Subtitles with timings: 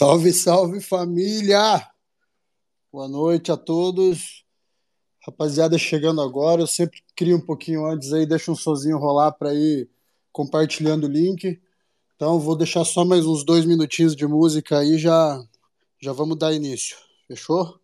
[0.00, 1.86] Salve, salve família!
[2.90, 4.46] Boa noite a todos.
[5.22, 9.52] Rapaziada chegando agora, eu sempre crio um pouquinho antes aí, deixa um sozinho rolar para
[9.52, 9.90] ir
[10.32, 11.60] compartilhando o link.
[12.16, 15.38] Então vou deixar só mais uns dois minutinhos de música aí já
[16.00, 16.96] já vamos dar início.
[17.28, 17.78] Fechou?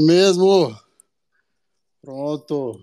[0.00, 0.76] Mesmo.
[2.00, 2.80] Pronto.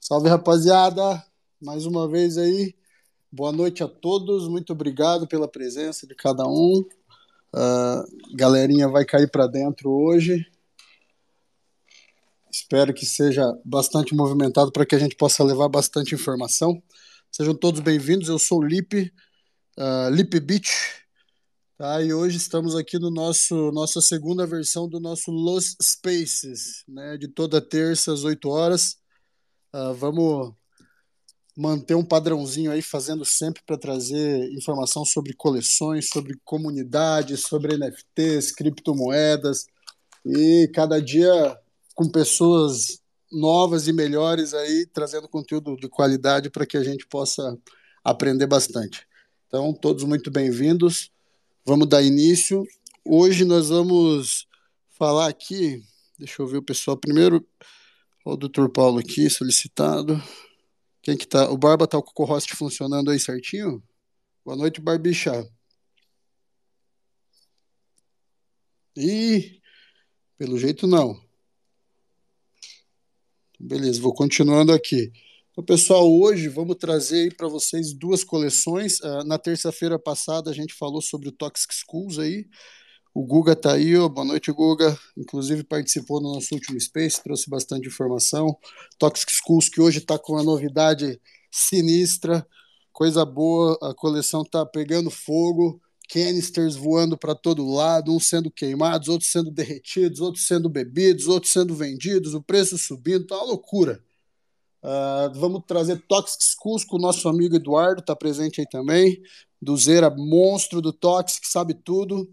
[0.00, 1.24] Salve, rapaziada.
[1.60, 2.74] Mais uma vez aí.
[3.30, 4.48] Boa noite a todos.
[4.48, 6.84] Muito obrigado pela presença de cada um.
[7.54, 10.46] Uh, galerinha vai cair para dentro hoje.
[12.50, 16.82] Espero que seja bastante movimentado para que a gente possa levar bastante informação.
[17.30, 18.28] Sejam todos bem-vindos.
[18.28, 19.12] Eu sou o Lipe,
[19.78, 21.03] uh, Lipe Beach,
[21.76, 27.16] Tá, e hoje estamos aqui no nosso nossa segunda versão do nosso Los Spaces, né,
[27.16, 28.96] de toda terça às 8 horas.
[29.74, 30.54] Uh, vamos
[31.56, 38.52] manter um padrãozinho aí, fazendo sempre para trazer informação sobre coleções, sobre comunidades, sobre NFTs,
[38.52, 39.66] criptomoedas,
[40.24, 41.58] e cada dia
[41.92, 43.00] com pessoas
[43.32, 47.58] novas e melhores aí, trazendo conteúdo de qualidade para que a gente possa
[48.04, 49.04] aprender bastante.
[49.48, 51.13] Então, todos muito bem-vindos.
[51.66, 52.62] Vamos dar início.
[53.02, 54.46] Hoje nós vamos
[54.98, 55.82] falar aqui.
[56.18, 57.42] Deixa eu ver o pessoal primeiro.
[58.22, 60.22] O doutor Paulo aqui, solicitado.
[61.00, 61.50] Quem que tá?
[61.50, 63.82] O Barba tá o co-host funcionando aí certinho?
[64.44, 65.50] Boa noite, Barbicha.
[68.94, 69.58] Ih,
[70.36, 71.18] pelo jeito não.
[73.58, 75.10] Beleza, vou continuando aqui.
[75.54, 78.98] Então, pessoal, hoje vamos trazer para vocês duas coleções.
[78.98, 82.48] Uh, na terça-feira passada a gente falou sobre o Toxic Schools aí.
[83.14, 84.98] O Guga está aí, boa noite, Guga.
[85.16, 88.58] Inclusive participou no nosso último Space, trouxe bastante informação.
[88.98, 91.20] Toxic Schools que hoje está com uma novidade
[91.52, 92.44] sinistra,
[92.92, 93.78] coisa boa.
[93.80, 99.52] A coleção está pegando fogo, canisters voando para todo lado, uns sendo queimados, outros sendo
[99.52, 104.02] derretidos, outros sendo bebidos, outros sendo vendidos, o preço subindo, tá uma loucura.
[104.84, 109.22] Uh, vamos trazer Toxic Schools com o nosso amigo Eduardo, está presente aí também.
[109.60, 112.30] Do Zera, monstro do Toxic, sabe tudo.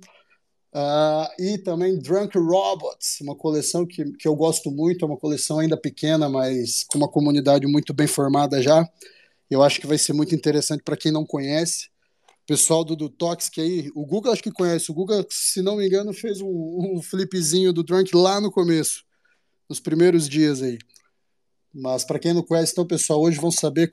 [0.74, 5.60] Uh, e também Drunk Robots, uma coleção que, que eu gosto muito, é uma coleção
[5.60, 8.86] ainda pequena, mas com uma comunidade muito bem formada já.
[9.50, 11.90] Eu acho que vai ser muito interessante para quem não conhece.
[12.46, 14.92] Pessoal do, do Toxic aí, o Google acho que conhece.
[14.92, 19.06] O Google, se não me engano, fez um, um flipzinho do Drunk lá no começo,
[19.70, 20.78] nos primeiros dias aí.
[21.74, 23.92] Mas para quem não conhece, então, pessoal, hoje vão saber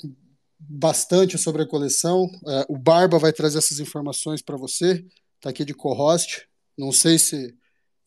[0.59, 2.29] bastante sobre a coleção.
[2.47, 5.05] É, o Barba vai trazer essas informações para você.
[5.37, 6.49] Está aqui de co-host.
[6.77, 7.55] Não sei se,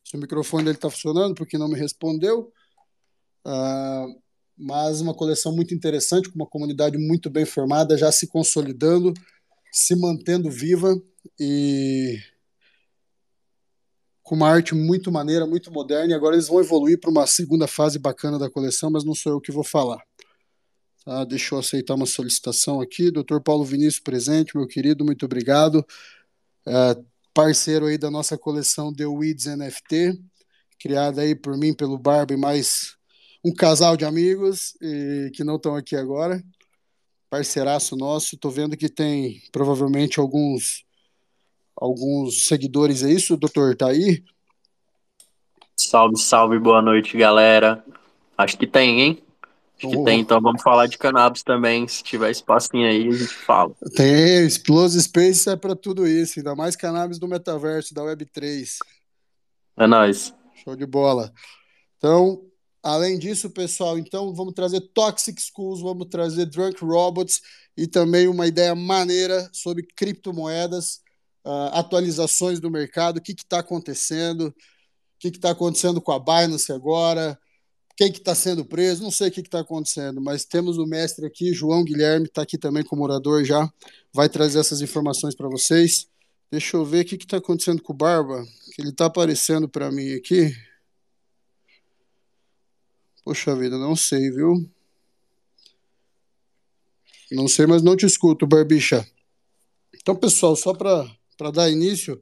[0.04, 2.52] se, o microfone dele está funcionando, porque não me respondeu.
[3.46, 4.22] Uh,
[4.58, 9.14] mas uma coleção muito interessante, com uma comunidade muito bem formada, já se consolidando,
[9.72, 10.94] se mantendo viva
[11.40, 12.20] e
[14.32, 17.68] com uma arte muito maneira, muito moderna, e agora eles vão evoluir para uma segunda
[17.68, 20.02] fase bacana da coleção, mas não sou eu que vou falar.
[21.04, 23.12] Tá, deixa eu aceitar uma solicitação aqui.
[23.12, 23.42] Dr.
[23.44, 25.86] Paulo Vinícius presente, meu querido, muito obrigado.
[26.66, 26.98] É,
[27.34, 30.18] parceiro aí da nossa coleção The Weeds NFT,
[30.80, 32.96] criada aí por mim, pelo Barba e mais
[33.44, 36.42] um casal de amigos e, que não estão aqui agora.
[37.30, 38.38] Parceiraço nosso.
[38.38, 40.86] Tô vendo que tem provavelmente alguns
[41.82, 43.76] alguns seguidores, é isso, doutor?
[43.76, 44.24] Tá aí?
[45.76, 47.84] Salve, salve, boa noite, galera.
[48.38, 49.24] Acho que tem, hein?
[49.78, 50.04] Acho que oh.
[50.04, 51.88] tem, então vamos falar de cannabis também.
[51.88, 53.74] Se tiver espacinho aí, a gente fala.
[53.96, 58.78] Tem, Explosive Space é para tudo isso, ainda mais cannabis do metaverso, da Web3.
[59.78, 60.32] É nóis.
[60.64, 61.34] Show de bola.
[61.98, 62.44] Então,
[62.84, 67.42] além disso, pessoal, então vamos trazer Toxic Schools, vamos trazer Drunk Robots
[67.76, 71.02] e também uma ideia maneira sobre criptomoedas
[71.46, 74.54] uh, atualizações do mercado, o que está acontecendo, o
[75.20, 77.40] que está acontecendo com a Binance agora,
[77.96, 81.26] quem que está sendo preso, não sei o que está acontecendo, mas temos o mestre
[81.26, 83.72] aqui, João Guilherme, está aqui também como morador já,
[84.14, 86.08] vai trazer essas informações para vocês.
[86.50, 88.44] Deixa eu ver o que está acontecendo com o Barba,
[88.74, 90.54] que ele está aparecendo para mim aqui.
[93.24, 94.70] Poxa vida, não sei, viu?
[97.32, 99.08] Não sei, mas não te escuto, Barbicha.
[99.96, 101.06] Então, pessoal, só para
[101.42, 102.22] para dar início,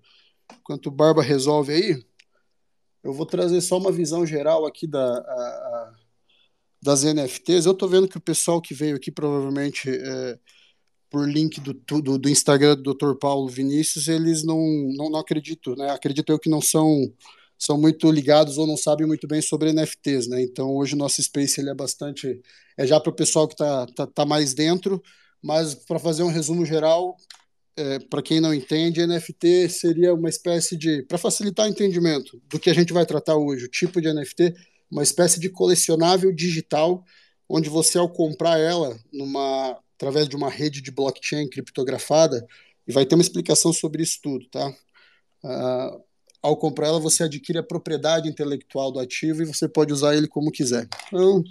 [0.61, 2.01] enquanto o Barba resolve aí,
[3.03, 5.93] eu vou trazer só uma visão geral aqui da, a, a,
[6.81, 7.65] das NFTs.
[7.65, 10.39] Eu estou vendo que o pessoal que veio aqui, provavelmente é,
[11.09, 13.15] por link do, do, do, Instagram do Dr.
[13.19, 14.57] Paulo Vinícius, eles não,
[14.95, 15.89] não, não acredito, né?
[15.89, 17.13] Acredito eu que não são
[17.57, 20.41] são muito ligados ou não sabem muito bem sobre NFTs, né?
[20.41, 22.41] Então hoje o nosso space ele é bastante
[22.77, 25.03] é já para o pessoal que está tá, tá mais dentro,
[25.43, 27.17] mas para fazer um resumo geral,
[27.79, 32.59] é, para quem não entende, NFT seria uma espécie de, para facilitar o entendimento do
[32.59, 34.53] que a gente vai tratar hoje, o tipo de NFT,
[34.91, 37.05] uma espécie de colecionável digital,
[37.47, 42.45] onde você ao comprar ela numa através de uma rede de blockchain criptografada,
[42.87, 44.69] e vai ter uma explicação sobre isso tudo, tá?
[45.43, 46.03] Uh,
[46.41, 50.27] ao comprar ela, você adquire a propriedade intelectual do ativo e você pode usar ele
[50.27, 50.87] como quiser.
[51.07, 51.43] Então,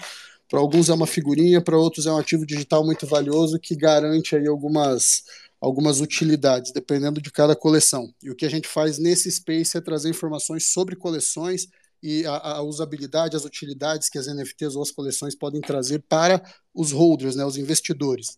[0.48, 4.34] para alguns é uma figurinha, para outros é um ativo digital muito valioso que garante
[4.34, 5.24] aí algumas,
[5.60, 8.14] algumas utilidades, dependendo de cada coleção.
[8.22, 11.68] E o que a gente faz nesse space é trazer informações sobre coleções
[12.02, 16.42] e a, a, usabilidade, as utilidades que as NFTs ou as coleções podem trazer para
[16.72, 18.36] os holders, né, os investidores.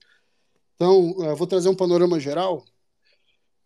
[0.74, 2.64] Então, eu vou trazer um panorama geral.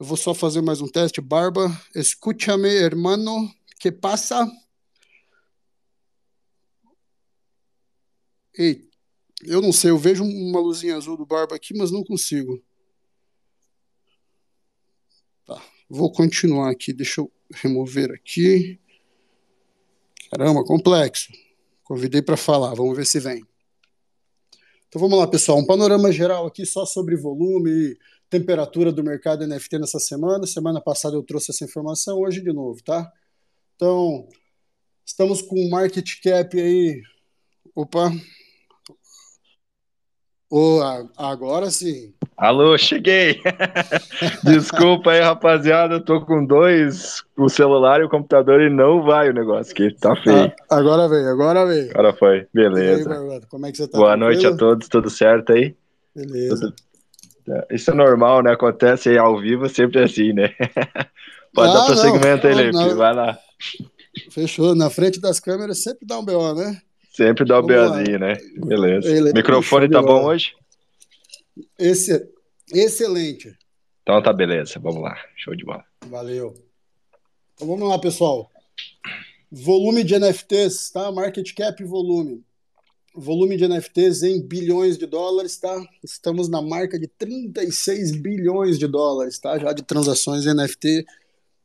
[0.00, 1.20] Eu vou só fazer mais um teste.
[1.20, 4.50] Barba, escúchame, hermano, que passa?
[8.56, 8.88] Ei,
[9.42, 12.62] eu não sei, eu vejo uma luzinha azul do Barba aqui, mas não consigo.
[15.46, 15.62] Tá,
[15.94, 18.78] vou continuar aqui, deixa eu remover aqui.
[20.30, 21.32] Caramba, complexo.
[21.84, 23.44] Convidei para falar, vamos ver se vem.
[24.88, 25.58] Então vamos lá, pessoal.
[25.58, 27.98] Um panorama geral aqui só sobre volume e
[28.28, 30.46] temperatura do mercado NFT nessa semana.
[30.46, 33.12] Semana passada eu trouxe essa informação, hoje de novo, tá?
[33.76, 34.28] Então,
[35.04, 37.00] estamos com um market cap aí.
[37.74, 38.10] Opa,
[40.56, 40.80] Oh,
[41.16, 42.13] agora sim.
[42.36, 43.40] Alô, cheguei.
[44.42, 45.94] Desculpa aí, rapaziada.
[45.94, 49.94] Eu tô com dois, o celular e o computador, e não vai o negócio aqui.
[50.00, 50.52] Tá feio.
[50.68, 51.90] Ah, agora veio, agora veio.
[51.90, 52.46] Agora foi.
[52.52, 53.12] Beleza.
[53.12, 53.98] Aí, Como é que você tá?
[53.98, 54.32] Boa tranquilo?
[54.32, 55.74] noite a todos, tudo certo aí?
[56.14, 56.72] Beleza.
[57.46, 57.64] Tudo...
[57.70, 58.52] Isso é normal, né?
[58.52, 60.50] Acontece aí ao vivo, sempre é assim, né?
[61.54, 62.94] Pode ah, dar prosseguimento aí, Lepe.
[62.94, 63.38] Vai lá.
[64.30, 64.74] Fechou.
[64.74, 66.80] Na frente das câmeras sempre dá um BO, né?
[67.12, 68.36] Sempre dá um BOzinho, né?
[68.66, 69.08] Beleza.
[69.08, 70.52] Ele, Microfone tá bom hoje?
[71.78, 72.28] Esse,
[72.73, 73.56] excelente.
[74.02, 75.16] Então tá beleza, vamos lá.
[75.37, 75.84] Show de bola.
[76.06, 76.54] Valeu.
[77.54, 78.50] Então vamos lá, pessoal.
[79.50, 81.11] Volume de NFTs, tá?
[81.12, 82.44] Market cap volume.
[83.14, 85.80] Volume de NFTs em bilhões de dólares, tá?
[86.02, 89.56] Estamos na marca de 36 bilhões de dólares, tá?
[89.56, 91.06] Já de transações NFT.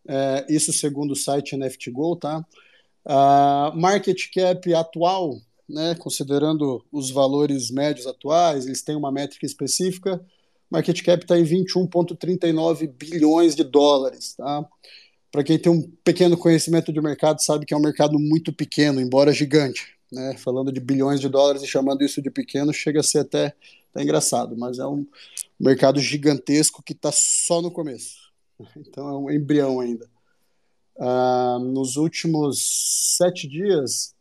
[0.08, 2.46] É, isso segundo o site NFT Go, tá?
[3.05, 10.19] Uh, market cap atual, né, considerando os valores médios atuais, eles têm uma métrica específica.
[10.69, 14.33] Market cap está em 21,39 bilhões de dólares.
[14.33, 14.67] Tá?
[15.31, 18.99] Para quem tem um pequeno conhecimento de mercado, sabe que é um mercado muito pequeno,
[18.99, 19.95] embora gigante.
[20.11, 20.35] Né?
[20.38, 23.53] Falando de bilhões de dólares e chamando isso de pequeno, chega a ser até,
[23.95, 25.05] engraçado, mas é um
[25.59, 28.17] mercado gigantesco que está só no começo.
[28.75, 30.05] Então é um embrião ainda.
[30.97, 34.13] Uh, nos últimos sete dias,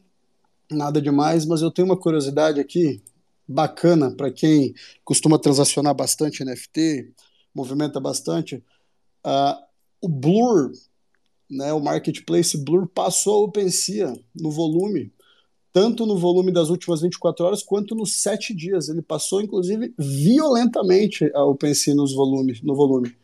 [0.71, 3.01] nada demais, mas eu tenho uma curiosidade aqui
[3.49, 7.11] bacana para quem costuma transacionar bastante NFT,
[7.53, 8.63] movimenta bastante.
[9.25, 9.57] Uh,
[9.99, 10.71] o Blur,
[11.49, 15.11] né, o marketplace Blur passou a OpenSea no volume,
[15.73, 18.87] tanto no volume das últimas 24 horas quanto nos 7 dias.
[18.87, 23.15] Ele passou, inclusive, violentamente a OpenSea nos volumes, no volume.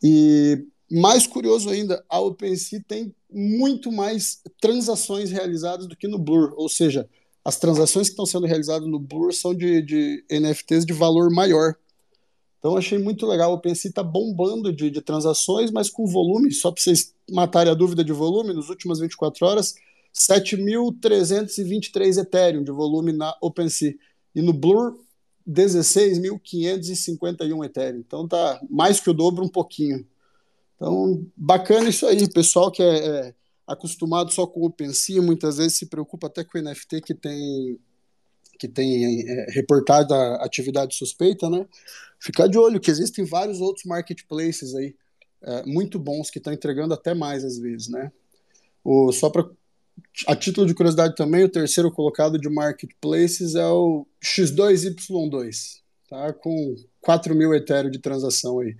[0.00, 6.54] E mais curioso ainda, a OpenSea tem muito mais transações realizadas do que no Blur,
[6.56, 7.08] ou seja,
[7.44, 11.74] as transações que estão sendo realizadas no Blur são de, de NFTs de valor maior.
[12.58, 13.50] Então achei muito legal.
[13.50, 17.74] O OpenSea está bombando de, de, transações, mas com volume, só para vocês matarem a
[17.74, 19.74] dúvida de volume, nas últimas 24 horas,
[20.14, 23.94] 7.323 Ethereum de volume na OpenSea.
[24.34, 24.96] E no Blur,
[25.46, 27.98] 16.551 Ethereum.
[27.98, 30.06] Então tá mais que o dobro um pouquinho.
[30.76, 32.26] Então, bacana isso aí.
[32.28, 33.34] Pessoal que é, é
[33.66, 37.78] acostumado só com o OpenSea, muitas vezes se preocupa até com o NFT que tem
[38.56, 41.66] que tem é, reportado a atividade suspeita, né?
[42.20, 44.94] Ficar de olho que existem vários outros marketplaces aí
[45.42, 48.12] é, muito bons que estão entregando até mais às vezes, né?
[48.84, 49.48] O, só para
[50.26, 56.32] a título de curiosidade também, o terceiro colocado de marketplaces é o X2Y2, tá?
[56.32, 58.76] Com 4 mil Ethereum de transação aí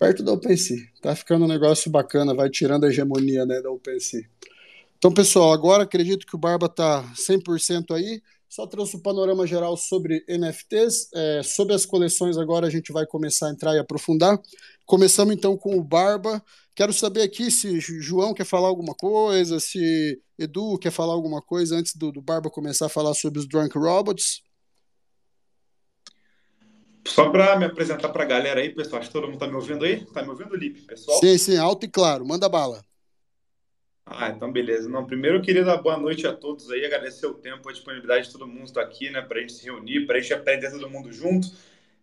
[0.00, 0.78] perto da OpenSea.
[1.02, 4.24] Tá ficando um negócio bacana, vai tirando a hegemonia né, da OpenSea.
[4.96, 8.22] Então, pessoal, agora acredito que o Barba tá 100% aí.
[8.48, 11.10] Só trouxe o um panorama geral sobre NFTs.
[11.14, 14.40] É, sobre as coleções, agora a gente vai começar a entrar e aprofundar.
[14.86, 16.42] Começamos então com o Barba.
[16.74, 21.76] Quero saber aqui se João quer falar alguma coisa, se Edu quer falar alguma coisa
[21.76, 24.42] antes do, do Barba começar a falar sobre os Drunk Robots.
[27.10, 29.54] Só para me apresentar para a galera aí, pessoal, acho que todo mundo está me
[29.54, 29.94] ouvindo aí?
[29.94, 31.18] Está me ouvindo, Lipe, pessoal?
[31.18, 32.84] Sim, sim, alto e claro, manda bala.
[34.06, 34.88] Ah, então beleza.
[34.88, 38.26] Não, primeiro eu queria dar boa noite a todos aí, agradecer o tempo, a disponibilidade
[38.26, 40.70] de todo mundo estar aqui, né, para a gente se reunir, para a gente aprender
[40.70, 41.48] todo mundo junto.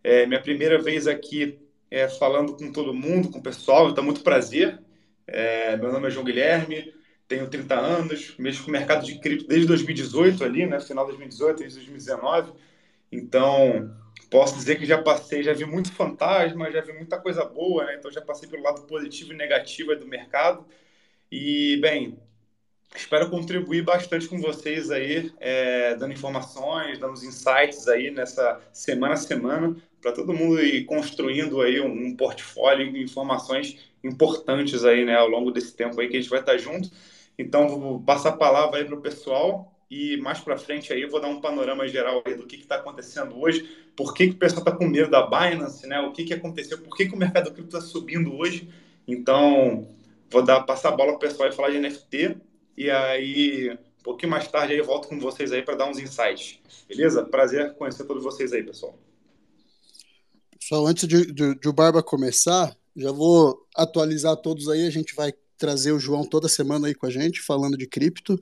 [0.04, 1.58] É minha primeira vez aqui
[1.90, 4.78] é, falando com todo mundo, com o pessoal, então muito prazer.
[5.26, 6.92] É, meu nome é João Guilherme,
[7.26, 11.12] tenho 30 anos, mexo com o mercado de cripto desde 2018 ali, né, final de
[11.12, 12.52] 2018, desde 2019.
[13.10, 13.90] Então,
[14.30, 17.96] posso dizer que já passei, já vi muito fantasma, já vi muita coisa boa, né?
[17.98, 20.66] Então já passei pelo lado positivo e negativo do mercado.
[21.30, 22.18] E, bem,
[22.94, 29.16] espero contribuir bastante com vocês aí, é, dando informações, dando insights aí nessa semana a
[29.16, 35.16] semana, para todo mundo ir construindo aí um, um, portfólio de informações importantes aí, né,
[35.16, 36.90] ao longo desse tempo aí que a gente vai estar junto.
[37.38, 41.10] Então, vou passar a palavra aí para o pessoal e mais para frente aí eu
[41.10, 44.60] vou dar um panorama geral do que está acontecendo hoje, por que, que o pessoal
[44.60, 47.50] está com medo da Binance, né, o que, que aconteceu, por que, que o mercado
[47.52, 48.68] cripto está subindo hoje.
[49.06, 49.88] Então,
[50.30, 52.36] vou dar, passar a bola para o pessoal e falar de NFT.
[52.76, 55.98] E aí, um pouquinho mais tarde, aí eu volto com vocês aí para dar uns
[55.98, 56.60] insights.
[56.86, 57.24] Beleza?
[57.24, 58.96] Prazer conhecer todos vocês aí, pessoal.
[60.60, 64.86] Pessoal, antes de, de, de o Barba começar, já vou atualizar todos aí.
[64.86, 68.38] A gente vai trazer o João toda semana aí com a gente, falando de cripto.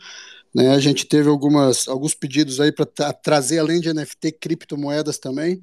[0.56, 0.70] Né?
[0.70, 5.60] A gente teve algumas, alguns pedidos aí para trazer, além de NFT, criptomoedas também.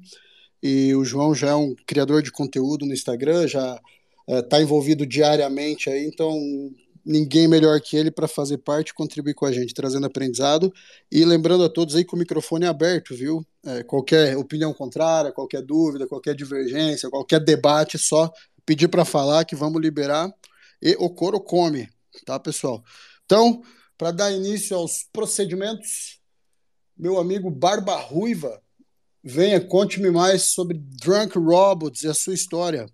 [0.62, 3.76] E o João já é um criador de conteúdo no Instagram, já
[4.28, 6.38] está é, envolvido diariamente aí, então
[7.04, 10.72] ninguém melhor que ele para fazer parte contribuir com a gente, trazendo aprendizado.
[11.10, 13.44] E lembrando a todos aí que o microfone é aberto, viu?
[13.66, 18.32] É, qualquer opinião contrária, qualquer dúvida, qualquer divergência, qualquer debate, só
[18.64, 20.32] pedir para falar que vamos liberar.
[20.80, 21.88] E o coro come,
[22.24, 22.82] tá, pessoal?
[23.24, 23.60] Então,
[23.96, 26.18] para dar início aos procedimentos,
[26.96, 28.60] meu amigo Barba Ruiva,
[29.22, 32.86] venha, conte-me mais sobre Drunk Robots e a sua história.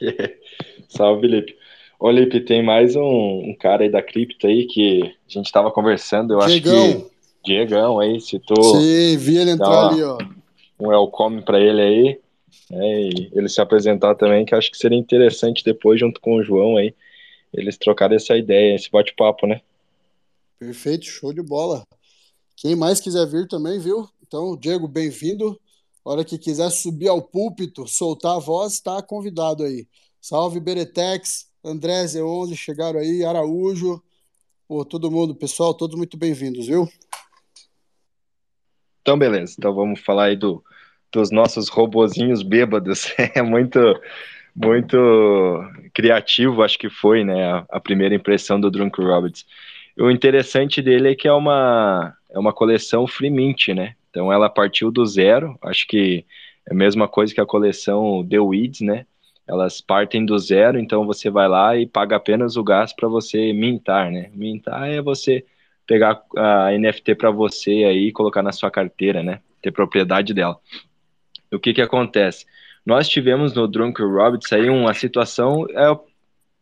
[0.88, 1.56] Salve, Lipe.
[1.98, 5.70] Ô, Lipe, tem mais um, um, cara aí da cripto aí que a gente estava
[5.70, 6.84] conversando, eu Diegão.
[6.84, 7.16] acho que...
[7.44, 8.80] Diegão aí, citou...
[8.80, 10.18] Sim, vi ele entrar ali, ó.
[10.78, 12.20] Um welcome para ele aí,
[12.70, 16.42] né, e ele se apresentar também, que acho que seria interessante depois, junto com o
[16.42, 16.94] João aí,
[17.54, 19.62] eles trocarem essa ideia, esse bate-papo, né?
[20.58, 21.86] Perfeito, show de bola.
[22.56, 24.08] Quem mais quiser vir também, viu?
[24.26, 25.60] Então, Diego, bem-vindo.
[26.02, 29.86] Hora que quiser subir ao púlpito, soltar a voz, está convidado aí.
[30.20, 34.02] Salve Beretex, André Z11, chegaram aí, Araújo,
[34.66, 36.88] pô, todo mundo, pessoal, todos muito bem-vindos, viu?
[39.02, 39.56] Então, beleza.
[39.58, 40.64] Então vamos falar aí do,
[41.12, 43.12] dos nossos robozinhos bêbados.
[43.34, 43.78] É muito,
[44.54, 44.96] muito
[45.92, 49.44] criativo, acho que foi, né, a, a primeira impressão do Drunk Roberts.
[49.98, 53.94] O interessante dele é que é uma, é uma coleção free mint, né?
[54.10, 56.24] Então ela partiu do zero, acho que
[56.68, 59.06] é a mesma coisa que a coleção The Weeds, né?
[59.46, 63.52] Elas partem do zero, então você vai lá e paga apenas o gás para você
[63.52, 64.30] mintar, né?
[64.34, 65.44] Mintar é você
[65.86, 69.40] pegar a NFT para você aí e colocar na sua carteira, né?
[69.62, 70.58] Ter propriedade dela.
[71.52, 72.44] O que que acontece?
[72.84, 75.98] Nós tivemos no Drunk Roberts aí uma situação é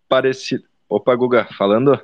[0.09, 0.63] parecida.
[0.89, 1.99] Opa, Guga, falando?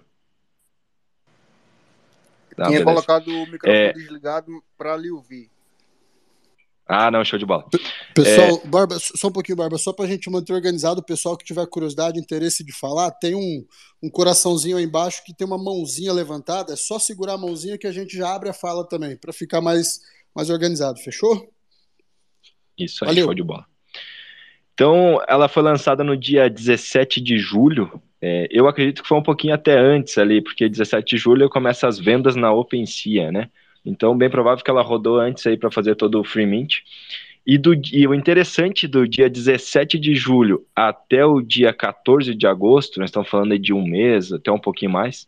[2.57, 2.85] Tá, Tinha beleza.
[2.85, 3.93] colocado o microfone é...
[3.93, 5.51] desligado para lhe ouvir.
[6.93, 7.65] Ah, não, show de bola.
[8.13, 8.67] Pessoal, é...
[8.67, 11.65] Barba, só um pouquinho, Barba, só para a gente manter organizado, o pessoal que tiver
[11.69, 13.65] curiosidade, interesse de falar, tem um,
[14.03, 17.87] um coraçãozinho aí embaixo que tem uma mãozinha levantada, é só segurar a mãozinha que
[17.87, 20.01] a gente já abre a fala também, para ficar mais,
[20.35, 21.53] mais organizado, fechou?
[22.77, 23.27] Isso aí, Valeu.
[23.27, 23.65] show de bola.
[24.75, 28.03] Então, ela foi lançada no dia 17 de julho.
[28.23, 31.89] É, eu acredito que foi um pouquinho até antes ali, porque 17 de julho começa
[31.89, 33.49] as vendas na OpenSea, né?
[33.85, 36.81] Então, bem provável que ela rodou antes aí para fazer todo o free mint.
[37.47, 42.47] E, do, e o interessante do dia 17 de julho até o dia 14 de
[42.47, 45.27] agosto, nós estamos falando aí de um mês, até um pouquinho mais,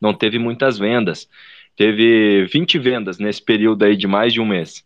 [0.00, 1.28] não teve muitas vendas.
[1.74, 4.84] Teve 20 vendas nesse período aí de mais de um mês.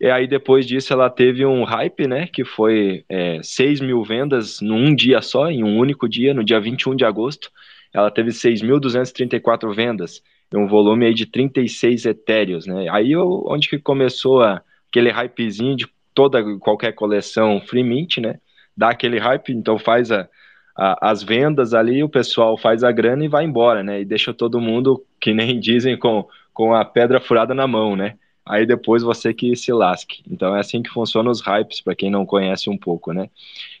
[0.00, 4.60] E aí depois disso ela teve um hype, né, que foi é, 6 mil vendas
[4.60, 7.50] num dia só, em um único dia, no dia 21 de agosto.
[7.92, 10.22] Ela teve 6.234 vendas,
[10.54, 12.86] um volume aí de 36 etéreos, né.
[12.90, 18.38] Aí onde que começou a, aquele hypezinho de toda, qualquer coleção free mint, né,
[18.76, 20.28] dá aquele hype, então faz a,
[20.76, 24.32] a, as vendas ali, o pessoal faz a grana e vai embora, né, e deixa
[24.32, 28.16] todo mundo, que nem dizem, com, com a pedra furada na mão, né
[28.48, 30.22] aí depois você que se lasque.
[30.30, 33.28] Então é assim que funcionam os hypes, para quem não conhece um pouco, né?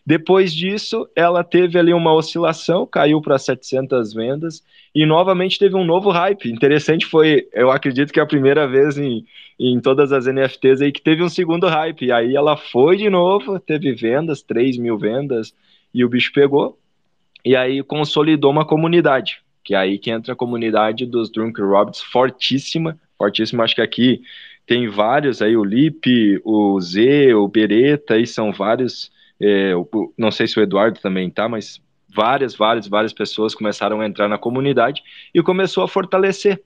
[0.04, 4.62] Depois disso, ela teve ali uma oscilação, caiu para 700 vendas
[4.94, 6.50] e novamente teve um novo hype.
[6.50, 9.24] Interessante foi, eu acredito que é a primeira vez em,
[9.58, 12.06] em todas as NFTs aí que teve um segundo hype.
[12.06, 15.54] E aí ela foi de novo, teve vendas, 3 mil vendas,
[15.92, 16.78] e o bicho pegou.
[17.44, 22.00] E aí consolidou uma comunidade que é aí que entra a comunidade dos Drunk Robbers,
[22.00, 24.22] fortíssima, fortíssima, acho que aqui
[24.68, 29.72] tem vários aí, o Lipe, o Z, o Beretta, aí são vários, é,
[30.16, 31.80] não sei se o Eduardo também tá, mas
[32.14, 35.02] várias, várias, várias pessoas começaram a entrar na comunidade
[35.34, 36.62] e começou a fortalecer.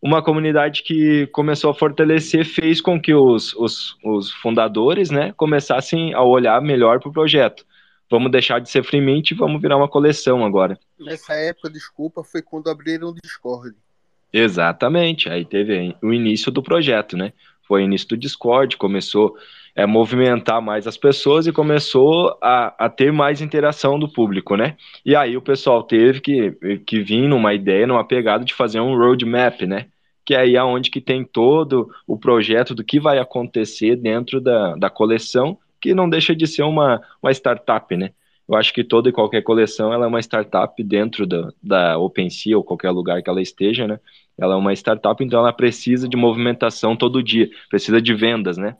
[0.00, 6.14] Uma comunidade que começou a fortalecer fez com que os, os, os fundadores né, começassem
[6.14, 7.66] a olhar melhor para o projeto.
[8.10, 10.78] Vamos deixar de ser Freemint e vamos virar uma coleção agora.
[10.98, 13.76] Nessa época, desculpa, foi quando abriram o Discord.
[14.32, 17.32] Exatamente, aí teve o início do projeto, né?
[17.66, 19.36] Foi início do Discord, começou
[19.74, 24.76] é, movimentar mais as pessoas e começou a, a ter mais interação do público, né?
[25.04, 26.52] E aí o pessoal teve que,
[26.86, 29.86] que vir numa ideia, numa pegada de fazer um roadmap, né?
[30.24, 34.74] Que é aí aonde que tem todo o projeto do que vai acontecer dentro da,
[34.76, 38.12] da coleção, que não deixa de ser uma, uma startup, né?
[38.48, 42.56] Eu acho que toda e qualquer coleção ela é uma startup dentro da, da OpenSea
[42.56, 43.98] ou qualquer lugar que ela esteja, né?
[44.38, 48.76] Ela é uma startup, então ela precisa de movimentação todo dia, precisa de vendas, né?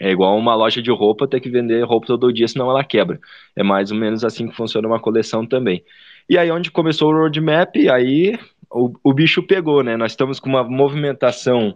[0.00, 3.20] É igual uma loja de roupa ter que vender roupa todo dia, senão ela quebra.
[3.54, 5.84] É mais ou menos assim que funciona uma coleção também.
[6.28, 8.38] E aí, onde começou o roadmap, aí
[8.70, 9.96] o, o bicho pegou, né?
[9.96, 11.74] Nós estamos com uma movimentação,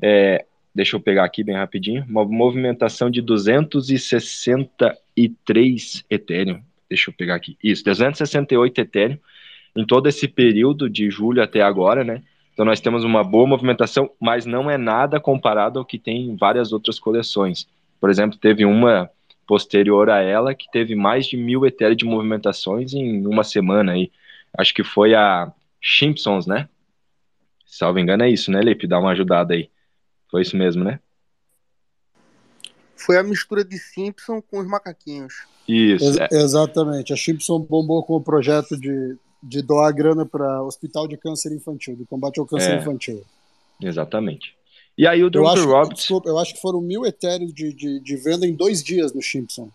[0.00, 3.20] é, deixa eu pegar aqui bem rapidinho, uma movimentação de
[5.16, 6.62] 263 Ethereum.
[6.88, 7.56] Deixa eu pegar aqui.
[7.62, 9.18] Isso, 268 Ethereum
[9.76, 12.22] em todo esse período de julho até agora, né?
[12.52, 16.36] Então nós temos uma boa movimentação, mas não é nada comparado ao que tem em
[16.36, 17.66] várias outras coleções.
[18.00, 19.10] Por exemplo, teve uma
[19.46, 24.10] posterior a ela que teve mais de mil Ethereum de movimentações em uma semana aí.
[24.56, 26.68] Acho que foi a Simpsons, né?
[27.66, 28.86] Salvo engano é isso, né, Lipe?
[28.86, 29.68] Dá uma ajudada aí.
[30.30, 31.00] Foi isso mesmo, né?
[32.96, 35.34] Foi a mistura de Simpson com os macaquinhos.
[35.68, 36.04] Isso.
[36.04, 36.28] Ex é.
[36.32, 37.12] Exatamente.
[37.12, 41.94] A Simpson bombou com o projeto de de doar grana para Hospital de Câncer Infantil,
[41.96, 43.22] do combate ao câncer é, infantil.
[43.80, 44.54] Exatamente.
[44.96, 45.40] E aí o Dr.
[45.40, 45.98] Roberts...
[45.98, 49.22] Desculpa, eu acho que foram mil etéreos de, de, de, venda em dois dias no
[49.22, 49.68] Simpson.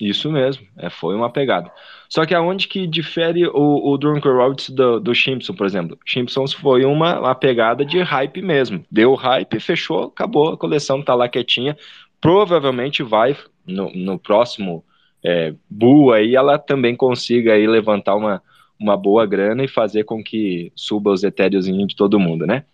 [0.00, 1.70] Isso mesmo, é, foi uma pegada.
[2.08, 5.98] Só que aonde que difere o, o Drunker Roberts do, do Simpson, por exemplo?
[6.06, 8.82] Simpsons foi uma, uma pegada de hype mesmo.
[8.90, 11.76] Deu hype, fechou, acabou, a coleção tá lá quietinha.
[12.20, 14.84] Provavelmente vai no, no próximo
[15.24, 18.42] é, Bull aí, ela também consiga aí levantar uma,
[18.78, 22.64] uma boa grana e fazer com que suba os etéreos de todo mundo, né?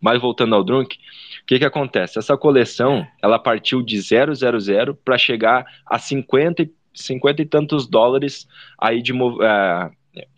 [0.00, 0.96] Mas voltando ao Drunk,
[1.42, 2.18] o que que acontece?
[2.18, 8.46] Essa coleção, ela partiu de 000 para chegar a 50, 50 e tantos dólares
[8.78, 9.90] aí de, uh,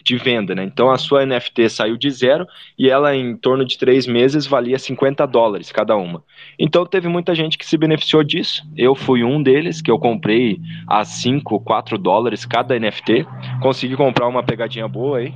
[0.02, 0.64] de venda, né?
[0.64, 2.46] Então a sua NFT saiu de zero
[2.78, 6.22] e ela em torno de três meses valia 50 dólares cada uma.
[6.58, 8.66] Então teve muita gente que se beneficiou disso.
[8.76, 13.26] Eu fui um deles que eu comprei a 5, 4 dólares cada NFT.
[13.60, 15.34] Consegui comprar uma pegadinha boa aí.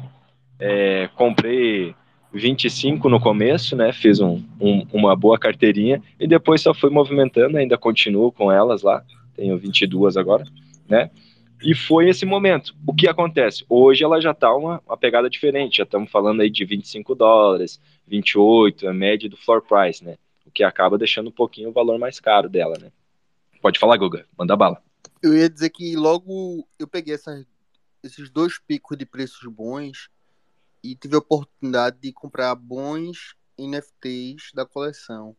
[0.58, 1.94] É, comprei
[2.32, 3.92] 25 no começo, né?
[3.92, 7.58] Fiz um, um, uma boa carteirinha e depois só fui movimentando.
[7.58, 9.02] Ainda continuo com elas lá.
[9.36, 10.44] Tenho 22 agora,
[10.88, 11.10] né?
[11.64, 12.74] E foi esse momento.
[12.86, 13.64] O que acontece?
[13.68, 17.80] Hoje ela já está uma, uma pegada diferente, já estamos falando aí de 25 dólares,
[18.06, 20.16] 28, a média do floor price, né?
[20.44, 22.90] O que acaba deixando um pouquinho o valor mais caro dela, né?
[23.60, 24.82] Pode falar, Guga, manda bala.
[25.22, 27.46] Eu ia dizer que logo eu peguei essas,
[28.02, 30.10] esses dois picos de preços bons
[30.82, 35.36] e tive a oportunidade de comprar bons NFTs da coleção.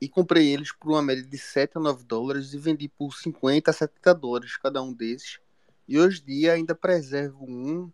[0.00, 3.70] E comprei eles por uma média de 7 a 9 dólares e vendi por 50
[3.70, 5.38] a 70 dólares cada um desses
[5.88, 7.90] e hoje em dia ainda preservo um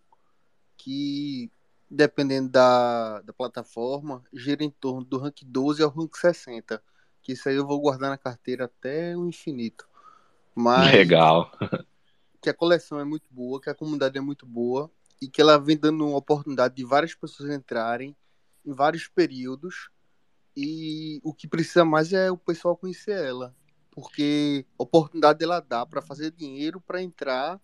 [0.76, 1.50] que,
[1.90, 6.82] dependendo da, da plataforma, gira em torno do rank 12 ao rank 60.
[7.22, 9.86] Que isso aí eu vou guardar na carteira até o infinito.
[10.54, 11.52] Mas Legal.
[12.40, 15.56] que a coleção é muito boa, que a comunidade é muito boa e que ela
[15.56, 18.16] vem dando uma oportunidade de várias pessoas entrarem
[18.66, 19.90] em vários períodos.
[20.56, 23.54] E o que precisa mais é o pessoal conhecer ela,
[23.90, 27.60] porque a oportunidade ela dá para fazer dinheiro para entrar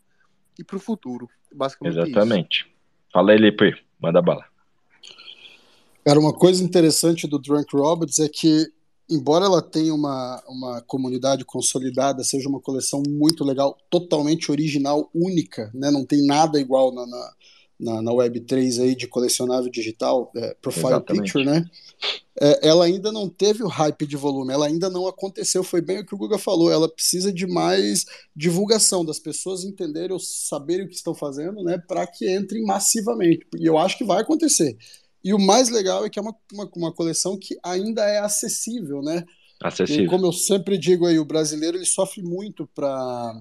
[0.58, 1.28] e para o futuro.
[1.54, 2.60] Basicamente Exatamente.
[2.60, 2.68] Isso.
[3.12, 4.44] Fala aí, Lipe, manda bala.
[6.04, 8.66] Cara, uma coisa interessante do Drunk Robots é que,
[9.10, 15.70] embora ela tenha uma, uma comunidade consolidada, seja uma coleção muito legal, totalmente original, única,
[15.74, 15.90] né?
[15.90, 17.32] não tem nada igual na, na
[17.78, 21.22] na, na Web3 aí de colecionável digital, é, Profile Exatamente.
[21.24, 21.64] Picture, né?
[22.40, 26.00] É, ela ainda não teve o hype de volume, ela ainda não aconteceu, foi bem
[26.00, 30.86] o que o Guga falou, ela precisa de mais divulgação, das pessoas entenderem ou saberem
[30.86, 34.76] o que estão fazendo, né, para que entrem massivamente, e eu acho que vai acontecer.
[35.22, 39.02] E o mais legal é que é uma, uma, uma coleção que ainda é acessível,
[39.02, 39.24] né?
[39.60, 40.04] Acessível.
[40.04, 43.34] E como eu sempre digo aí, o brasileiro ele sofre muito para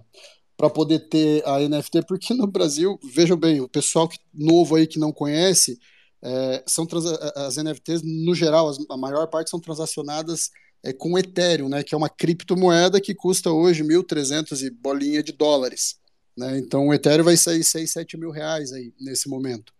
[0.57, 4.87] para poder ter a NFT, porque no Brasil, vejam bem, o pessoal que, novo aí
[4.87, 5.79] que não conhece,
[6.21, 6.87] é, são
[7.35, 10.49] as NFTs, no geral, as, a maior parte são transacionadas
[10.83, 15.31] é, com Ethereum, né, que é uma criptomoeda que custa hoje 1.300 e bolinha de
[15.31, 15.99] dólares.
[16.35, 16.57] Né?
[16.57, 19.71] Então o Ethereum vai sair 6, 7 mil reais aí nesse momento.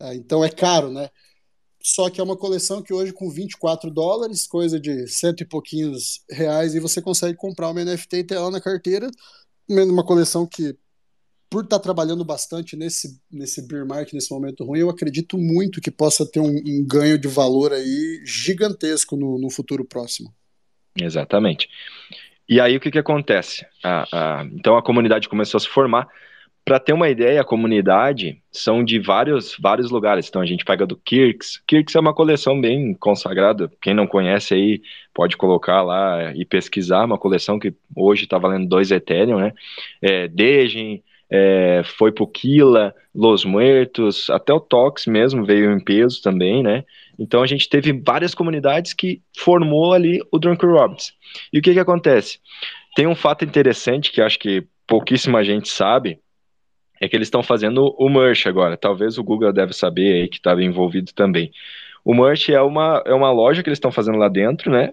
[0.00, 1.10] É, então é caro, né?
[1.82, 6.24] Só que é uma coleção que hoje com 24 dólares, coisa de cento e pouquinhos
[6.30, 9.10] reais, e você consegue comprar uma NFT e ter ela na carteira.
[9.68, 10.76] Uma coleção que
[11.54, 15.80] por estar tá trabalhando bastante nesse, nesse beer market, nesse momento ruim, eu acredito muito
[15.80, 20.34] que possa ter um, um ganho de valor aí gigantesco no, no, futuro próximo.
[21.00, 21.68] Exatamente.
[22.48, 23.64] E aí o que, que acontece?
[24.52, 26.08] então a comunidade começou a se formar.
[26.64, 30.28] Para ter uma ideia, a comunidade são de vários, vários lugares.
[30.28, 31.62] Então a gente pega do Kirks.
[31.66, 33.70] Kirks é uma coleção bem consagrada.
[33.82, 37.04] Quem não conhece aí pode colocar lá e pesquisar.
[37.04, 39.52] Uma coleção que hoje está valendo dois Ethereum, né?
[40.00, 46.22] É, Degen, é, foi pro Kila, Los Muertos, até o Tox mesmo veio em peso
[46.22, 46.84] também, né?
[47.18, 51.12] Então a gente teve várias comunidades que formou ali o Drunken Robbins.
[51.52, 52.38] E o que que acontece?
[52.94, 56.20] Tem um fato interessante que acho que pouquíssima gente sabe,
[57.04, 58.76] é que eles estão fazendo o merch agora.
[58.76, 61.52] Talvez o Google deve saber aí que estava envolvido também.
[62.04, 64.92] O merch é uma, é uma loja que eles estão fazendo lá dentro, né?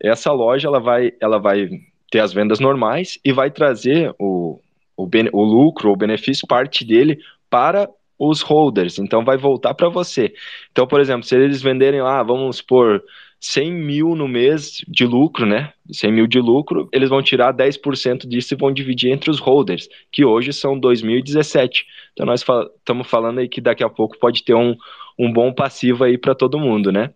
[0.00, 1.68] Essa loja ela vai, ela vai
[2.10, 4.60] ter as vendas normais e vai trazer o,
[4.96, 7.18] o, o lucro, o benefício, parte dele
[7.50, 10.34] para os holders, então vai voltar para você.
[10.72, 13.02] Então, por exemplo, se eles venderem lá, vamos por
[13.40, 15.72] 100 mil no mês de lucro, né?
[15.90, 19.88] 100 mil de lucro, eles vão tirar 10% disso e vão dividir entre os holders,
[20.10, 21.86] que hoje são 2017.
[22.12, 24.76] Então, nós estamos fal falando aí que daqui a pouco pode ter um,
[25.18, 27.10] um bom passivo aí para todo mundo, né?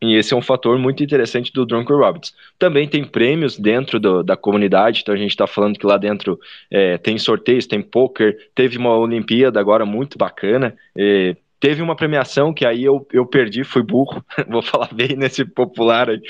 [0.00, 2.34] E esse é um fator muito interessante do Drunken Robbins.
[2.58, 6.38] Também tem prêmios dentro do, da comunidade, então a gente está falando que lá dentro
[6.70, 10.76] é, tem sorteios, tem poker, teve uma Olimpíada agora muito bacana.
[10.96, 15.44] É, teve uma premiação que aí eu, eu perdi, fui burro, vou falar bem nesse
[15.44, 16.20] popular aí.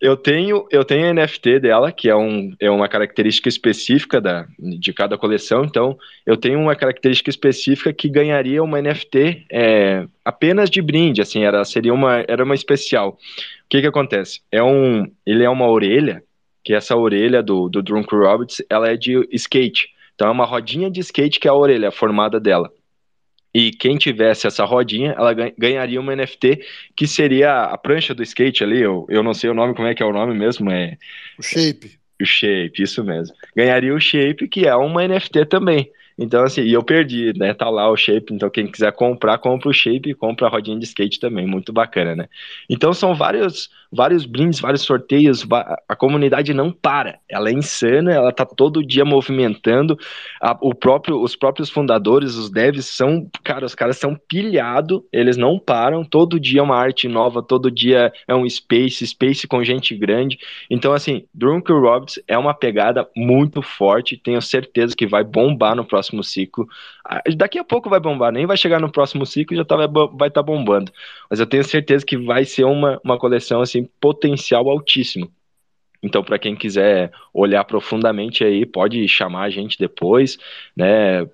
[0.00, 4.48] Eu tenho, eu tenho a NFT dela, que é, um, é uma característica específica da,
[4.58, 5.64] de cada coleção.
[5.64, 11.44] Então, eu tenho uma característica específica que ganharia uma NFT é, apenas de brinde, assim,
[11.44, 13.10] era, seria uma, era uma especial.
[13.10, 14.40] O que que acontece?
[14.50, 16.24] É um, ele é uma orelha,
[16.64, 19.88] que essa orelha do, do Drunk Roberts, ela é de skate.
[20.16, 22.72] Então, é uma rodinha de skate que é a orelha, formada dela.
[23.54, 26.64] E quem tivesse essa rodinha, ela ganharia uma NFT
[26.96, 28.80] que seria a prancha do skate ali.
[28.80, 30.70] Eu, eu não sei o nome, como é que é o nome mesmo?
[30.70, 30.96] É...
[31.38, 31.98] O Shape.
[32.20, 33.34] O Shape, isso mesmo.
[33.54, 35.90] Ganharia o Shape, que é uma NFT também.
[36.18, 37.54] Então, assim, e eu perdi, né?
[37.54, 38.32] Tá lá o shape.
[38.32, 41.46] Então, quem quiser comprar, compra o shape e compra a rodinha de skate também.
[41.46, 42.28] Muito bacana, né?
[42.68, 45.46] Então, são vários, vários brindes, vários sorteios.
[45.88, 47.18] A comunidade não para.
[47.28, 49.98] Ela é insana, ela tá todo dia movimentando.
[50.40, 55.36] A, o próprio, os próprios fundadores, os devs, são, cara, os caras são pilhados, eles
[55.36, 56.04] não param.
[56.04, 60.38] Todo dia é uma arte nova, todo dia é um space, space com gente grande.
[60.70, 64.16] Então, assim, Drunken Robbins é uma pegada muito forte.
[64.16, 66.66] Tenho certeza que vai bombar no próximo próximo ciclo.
[67.04, 69.76] Ah, daqui a pouco vai bombar, nem vai chegar no próximo ciclo e já tá,
[69.76, 70.92] vai estar tá bombando.
[71.30, 75.30] Mas eu tenho certeza que vai ser uma, uma coleção assim potencial altíssimo.
[76.04, 80.36] Então, para quem quiser olhar profundamente aí, pode chamar a gente depois,
[80.76, 81.24] né?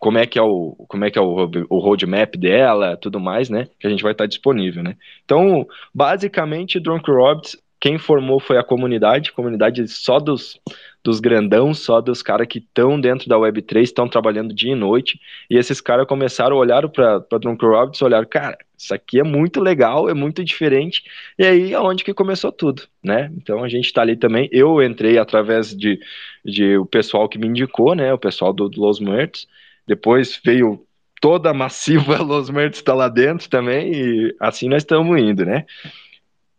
[0.00, 3.48] Como é que é o, como é que é o, o roadmap dela, tudo mais,
[3.48, 3.68] né?
[3.78, 4.96] Que a gente vai estar tá disponível, né?
[5.24, 10.58] Então, basicamente, Drunk Robbins, quem formou foi a comunidade, comunidade só dos
[11.06, 15.20] dos grandão, só dos caras que estão dentro da Web3, estão trabalhando dia e noite,
[15.48, 19.60] e esses caras começaram a olhar para Drunk Robbins, olhar, cara, isso aqui é muito
[19.60, 21.04] legal, é muito diferente,
[21.38, 23.30] e aí é onde que começou tudo, né?
[23.36, 26.00] Então a gente está ali também, eu entrei através de,
[26.44, 29.46] de o pessoal que me indicou, né, o pessoal do, do Los Muertos,
[29.86, 30.84] depois veio
[31.20, 35.66] toda a massiva Los Muertos está lá dentro também, e assim nós estamos indo, né?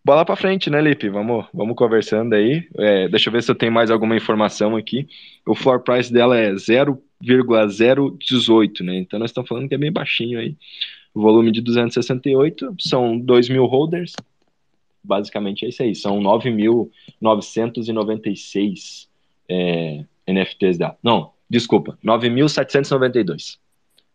[0.08, 1.10] Bola para frente, né, Lipe?
[1.10, 2.66] Vamos, vamos conversando aí.
[2.78, 5.06] É, deixa eu ver se eu tenho mais alguma informação aqui.
[5.46, 9.00] O floor price dela é 0,018, né?
[9.00, 10.56] Então nós estamos falando que é bem baixinho aí.
[11.14, 14.14] O volume de 268 são 2 mil holders.
[15.04, 15.94] Basicamente é isso aí.
[15.94, 19.10] São 9.996
[19.50, 20.98] é, NFTs dela.
[21.04, 23.58] Não, desculpa, 9.792.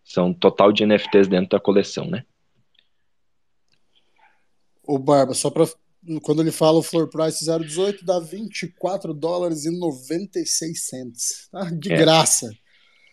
[0.03, 2.25] São total de NFTs dentro da coleção, né?
[4.85, 5.67] O Barba, só para
[6.23, 11.49] quando ele fala o floor price 0,18 dá 24 dólares e 96 cents.
[11.51, 11.71] Tá?
[11.71, 11.97] De é.
[11.97, 12.51] graça.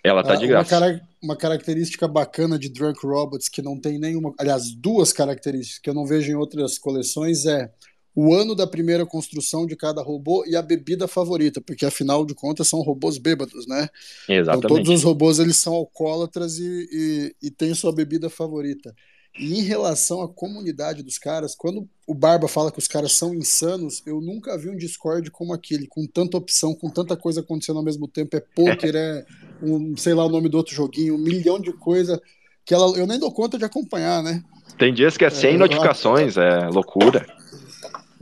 [0.04, 0.76] Ela tá de graça.
[0.76, 4.34] Uma, cara, uma, característica bacana de Drunk Robots que não tem nenhuma.
[4.40, 7.72] Aliás, duas características que eu não vejo em outras coleções é
[8.16, 12.34] o ano da primeira construção de cada robô e a bebida favorita, porque afinal de
[12.34, 13.88] contas são robôs bêbados, né?
[14.28, 14.66] Exatamente.
[14.66, 18.96] Então todos os robôs eles são alcoólatras e, e, e têm sua bebida favorita.
[19.38, 23.34] E em relação à comunidade dos caras, quando o Barba fala que os caras são
[23.34, 27.78] insanos, eu nunca vi um Discord como aquele, com tanta opção, com tanta coisa acontecendo
[27.78, 28.36] ao mesmo tempo.
[28.36, 29.26] É poker, é
[29.62, 32.22] um, sei lá o nome do outro joguinho, um milhão de coisa
[32.66, 34.44] que ela, eu nem dou conta de acompanhar, né?
[34.78, 36.44] Tem dias que é sem é, notificações, eu...
[36.44, 37.26] é loucura.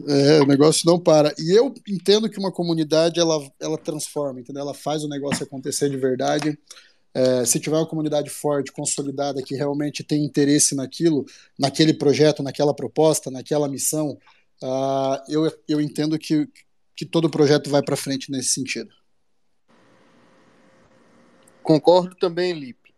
[0.08, 1.34] É, o negócio não para.
[1.40, 4.62] E eu entendo que uma comunidade ela, ela transforma, entendeu?
[4.62, 6.58] Ela faz o negócio acontecer de verdade.
[7.18, 11.26] É, se tiver uma comunidade forte, consolidada, que realmente tem interesse naquilo,
[11.58, 14.20] naquele projeto, naquela proposta, naquela missão,
[14.62, 16.48] uh, eu, eu entendo que,
[16.96, 18.94] que todo projeto vai para frente nesse sentido.
[21.64, 22.94] Concordo também, Lipe.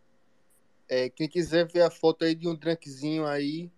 [0.90, 3.72] É, quem quiser ver a foto aí de um drunkzinho aí,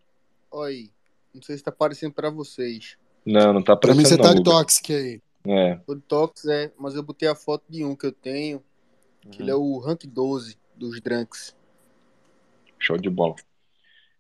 [0.50, 0.90] olha aí.
[1.36, 2.98] Não sei se tá aparecendo para vocês.
[3.24, 4.08] Não, não tá aparecendo.
[4.08, 5.22] Pra mim você tá de Toxic aí.
[5.48, 5.80] É.
[5.86, 8.64] O é, mas eu botei a foto de um que eu tenho
[9.30, 11.56] que ele é o rank 12 dos Drunks.
[12.80, 13.36] Show de bola.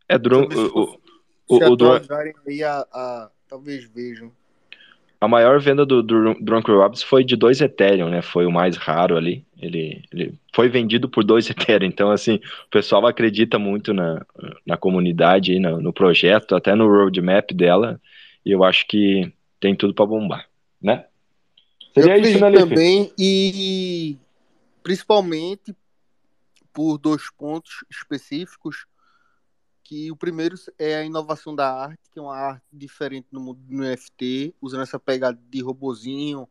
[0.07, 0.55] É Drunk.
[0.55, 0.99] O, o,
[1.47, 2.07] o, o Drunk.
[2.47, 4.31] Aí a, a, talvez vejam.
[5.19, 8.21] A maior venda do, do Drunk Robs foi de 2 Ethereum, né?
[8.21, 9.45] Foi o mais raro ali.
[9.61, 11.87] Ele, ele foi vendido por 2 Ethereum.
[11.87, 12.35] Então, assim,
[12.65, 14.25] o pessoal acredita muito na,
[14.65, 18.01] na comunidade, no, no projeto, até no roadmap dela.
[18.43, 20.47] E eu acho que tem tudo para bombar,
[20.81, 21.05] né?
[21.93, 24.17] Seria eu isso, né, também, e
[24.83, 25.75] principalmente
[26.73, 28.85] por dois pontos específicos,
[29.83, 33.59] que o primeiro é a inovação da arte, que é uma arte diferente no mundo
[33.59, 36.47] do NFT, usando essa pegada de robozinho,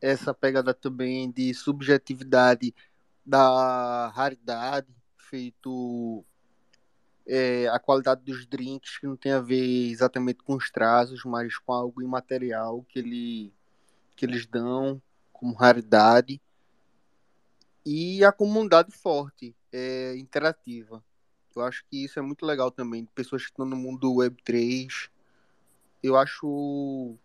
[0.00, 2.74] essa pegada também de subjetividade
[3.26, 4.88] da raridade,
[5.18, 6.24] feito
[7.26, 11.58] é, a qualidade dos drinks, que não tem a ver exatamente com os trazos, mas
[11.58, 13.52] com algo imaterial que, ele,
[14.16, 16.40] que eles dão como raridade
[17.90, 21.02] e a comunidade forte, é, interativa.
[21.56, 23.06] Eu acho que isso é muito legal também.
[23.14, 25.08] Pessoas que estão no mundo do Web3.
[26.02, 27.16] Eu acho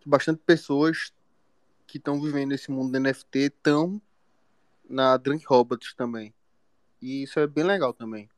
[0.00, 1.12] que bastante pessoas
[1.86, 4.02] que estão vivendo esse mundo do NFT estão
[4.88, 6.34] na Drunk Robots também.
[7.00, 8.28] E isso é bem legal também.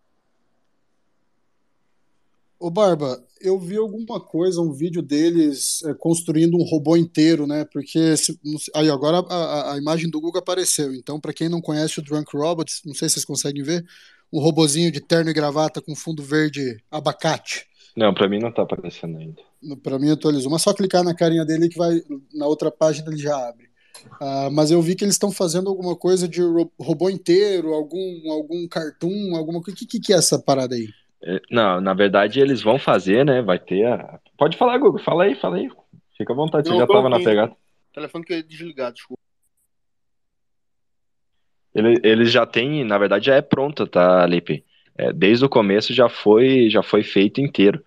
[2.63, 7.65] Ô Barba, eu vi alguma coisa, um vídeo deles é, construindo um robô inteiro, né?
[7.65, 8.39] Porque se,
[8.73, 10.95] aí agora a, a, imagem do Google apareceu.
[10.95, 13.85] Então, para quem não conhece o Drunk Robots, não sei se vocês conseguem ver,
[14.33, 17.67] um robozinho de terno e gravata com fundo verde abacate.
[17.97, 19.43] Não, para mim não tá aparecendo ainda.
[19.83, 22.01] Para mim atualizou, mas só clicar na carinha dele que vai
[22.33, 23.67] na outra página ele já abre.
[24.21, 26.41] Uh, mas eu vi que eles estão fazendo alguma coisa de
[26.79, 29.75] robô inteiro, algum algum cartoon, alguma coisa.
[29.75, 30.87] O que, que é essa parada aí?
[31.51, 33.43] Não, na verdade eles vão fazer, né?
[33.43, 34.19] Vai ter a...
[34.37, 35.01] Pode falar, Google.
[35.01, 35.71] Fala aí, fala aí.
[36.17, 37.53] Fica à vontade, não, você já tava na pegada.
[37.93, 39.23] telefone que é desligado, desculpa.
[41.75, 44.65] Ele, eles já tem, na verdade já é pronto, tá, Lipe?
[44.97, 47.83] É, desde o começo já foi, já foi feito inteiro.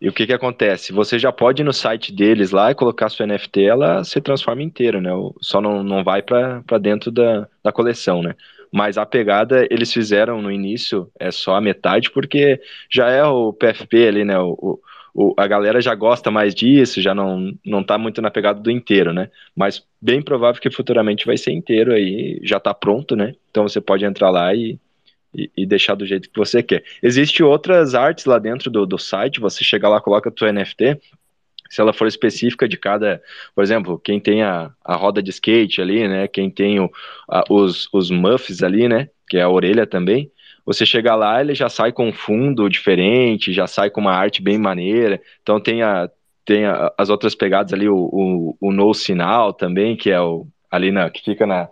[0.00, 0.92] E o que que acontece?
[0.92, 4.62] Você já pode ir no site deles lá e colocar sua NFT, ela se transforma
[4.62, 5.10] inteira, né?
[5.40, 8.34] Só não, não vai para dentro da, da coleção, né?
[8.74, 12.60] Mas a pegada eles fizeram no início é só a metade, porque
[12.90, 14.36] já é o PFP ali, né?
[14.36, 14.80] O,
[15.14, 18.72] o, a galera já gosta mais disso, já não, não tá muito na pegada do
[18.72, 19.30] inteiro, né?
[19.54, 23.36] Mas bem provável que futuramente vai ser inteiro aí, já tá pronto, né?
[23.48, 24.76] Então você pode entrar lá e,
[25.32, 26.82] e, e deixar do jeito que você quer.
[27.00, 31.00] Existem outras artes lá dentro do, do site, você chega lá, coloca o NFT,
[31.74, 33.20] se ela for específica de cada,
[33.52, 36.88] por exemplo, quem tem a, a roda de skate ali, né, quem tem o,
[37.28, 40.30] a, os, os muffs ali, né, que é a orelha também,
[40.64, 44.40] você chega lá, ele já sai com um fundo diferente, já sai com uma arte
[44.40, 46.08] bem maneira, então tem, a,
[46.44, 50.46] tem a, as outras pegadas ali, o, o, o no sinal também, que é o,
[50.70, 51.68] ali na, que fica na,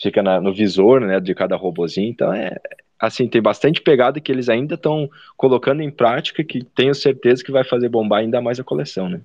[0.00, 2.56] fica na, no visor, né, de cada robozinho, então é,
[2.98, 7.52] assim, tem bastante pegada que eles ainda estão colocando em prática que tenho certeza que
[7.52, 9.20] vai fazer bombar ainda mais a coleção, né?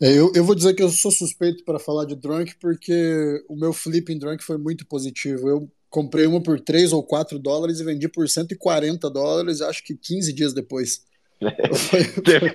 [0.00, 3.56] É, eu, eu vou dizer que eu sou suspeito para falar de Drunk porque o
[3.56, 5.48] meu flip em Drunk foi muito positivo.
[5.48, 9.96] Eu comprei uma por 3 ou 4 dólares e vendi por 140 dólares, acho que
[9.96, 11.02] 15 dias depois.
[11.40, 12.54] foi, foi,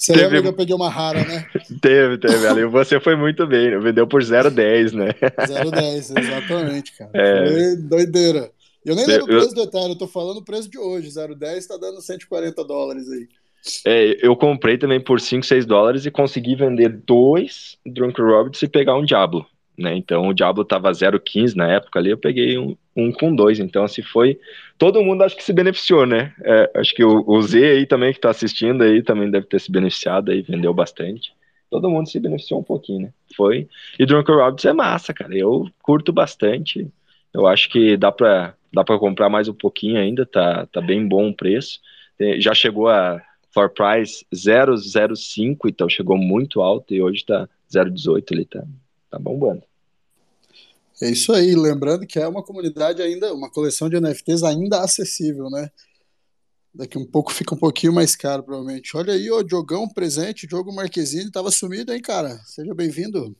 [0.00, 1.46] você teve, lembra que eu peguei uma rara, né?
[1.82, 2.46] Teve, teve.
[2.46, 3.78] Ali você foi muito bem, né?
[3.78, 5.12] vendeu por 0,10, né?
[5.12, 7.10] 0,10, exatamente, cara.
[7.12, 7.46] É.
[7.46, 8.50] Foi doideira.
[8.84, 11.08] Eu nem lembro o preço do Ethereum, eu tô falando o preço de hoje.
[11.08, 13.28] 0,10 tá dando 140 dólares aí.
[13.86, 18.68] É, eu comprei também por 5, 6 dólares e consegui vender dois Drunk Roberts e
[18.68, 19.46] pegar um Diablo.
[19.78, 19.96] Né?
[19.96, 23.58] Então o Diablo tava 0,15 na época ali, eu peguei um, um com dois.
[23.58, 24.38] Então, assim, foi.
[24.76, 26.34] Todo mundo acho que se beneficiou, né?
[26.42, 29.60] É, acho que o, o, Z aí também que tá assistindo aí também deve ter
[29.60, 31.32] se beneficiado aí, vendeu bastante.
[31.70, 33.12] Todo mundo se beneficiou um pouquinho, né?
[33.36, 33.68] Foi.
[33.98, 35.34] E Drunk Roberts é massa, cara.
[35.36, 36.86] Eu curto bastante.
[37.32, 41.06] Eu acho que dá pra, dá pra comprar mais um pouquinho ainda, tá, tá bem
[41.06, 41.80] bom o preço.
[42.38, 43.22] já chegou a
[43.52, 48.64] for price 005, então chegou muito alto e hoje tá 018 ali, tá,
[49.10, 49.62] tá bombando.
[51.02, 55.48] É isso aí, lembrando que é uma comunidade ainda, uma coleção de NFTs ainda acessível,
[55.48, 55.70] né?
[56.72, 58.96] Daqui um pouco fica um pouquinho mais caro, provavelmente.
[58.96, 62.38] Olha aí, o Diogão presente, Diogo Marquezine, tava sumido, hein, cara?
[62.44, 63.34] Seja bem-vindo.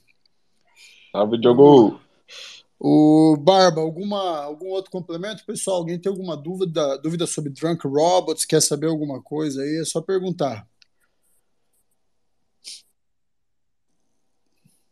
[1.12, 2.00] Salve, Diogo!
[2.82, 5.44] O Barba, alguma, algum outro complemento?
[5.44, 8.46] Pessoal, alguém tem alguma dúvida, dúvida sobre Drunk Robots?
[8.46, 9.80] Quer saber alguma coisa aí?
[9.82, 10.66] É só perguntar.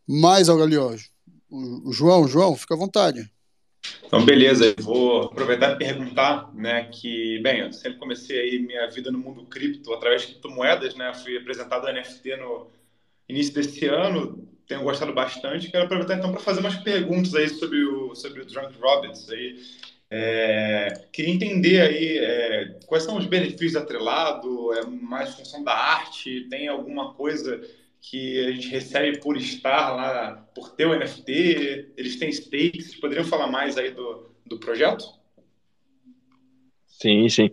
[0.07, 0.55] Mais ó.
[1.51, 3.31] O João, João, fica à vontade.
[4.05, 8.87] Então, beleza, eu vou aproveitar e perguntar, né, que, bem, eu sempre comecei aí minha
[8.91, 12.67] vida no mundo cripto através de criptomoedas, né, fui apresentado a NFT no
[13.29, 17.83] início desse ano, tenho gostado bastante, quero aproveitar então para fazer umas perguntas aí sobre
[17.85, 19.57] o, sobre o Drunk Robbins aí,
[20.11, 26.47] é, queria entender aí é, quais são os benefícios atrelado, é mais função da arte,
[26.49, 27.61] tem alguma coisa
[28.01, 33.01] que a gente recebe por estar lá, por ter o NFT, eles têm stakes, vocês
[33.01, 35.05] poderiam falar mais aí do, do projeto?
[36.87, 37.51] Sim, sim.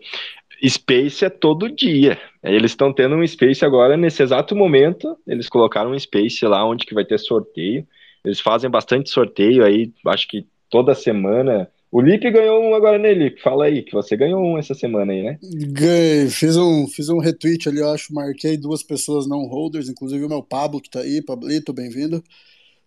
[0.65, 2.19] Space é todo dia.
[2.45, 6.85] Eles estão tendo um Space agora, nesse exato momento, eles colocaram um Space lá onde
[6.85, 7.87] que vai ter sorteio.
[8.23, 13.13] Eles fazem bastante sorteio aí, acho que toda semana o Lipe ganhou um agora, né,
[13.13, 13.41] Lipe?
[13.41, 15.39] Fala aí, que você ganhou um essa semana aí, né?
[15.41, 20.25] Ganhei, fiz um, fiz um retweet ali, eu acho, marquei duas pessoas não holders, inclusive
[20.25, 22.21] o meu Pablo que tá aí, Pablito, bem-vindo.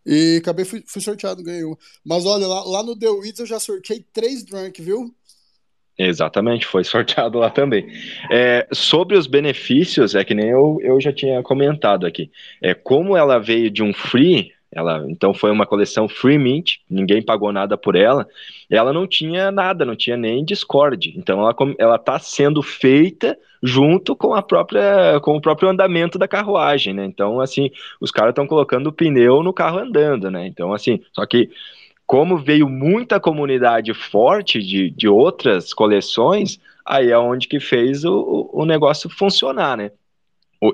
[0.05, 1.75] E acabei, fui, fui sorteado, ganhei um.
[2.05, 5.15] Mas olha, lá, lá no The Weeds eu já sorteei três drunk, viu?
[5.99, 7.89] Exatamente, foi sorteado lá também.
[8.31, 12.31] É, sobre os benefícios, é que nem eu, eu já tinha comentado aqui.
[12.63, 17.23] É, como ela veio de um free, ela, então foi uma coleção free mint, ninguém
[17.23, 18.29] pagou nada por ela.
[18.71, 21.15] Ela não tinha nada, não tinha nem Discord.
[21.17, 26.29] Então ela ela está sendo feita junto com a própria com o próprio andamento da
[26.29, 27.07] carruagem, né?
[27.07, 30.47] Então assim, os caras estão colocando o pneu no carro andando, né?
[30.47, 31.49] Então assim, só que
[32.09, 38.49] como veio muita comunidade forte de, de outras coleções, aí é onde que fez o,
[38.51, 39.91] o negócio funcionar, né?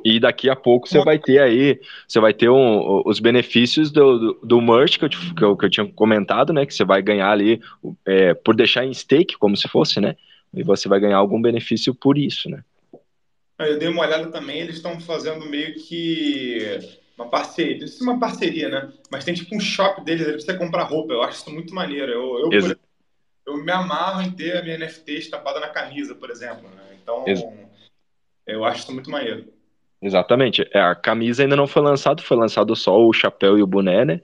[0.04, 4.18] E daqui a pouco você vai ter aí, você vai ter um, os benefícios do,
[4.18, 6.64] do, do merch que eu, que, eu, que eu tinha comentado, né?
[6.64, 7.60] Que você vai ganhar ali
[8.06, 10.16] é, por deixar em stake, como se fosse, né?
[10.54, 12.62] E você vai ganhar algum benefício por isso, né?
[13.58, 16.78] Eu dei uma olhada também, eles estão fazendo meio que
[17.16, 18.92] uma parceria, não sei uma parceria, né?
[19.10, 21.12] Mas tem tipo um shop deles ali pra você comprar roupa.
[21.12, 22.10] Eu acho isso muito maneiro.
[22.10, 22.78] Eu, eu, por,
[23.46, 26.68] eu me amarro em ter a minha NFT estampada na camisa, por exemplo.
[26.68, 26.98] Né?
[27.00, 27.42] Então, Ex
[28.46, 29.52] eu acho isso muito maneiro.
[30.02, 30.68] Exatamente.
[30.72, 34.04] É, a camisa ainda não foi lançado, foi lançado só o chapéu e o boné,
[34.04, 34.20] né?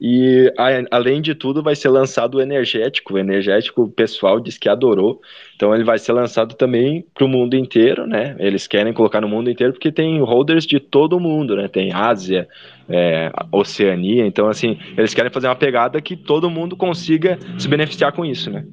[0.00, 3.14] E a, além de tudo, vai ser lançado o energético.
[3.14, 5.20] O energético, o pessoal diz que adorou.
[5.54, 8.34] Então ele vai ser lançado também para o mundo inteiro, né?
[8.38, 11.68] Eles querem colocar no mundo inteiro porque tem holders de todo o mundo, né?
[11.68, 12.48] Tem Ásia,
[12.88, 14.24] é, Oceania.
[14.26, 18.50] Então, assim, eles querem fazer uma pegada que todo mundo consiga se beneficiar com isso,
[18.50, 18.64] né?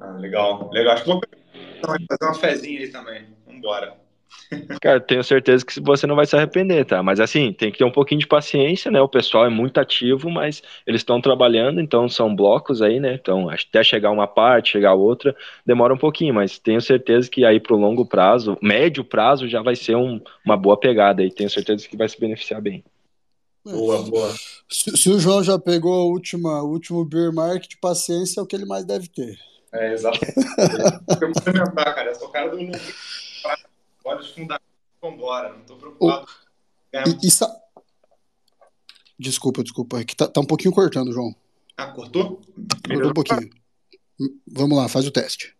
[0.00, 0.94] Ah, legal, legal.
[0.94, 1.20] Acho que vou
[1.82, 3.24] fazer uma fezinha aí também.
[3.46, 3.99] Vambora.
[4.80, 7.02] Cara, tenho certeza que você não vai se arrepender, tá?
[7.02, 9.00] Mas assim, tem que ter um pouquinho de paciência, né?
[9.00, 13.14] O pessoal é muito ativo, mas eles estão trabalhando, então são blocos aí, né?
[13.14, 17.60] Então, até chegar uma parte, chegar outra, demora um pouquinho, mas tenho certeza que aí
[17.60, 21.30] pro longo prazo, médio prazo, já vai ser um, uma boa pegada aí.
[21.30, 22.82] Tenho certeza que vai se beneficiar bem.
[23.64, 24.34] Boa, boa.
[24.68, 28.46] Se, se o João já pegou a última, o último beer market, paciência é o
[28.46, 29.38] que ele mais deve ter.
[29.72, 30.34] É, exatamente.
[31.20, 32.10] eu complementar, cara.
[32.10, 32.58] Eu sou o cara do
[34.10, 34.66] olha os fundamentos,
[35.00, 36.26] vambora, não estou preocupado.
[36.92, 37.48] e, e sa...
[39.18, 41.34] Desculpa, desculpa, é que tá, tá, um pouquinho cortando, João.
[41.76, 42.40] Ah, cortou?
[42.88, 42.88] Melhorou?
[42.88, 43.50] Cortou um pouquinho.
[44.46, 45.56] Vamos lá, faz o teste.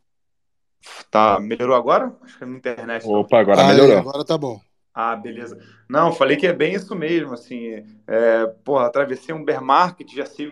[1.10, 2.16] Tá, melhorou agora?
[2.22, 3.06] Acho que é na internet.
[3.06, 3.98] Opa, agora ah, melhorou.
[3.98, 4.60] agora tá bom.
[4.94, 5.58] Ah, beleza.
[5.88, 10.26] Não, falei que é bem isso mesmo, assim, é, porra, atravessei um bear market, já
[10.26, 10.50] sei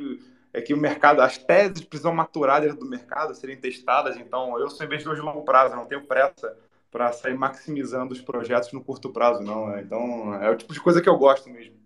[0.52, 4.68] é que o mercado, as teses precisam maturar dentro do mercado, serem testadas, então eu
[4.70, 6.56] sou investidor de longo prazo, não tenho pressa
[6.90, 9.68] para sair maximizando os projetos no curto prazo, não.
[9.68, 9.82] Né?
[9.82, 11.76] Então, é o tipo de coisa que eu gosto mesmo.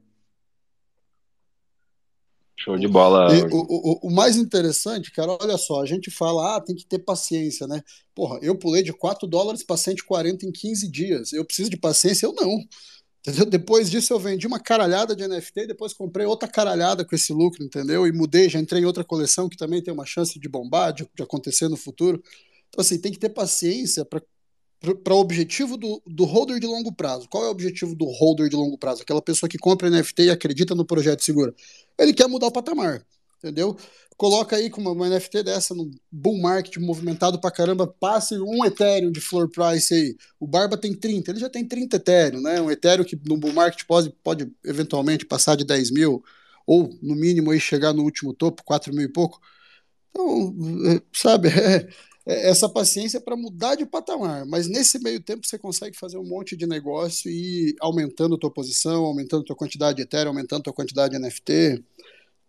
[2.56, 3.34] Show de bola.
[3.34, 6.86] E, o, o, o, mais interessante, cara, olha só, a gente fala, ah, tem que
[6.86, 7.82] ter paciência, né?
[8.14, 11.32] Porra, eu pulei de 4 dólares para 140 em 15 dias.
[11.32, 12.26] Eu preciso de paciência?
[12.26, 12.58] Eu não.
[13.20, 13.46] Entendeu?
[13.46, 17.64] Depois disso eu vendi uma caralhada de NFT, depois comprei outra caralhada com esse lucro,
[17.64, 18.06] entendeu?
[18.06, 21.08] E mudei, já entrei em outra coleção que também tem uma chance de bombar, de,
[21.14, 22.22] de acontecer no futuro.
[22.68, 24.22] Então, assim, tem que ter paciência para
[25.04, 27.28] para o objetivo do, do holder de longo prazo.
[27.28, 29.02] Qual é o objetivo do holder de longo prazo?
[29.02, 31.54] Aquela pessoa que compra NFT e acredita no projeto seguro.
[31.98, 33.04] Ele quer mudar o patamar.
[33.38, 33.76] entendeu?
[34.16, 38.64] Coloca aí com uma, uma NFT dessa no bull market movimentado pra caramba, passe um
[38.64, 40.16] Ethereum de floor price aí.
[40.38, 42.60] O Barba tem 30, ele já tem 30 Ethereum, né?
[42.60, 46.22] Um Ethereum que no bull market pode, pode eventualmente passar de 10 mil,
[46.66, 49.40] ou no mínimo aí chegar no último topo, 4 mil e pouco.
[50.10, 50.54] Então,
[50.88, 51.88] é, sabe, é
[52.24, 56.56] essa paciência para mudar de patamar, mas nesse meio tempo você consegue fazer um monte
[56.56, 60.64] de negócio e aumentando a tua posição, aumentando a tua quantidade de Ethereum, aumentando a
[60.64, 61.82] tua quantidade de NFT,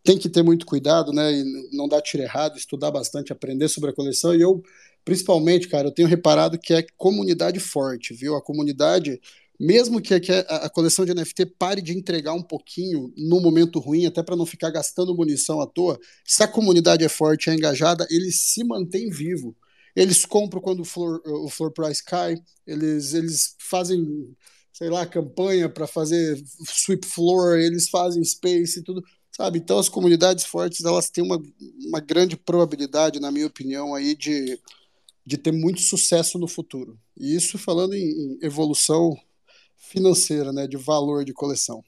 [0.03, 1.31] tem que ter muito cuidado, né?
[1.31, 4.35] E não dar tiro errado, estudar bastante, aprender sobre a coleção.
[4.35, 4.61] E eu,
[5.05, 8.35] principalmente, cara, eu tenho reparado que é comunidade forte, viu?
[8.35, 9.19] A comunidade,
[9.57, 14.21] mesmo que a, coleção de NFT pare de entregar um pouquinho no momento ruim, até
[14.21, 18.41] para não ficar gastando munição à toa, se a comunidade é forte, é engajada, eles
[18.41, 19.55] se mantêm vivo.
[19.95, 22.35] Eles compram quando o floor, o floor price cai,
[22.65, 24.35] eles, eles fazem
[24.71, 29.03] sei lá, campanha para fazer sweep floor, eles fazem space e tudo
[29.35, 29.59] sabe?
[29.59, 31.41] Então as comunidades fortes elas têm uma,
[31.87, 34.59] uma grande probabilidade, na minha opinião, aí de,
[35.25, 36.97] de ter muito sucesso no futuro.
[37.17, 39.17] E isso falando em, em evolução
[39.75, 41.83] financeira, né, de valor de coleção.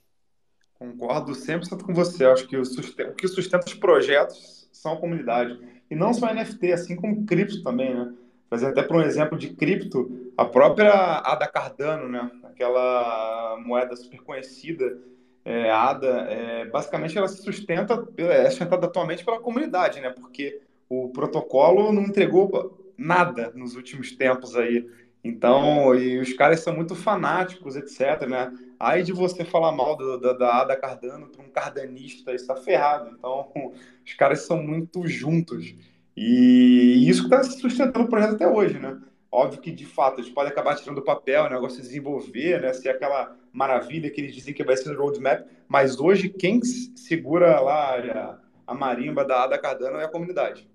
[0.73, 2.25] Concordo 100% com você.
[2.25, 5.57] Acho que o, o que sustenta os projetos são a comunidade.
[5.89, 8.13] E não só NFT, assim como cripto também, né?
[8.49, 12.29] Fazer até para um exemplo de cripto, a própria Ada Cardano, né?
[12.43, 14.97] Aquela moeda super conhecida,
[15.43, 20.09] é, ADA, é, basicamente ela se sustenta, é sustentada atualmente pela comunidade, né?
[20.09, 24.87] Porque o protocolo não entregou nada nos últimos tempos aí.
[25.23, 28.51] Então, e os caras são muito fanáticos, etc, né?
[28.79, 33.15] Aí de você falar mal do, da, da Ada Cardano para um cardanista, está ferrado.
[33.17, 33.51] Então,
[34.05, 35.73] os caras são muito juntos.
[36.15, 38.97] E isso está sustentando o projeto até hoje, né?
[39.31, 42.71] Óbvio que, de fato, eles podem acabar tirando o papel, o negócio se desenvolver, né?
[42.71, 45.45] Ser aquela maravilha que eles dizem que vai ser no roadmap.
[45.67, 50.69] Mas hoje, quem segura lá a, a marimba da Ada Cardano é a comunidade.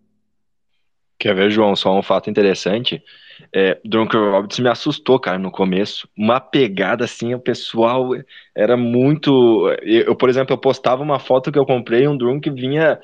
[1.21, 1.77] Quer ver, João?
[1.77, 3.05] Só um fato interessante.
[3.55, 6.09] É, Drunken Roberts me assustou, cara, no começo.
[6.17, 8.13] Uma pegada assim, o pessoal
[8.55, 9.69] era muito.
[9.83, 12.99] Eu, por exemplo, eu postava uma foto que eu comprei, um Drunk vinha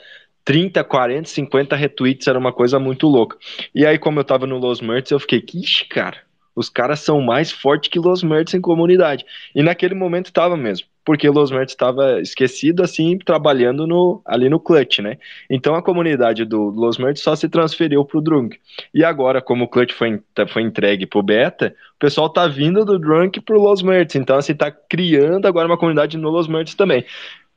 [0.46, 3.36] 30, 40, 50 retweets, era uma coisa muito louca.
[3.74, 6.16] E aí, como eu tava no Los Merts, eu fiquei, ixi, cara,
[6.54, 9.26] os caras são mais fortes que Los Merts em comunidade.
[9.54, 14.58] E naquele momento tava mesmo, porque Los Merts estava esquecido, assim, trabalhando no, ali no
[14.58, 15.16] Clutch, né?
[15.48, 18.58] Então a comunidade do Los Merts só se transferiu pro Drunk.
[18.92, 22.98] E agora, como o Clutch foi, foi entregue pro Beta, o pessoal tá vindo do
[22.98, 24.16] Drunk pro Los Merts.
[24.16, 27.04] Então, assim, tá criando agora uma comunidade no Los Merts também.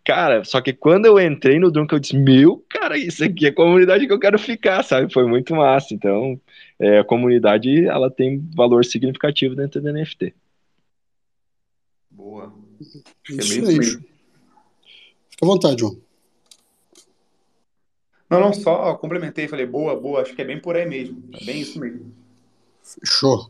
[0.06, 3.50] Cara, só que quando eu entrei no Drunk, eu disse, meu, cara, isso aqui é
[3.50, 5.12] a comunidade que eu quero ficar, sabe?
[5.12, 5.92] Foi muito massa.
[5.92, 6.40] Então,
[6.80, 10.36] é, a comunidade, ela tem valor significativo dentro do NFT.
[12.12, 12.69] Boa.
[13.30, 13.78] É isso aí.
[13.80, 15.98] Fica à vontade, João.
[18.30, 21.24] Não, não, só complementei, falei, boa, boa, acho que é bem por aí mesmo.
[21.34, 22.14] É bem isso mesmo.
[22.84, 23.50] Fechou.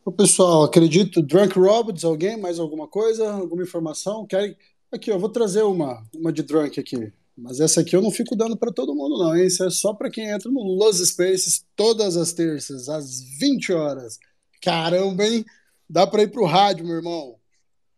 [0.00, 4.26] Então, pessoal, acredito, Drunk Robots, alguém, mais alguma coisa, alguma informação?
[4.26, 4.56] Quer
[4.92, 7.12] Aqui, eu vou trazer uma, uma de drunk aqui.
[7.36, 9.36] Mas essa aqui eu não fico dando para todo mundo, não.
[9.36, 9.46] Hein?
[9.46, 14.18] Isso é só para quem entra no Los Spaces todas as terças, às 20 horas.
[14.62, 15.44] Caramba, hein?
[15.88, 17.36] Dá para ir pro rádio, meu irmão.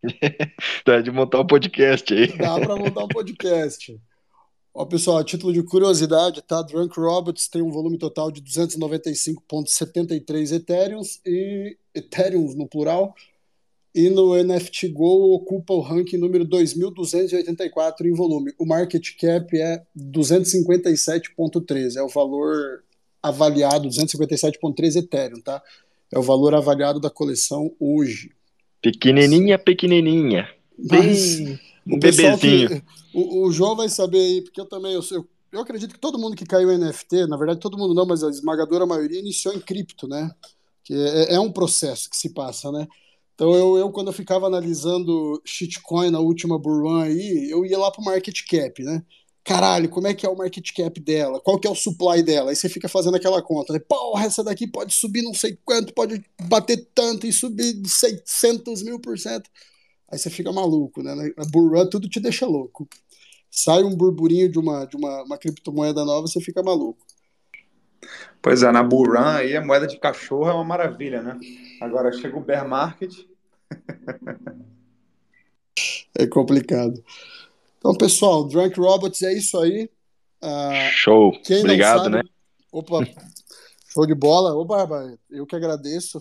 [0.87, 2.29] Dá de montar um podcast aí.
[2.37, 3.99] Dá para montar um podcast.
[4.73, 6.63] Ó, pessoal, a título de curiosidade, tá?
[6.63, 13.15] Drunk Robots tem um volume total de 295,73 Ethereums e Ethereums no plural
[13.95, 18.55] e no NFT Go ocupa o ranking número 2.284 em volume.
[18.57, 22.85] O market cap é 257,13, é o valor
[23.21, 25.61] avaliado, 257,13 Ethereum, tá?
[26.13, 28.31] É o valor avaliado da coleção hoje.
[28.81, 30.49] Pequenininha, pequenininha.
[30.79, 32.69] Bem, um bebezinho.
[32.69, 36.01] Que, o, o, João vai saber aí, porque eu também, eu, eu, eu acredito que
[36.01, 39.19] todo mundo que caiu em NFT, na verdade todo mundo não, mas a esmagadora maioria
[39.19, 40.31] iniciou em cripto, né?
[40.85, 42.87] Que é, é um processo que se passa, né?
[43.35, 47.91] Então eu, eu quando eu ficava analisando shitcoin na última burrun aí, eu ia lá
[47.91, 49.03] pro market cap, né?
[49.49, 51.41] Caralho, como é que é o market cap dela?
[51.41, 52.51] Qual que é o supply dela?
[52.51, 53.79] Aí você fica fazendo aquela conta, né?
[53.79, 59.01] Porra, essa daqui pode subir não sei quanto, pode bater tanto e subir 600 mil
[59.01, 59.49] por cento.
[60.13, 61.33] Aí você fica maluco, né?
[61.39, 62.87] A burrun tudo te deixa louco.
[63.51, 67.07] Sai um burburinho de uma, de uma, uma criptomoeda nova, você fica maluco.
[68.43, 71.41] Pois é, na Buran aí a moeda de cachorro é uma maravilha, né?
[71.81, 73.15] Agora chega o bear market.
[76.19, 77.03] é complicado.
[77.79, 79.89] Então, pessoal, Drunk Robots é isso aí.
[80.43, 81.33] Uh, show.
[81.61, 82.17] Obrigado, sabe...
[82.17, 82.23] né?
[82.73, 83.07] Opa,
[83.93, 84.55] show de bola.
[84.55, 86.21] Ô, Barba, eu que agradeço.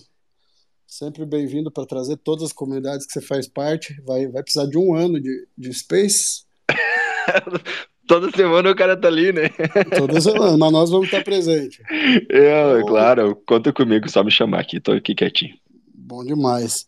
[0.86, 3.99] Sempre bem-vindo para trazer todas as comunidades que você faz parte.
[4.03, 6.45] Vai, vai precisar de um ano de, de Space.
[8.08, 9.49] Toda semana o cara tá ali, né?
[9.97, 11.82] Toda semana, mas nós vamos estar presente.
[12.30, 15.55] É, claro, conta comigo, só me chamar aqui, tô aqui quietinho.
[15.93, 16.86] Bom demais.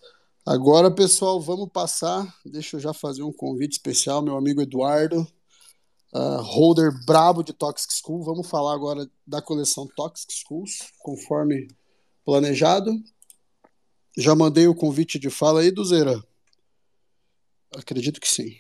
[0.49, 2.35] Agora, pessoal, vamos passar.
[2.43, 5.21] Deixa eu já fazer um convite especial, meu amigo Eduardo,
[6.11, 8.23] uh, holder brabo de Toxic School.
[8.23, 11.67] Vamos falar agora da coleção Toxic Schools, conforme
[12.25, 12.91] planejado.
[14.17, 16.19] Já mandei o convite de fala aí, Duzeira?
[17.75, 18.55] Acredito que sim.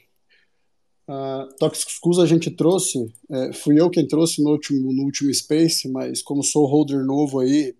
[1.07, 5.33] Uh, Toxic Schools a gente trouxe, é, fui eu quem trouxe no último, no último
[5.33, 7.75] Space, mas como sou holder novo aí,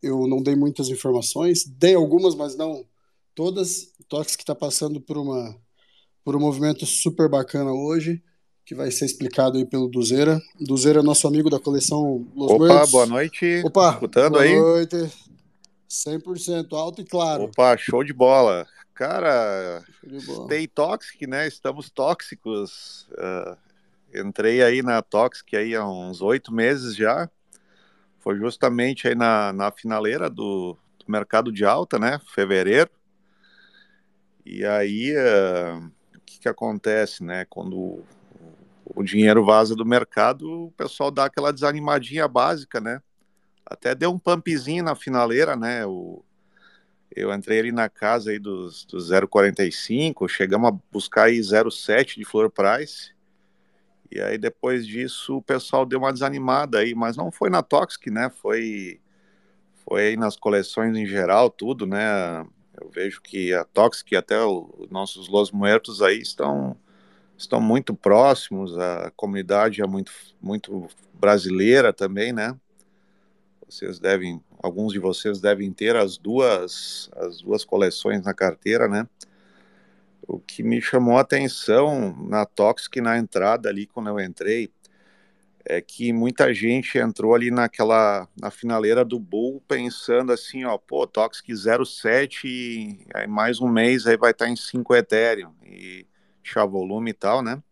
[0.00, 1.64] eu não dei muitas informações.
[1.64, 2.88] Dei algumas, mas não
[3.34, 3.92] todas.
[4.08, 5.56] Toxic está passando por, uma,
[6.24, 8.22] por um movimento super bacana hoje,
[8.64, 10.40] que vai ser explicado aí pelo Duzeira.
[10.60, 12.90] Duzeira é nosso amigo da coleção Los Opa, Muertos.
[12.90, 13.62] boa noite.
[13.64, 14.54] Opa, escutando boa aí?
[14.54, 15.12] Boa noite.
[15.88, 17.44] 100% alto e claro.
[17.44, 18.66] Opa, show de bola.
[18.94, 19.82] Cara,
[20.44, 21.48] stay toxic, né?
[21.48, 23.08] Estamos tóxicos.
[23.12, 23.56] Uh,
[24.14, 27.30] entrei aí na Toxic aí há uns oito meses já.
[28.18, 32.20] Foi justamente aí na, na finaleira do, do mercado de alta, né?
[32.34, 32.90] Fevereiro.
[34.44, 35.86] E aí, uh,
[36.16, 37.44] o que, que acontece, né?
[37.48, 38.02] Quando
[38.84, 43.00] o, dinheiro vaza do mercado, o pessoal dá aquela desanimadinha básica, né?
[43.64, 45.86] Até deu um pumpzinho na finaleira, né?
[45.86, 46.24] O,
[47.14, 52.24] eu entrei ali na casa aí dos, dos 0,45, chegamos a buscar aí 0,7 de
[52.24, 53.12] floor price.
[54.10, 58.10] E aí depois disso o pessoal deu uma desanimada aí, mas não foi na Toxic,
[58.10, 58.30] né?
[58.30, 59.00] Foi
[59.84, 62.46] foi nas coleções em geral, tudo, né?
[62.80, 66.76] Eu vejo que a Toxic e até os nossos Los Muertos aí estão
[67.36, 72.56] estão muito próximos, a comunidade é muito muito brasileira também, né?
[73.66, 79.06] Vocês devem alguns de vocês devem ter as duas, as duas coleções na carteira, né?
[80.26, 84.70] O que me chamou a atenção na Toxic, na entrada ali, quando eu entrei,
[85.64, 91.06] é que muita gente entrou ali naquela, na finaleira do Bull, pensando assim, ó, pô,
[91.06, 96.06] Toxic 07, aí mais um mês aí vai estar em 5 Ethereum, e
[96.42, 97.62] chá volume e tal, né?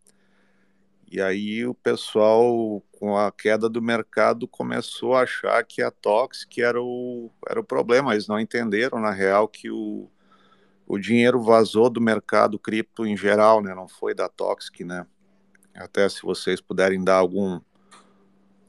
[1.11, 6.61] E aí o pessoal, com a queda do mercado, começou a achar que a Toxic
[6.61, 8.13] era o, era o problema.
[8.13, 10.07] Eles não entenderam, na real, que o,
[10.85, 13.73] o dinheiro vazou do mercado cripto em geral, né?
[13.73, 15.07] Não foi da Toxic, né?
[15.73, 17.59] Até se vocês puderem dar algum,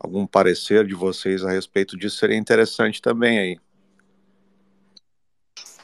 [0.01, 3.59] algum parecer de vocês a respeito disso, seria interessante também aí.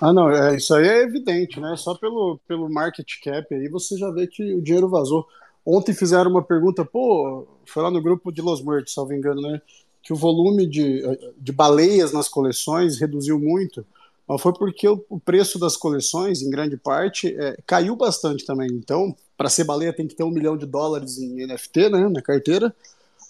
[0.00, 1.74] Ah, não, é, isso aí é evidente, né?
[1.76, 5.26] Só pelo, pelo market cap aí você já vê que o dinheiro vazou.
[5.64, 9.60] Ontem fizeram uma pergunta, pô, foi lá no grupo de Los Muertos, salvo engano, né?
[10.02, 11.02] Que o volume de,
[11.38, 13.84] de baleias nas coleções reduziu muito,
[14.28, 18.68] mas foi porque o, o preço das coleções, em grande parte, é, caiu bastante também.
[18.70, 22.22] Então, para ser baleia tem que ter um milhão de dólares em NFT, né, na
[22.22, 22.74] carteira.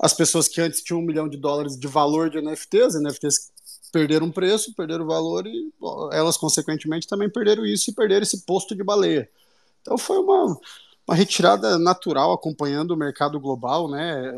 [0.01, 3.51] As pessoas que antes tinham um milhão de dólares de valor de NFTs, NFTs
[3.93, 5.73] perderam preço, perderam valor e
[6.13, 9.29] elas, consequentemente, também perderam isso e perderam esse posto de baleia.
[9.81, 10.59] Então foi uma,
[11.07, 14.35] uma retirada natural acompanhando o mercado global, né?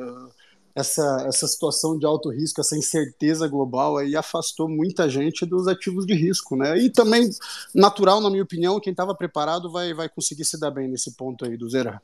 [0.75, 6.07] Essa, essa situação de alto risco, essa incerteza global aí afastou muita gente dos ativos
[6.07, 6.79] de risco, né?
[6.79, 7.29] E também
[7.75, 11.45] natural, na minha opinião, quem estava preparado vai, vai conseguir se dar bem nesse ponto
[11.45, 11.99] aí do zero.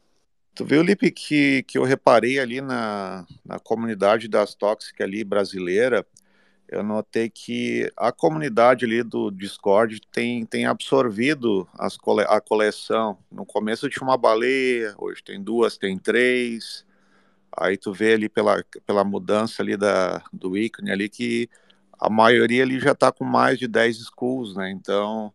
[0.54, 6.06] Tu viu, Lipe, que, que eu reparei ali na, na comunidade das tóxicas ali brasileira,
[6.68, 13.18] eu notei que a comunidade ali do Discord tem, tem absorvido as cole, a coleção.
[13.30, 16.86] No começo tinha uma baleia, hoje tem duas, tem três.
[17.56, 21.48] Aí tu vê ali pela, pela mudança ali da, do ícone ali que
[21.98, 24.70] a maioria ali já está com mais de 10 schools, né?
[24.70, 25.32] Então,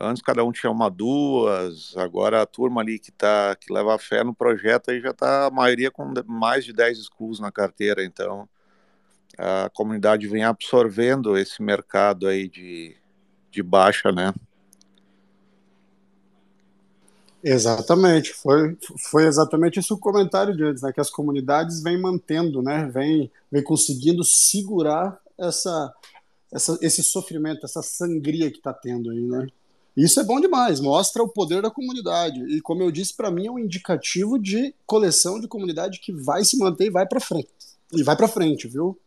[0.00, 4.22] antes cada um tinha uma, duas, agora a turma ali que tá que leva fé
[4.22, 8.48] no projeto aí já está a maioria com mais de 10 schools na carteira, então
[9.38, 12.96] a comunidade vem absorvendo esse mercado aí de,
[13.50, 14.32] de baixa, né?
[17.42, 18.76] Exatamente, foi,
[19.10, 20.92] foi exatamente isso o comentário de antes, né?
[20.92, 22.90] Que as comunidades vêm mantendo, né?
[22.92, 25.94] Vêm vem conseguindo segurar essa,
[26.52, 29.46] essa, esse sofrimento, essa sangria que está tendo aí, né?
[29.96, 32.38] Isso é bom demais, mostra o poder da comunidade.
[32.54, 36.44] E como eu disse, para mim é um indicativo de coleção de comunidade que vai
[36.44, 37.48] se manter e vai para frente.
[37.92, 39.00] E vai para frente, viu?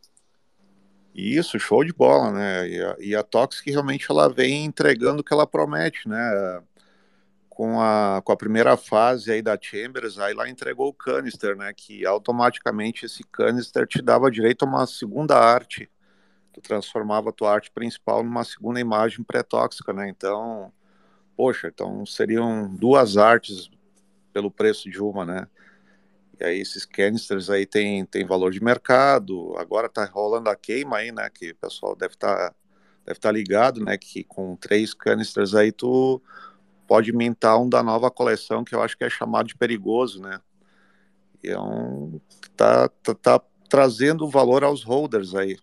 [1.13, 2.67] Isso, show de bola, né?
[2.67, 6.61] E a, e a Toxic realmente ela vem entregando o que ela promete, né?
[7.49, 11.71] Com a, com a primeira fase aí da Chambers, aí lá entregou o canister, né?
[11.75, 15.87] Que automaticamente esse canister te dava direito a uma segunda arte.
[16.53, 20.09] Tu transformava a tua arte principal numa segunda imagem pré-tóxica, né?
[20.09, 20.71] Então,
[21.39, 23.71] poxa, então seriam duas artes
[24.33, 25.47] pelo preço de uma, né?
[26.37, 29.55] E aí esses canisters aí tem, tem valor de mercado.
[29.57, 31.29] Agora tá rolando a queima aí, né?
[31.29, 32.55] Que o pessoal deve estar tá,
[33.05, 33.97] deve tá ligado, né?
[33.97, 36.21] Que com três canisters aí tu
[36.85, 40.41] pode mintar um da nova coleção que eu acho que é chamado de perigoso, né?
[41.41, 42.19] E é um
[42.57, 45.57] tá, tá, tá trazendo valor aos holders aí.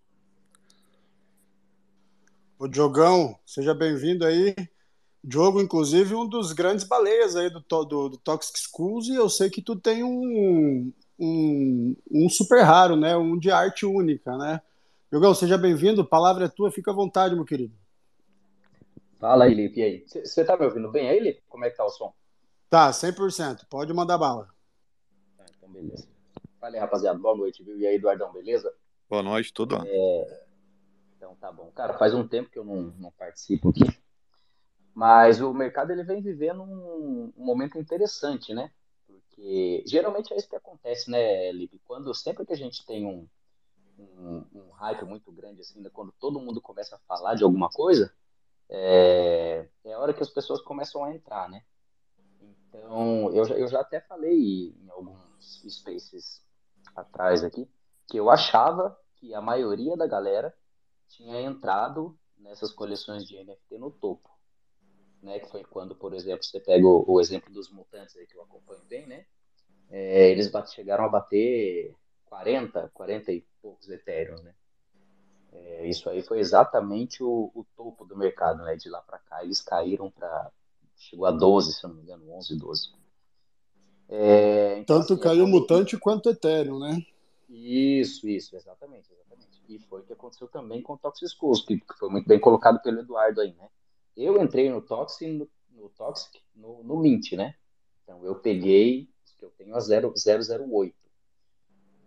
[2.58, 4.54] O Diogão, seja bem-vindo aí.
[5.26, 9.50] Diogo, inclusive, um dos grandes baleias aí do, do, do Toxic Schools, e eu sei
[9.50, 13.16] que tu tem um, um, um super raro, né?
[13.16, 14.62] Um de arte única, né?
[15.10, 17.74] Diogão, seja bem-vindo, a palavra é tua, fica à vontade, meu querido.
[19.18, 20.04] Fala aí, Lipe, e aí?
[20.06, 21.42] Você tá me ouvindo bem aí, Lipe?
[21.48, 22.14] Como é que tá o som?
[22.70, 24.48] Tá, 100%, pode mandar bala.
[25.36, 26.06] Tá, então beleza.
[26.60, 27.76] Fala aí, rapaziada, boa noite, viu?
[27.76, 28.72] E aí, Eduardão, beleza?
[29.10, 29.82] Boa noite, tudo?
[29.84, 30.42] É...
[31.16, 31.68] Então tá bom.
[31.74, 33.82] Cara, faz um tempo que eu não, não participo aqui,
[34.96, 38.72] mas o mercado ele vem vivendo um, um, momento interessante, né?
[39.06, 41.78] Porque geralmente é isso que acontece, né, Lipe?
[41.84, 43.28] Quando sempre que a gente tem um,
[43.98, 45.90] um, um hype muito grande, assim, né?
[45.92, 48.10] quando todo mundo começa a falar de alguma coisa,
[48.70, 51.62] é, é a hora que as pessoas começam a entrar, né?
[52.40, 56.42] Então, eu, eu já até falei em alguns spaces
[56.94, 57.68] atrás aqui,
[58.08, 60.56] que eu achava que a maioria da galera
[61.06, 64.35] tinha entrado nessas coleções de NFT no topo
[65.26, 68.36] né, que foi quando, por exemplo, você pega o, o exemplo dos mutantes aí que
[68.36, 69.26] eu acompanho bem, né,
[69.90, 71.94] é, eles bate, chegaram a bater
[72.26, 74.54] 40, 40 e poucos Ethereum, né,
[75.52, 79.42] é, isso aí foi exatamente o, o, topo do mercado, né, de lá para cá
[79.42, 80.50] eles caíram para,
[80.96, 82.92] chegou a 12, se eu não me engano, 11, 12.
[84.08, 87.04] É, então, Tanto assim, caiu o mutante quanto Ethereum, né?
[87.48, 89.60] Isso, isso, exatamente, exatamente.
[89.68, 92.80] E foi o que aconteceu também com o Toxic Schools, que foi muito bem colocado
[92.80, 93.68] pelo Eduardo aí, né?
[94.16, 97.54] Eu entrei no Toxic, no, no, Toxic, no, no Mint, né?
[98.02, 99.08] Então eu peguei,
[99.40, 100.96] eu tenho a 0, 008.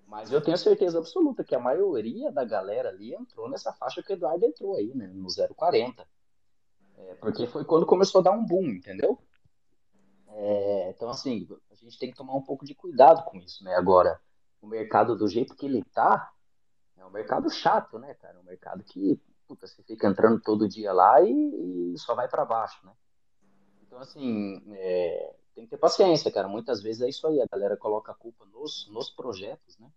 [0.08, 4.12] Mas eu tenho certeza absoluta que a maioria da galera ali entrou nessa faixa que
[4.12, 5.06] o Eduardo entrou aí, né?
[5.08, 6.08] No 040.
[6.98, 9.20] É, porque foi quando começou a dar um boom, entendeu?
[10.30, 13.76] É, então, assim, a gente tem que tomar um pouco de cuidado com isso, né?
[13.76, 14.20] Agora,
[14.62, 16.32] o mercado do jeito que ele tá,
[16.98, 18.38] é um mercado chato, né, cara?
[18.38, 22.28] É um mercado que puta, você fica entrando todo dia lá e, e só vai
[22.28, 22.92] para baixo, né?
[23.82, 26.48] Então, assim, é, tem que ter paciência, cara.
[26.48, 29.90] Muitas vezes é isso aí, a galera coloca a culpa nos, nos projetos, né?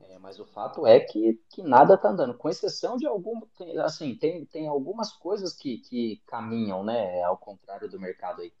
[0.00, 3.78] É, mas o fato é que, que nada tá andando, com exceção de algum, tem,
[3.78, 8.52] assim, tem, tem algumas coisas que, que caminham, né, ao contrário do mercado aí.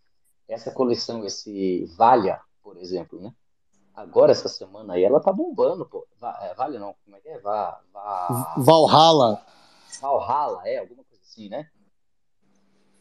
[0.46, 3.34] Essa coleção, esse Valha, por exemplo, né?
[3.94, 6.06] Agora, essa semana aí, ela tá bombando, pô.
[6.40, 7.38] É, vale não, como é que é?
[7.40, 8.54] Va, va...
[8.56, 9.53] Valhalla.
[10.00, 11.70] Valhalla, é, alguma coisa assim, né?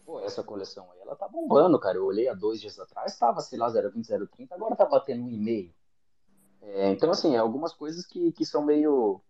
[0.05, 1.97] Pô, essa coleção aí, ela tá bombando, cara.
[1.97, 5.29] Eu olhei há dois dias atrás, tava, sei lá, 0,20, 0,30, agora tá batendo um
[5.29, 5.73] e-mail.
[6.61, 9.21] É, então, assim, é algumas coisas que, que são meio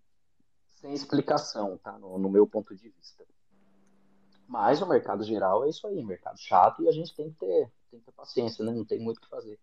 [0.76, 1.98] sem explicação, tá?
[1.98, 3.26] No, no, meu ponto de vista.
[4.48, 7.72] Mas o mercado geral é isso aí, mercado chato, e a gente tem que ter,
[7.90, 8.72] tem que ter paciência, né?
[8.72, 9.60] Não tem muito o que fazer.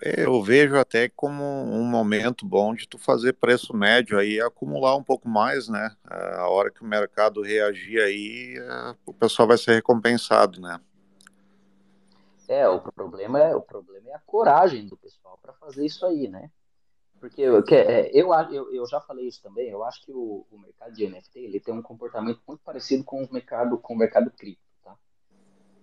[0.00, 5.02] Eu vejo até como um momento bom de tu fazer preço médio aí, acumular um
[5.02, 5.90] pouco mais, né?
[6.04, 10.80] A hora que o mercado reagir aí, é, o pessoal vai ser recompensado, né?
[12.46, 16.28] É, o problema é o problema é a coragem do pessoal para fazer isso aí,
[16.28, 16.48] né?
[17.18, 20.58] Porque eu, é, eu, eu, eu já falei isso também, eu acho que o, o
[20.58, 24.30] mercado de NFT ele tem um comportamento muito parecido com o mercado com o mercado
[24.30, 24.96] cripto, tá?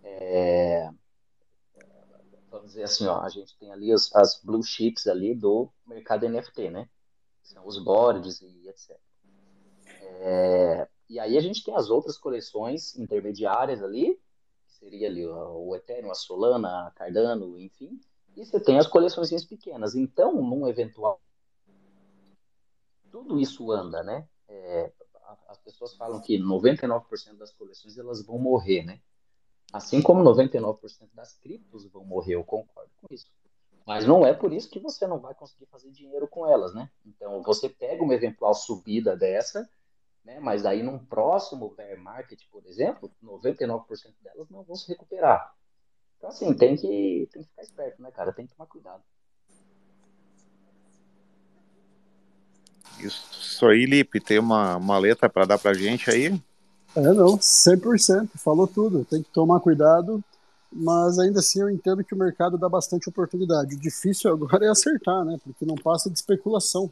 [0.02, 0.90] É,
[2.66, 6.72] vamos dizer assim, ó, a gente tem ali as, blue chips ali do mercado NFT,
[6.72, 6.90] né?
[7.44, 8.98] São os boards e etc.
[10.02, 14.20] É, e aí a gente tem as outras coleções intermediárias ali,
[14.66, 18.00] que seria ali o, o Ethereum, a Solana, a Cardano, enfim.
[18.36, 19.96] E você tem as coleções pequenas.
[19.96, 21.22] Então, num eventual.
[23.12, 24.28] Tudo isso anda, né?
[24.48, 24.92] É,
[25.48, 29.00] as pessoas falam que 99% das coleções elas vão morrer, né?
[29.74, 33.28] Assim como 99% das criptos vão morrer, eu concordo com isso.
[33.86, 36.90] Mas não é por isso que você não vai conseguir fazer dinheiro com elas, né?
[37.06, 39.70] Então, você pega uma eventual subida dessa,
[40.24, 40.40] né?
[40.40, 45.54] Mas aí num próximo bear market, por exemplo, 99% delas não vão se recuperar.
[46.18, 48.34] Então, assim, tem que, tem que ficar esperto, né, cara?
[48.34, 49.04] Tem que tomar cuidado.
[53.00, 56.42] Isso aí, Lipe, tem uma, uma letra para dar pra gente aí?
[56.96, 59.06] É, não, 100%, falou tudo.
[59.06, 60.24] Tem que tomar cuidado,
[60.72, 63.76] mas ainda assim eu entendo que o mercado dá bastante oportunidade.
[63.76, 65.38] O difícil agora é acertar, né?
[65.44, 66.92] Porque não passa de especulação.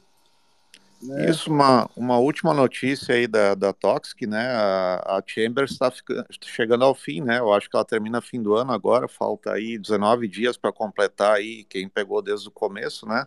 [1.01, 1.29] Né?
[1.29, 4.47] Isso, uma, uma última notícia aí da, da Toxic, né?
[4.51, 5.91] A, a Chambers está
[6.41, 7.39] chegando ao fim, né?
[7.39, 11.35] Eu acho que ela termina fim do ano agora, falta aí 19 dias para completar
[11.35, 13.25] aí quem pegou desde o começo, né?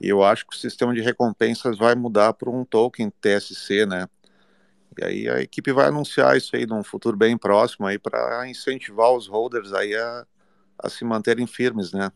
[0.00, 4.06] E eu acho que o sistema de recompensas vai mudar para um token TSC, né?
[4.98, 9.12] E aí a equipe vai anunciar isso aí num futuro bem próximo aí para incentivar
[9.12, 10.26] os holders aí a,
[10.78, 12.10] a se manterem firmes, né?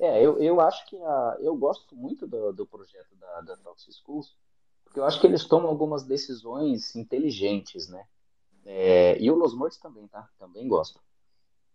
[0.00, 3.92] É, eu, eu acho que a, eu gosto muito do, do projeto da, da Toxic
[3.92, 4.34] Schools,
[4.84, 8.04] porque eu acho que eles tomam algumas decisões inteligentes, né?
[8.66, 10.28] É, e o Los Mortos também, tá?
[10.38, 11.00] Também gosto.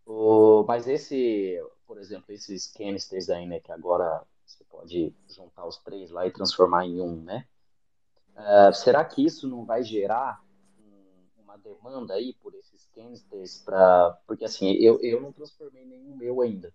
[0.06, 1.58] O, mas esse,
[1.88, 3.60] por exemplo, esses canisters aí, né?
[3.60, 7.48] Que agora você pode juntar os três lá e transformar em um, né?
[8.36, 10.42] Uh, será que isso não vai gerar
[10.80, 16.16] um, uma demanda aí por esses canisters para porque assim eu, eu não transformei nenhum
[16.16, 16.74] meu ainda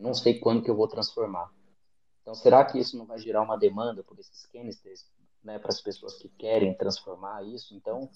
[0.00, 1.50] não sei quando que eu vou transformar.
[2.20, 5.06] Então, será que isso não vai gerar uma demanda por esses canisters,
[5.42, 7.74] né, para as pessoas que querem transformar isso?
[7.74, 8.10] Então,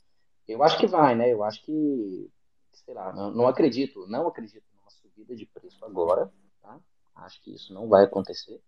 [0.47, 1.32] eu acho que vai, né?
[1.32, 2.30] Eu acho que,
[2.72, 6.30] sei lá, não, não acredito, não acredito numa subida de preço agora,
[6.61, 6.78] tá?
[7.14, 8.61] Acho que isso não vai acontecer.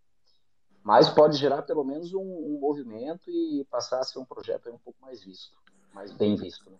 [0.85, 4.78] Mas pode gerar pelo menos um, um movimento e passar a ser um projeto um
[4.78, 5.57] pouco mais visto,
[5.95, 6.70] mais bem visto.
[6.70, 6.76] Né?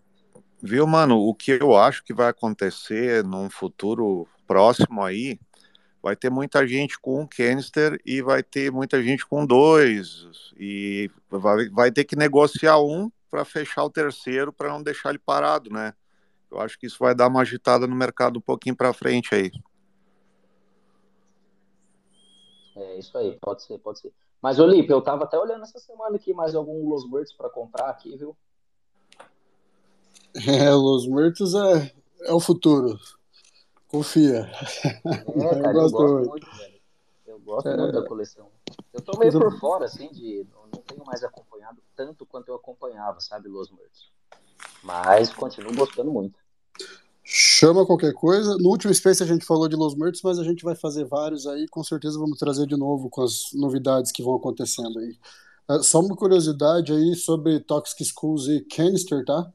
[0.61, 1.17] Viu, mano?
[1.17, 5.39] O que eu acho que vai acontecer num futuro próximo aí
[6.05, 11.09] vai ter muita gente com um canister e vai ter muita gente com dois e
[11.27, 15.71] vai, vai ter que negociar um para fechar o terceiro para não deixar ele parado,
[15.71, 15.95] né?
[16.51, 19.51] Eu acho que isso vai dar uma agitada no mercado um pouquinho para frente aí.
[22.75, 24.13] É isso aí, pode ser, pode ser.
[24.41, 27.89] Mas, Olipe, eu tava até olhando essa semana aqui mais algum Los Muertos para comprar
[27.89, 28.35] aqui, viu?
[30.47, 32.99] É, Los Muertos é, é o futuro.
[33.87, 34.51] Confia.
[34.83, 35.01] É,
[35.61, 36.81] cara, eu, gosto, eu gosto muito, velho.
[37.25, 37.77] Eu gosto é...
[37.77, 38.51] muito da coleção.
[38.91, 40.45] Eu tô meio por fora, assim, de.
[40.73, 44.11] Não tenho mais acompanhado tanto quanto eu acompanhava, sabe, Los Muertos.
[44.83, 46.37] Mas continuo gostando muito.
[47.27, 48.55] Chama qualquer coisa.
[48.59, 51.47] No último Space a gente falou de Los Muertos, mas a gente vai fazer vários
[51.47, 51.67] aí.
[51.67, 55.17] Com certeza vamos trazer de novo com as novidades que vão acontecendo aí.
[55.67, 59.51] Uh, só uma curiosidade aí sobre Toxic Schools e Canister, tá?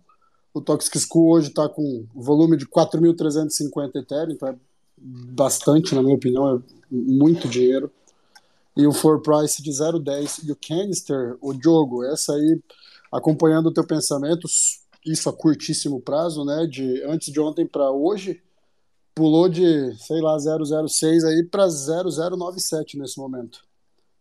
[0.53, 4.57] O Toxic School hoje está com volume de 4.350 Ethereum, então é
[4.99, 6.61] bastante, na minha opinião, é
[6.91, 7.89] muito dinheiro.
[8.77, 10.49] E o For Price de 0,10.
[10.49, 12.61] E o Canister, o jogo, essa aí,
[13.13, 14.49] acompanhando o teu pensamento,
[15.05, 16.67] isso a curtíssimo prazo, né?
[16.67, 18.43] De antes de ontem para hoje,
[19.15, 23.65] pulou de, sei lá, 006 aí para 0097 nesse momento.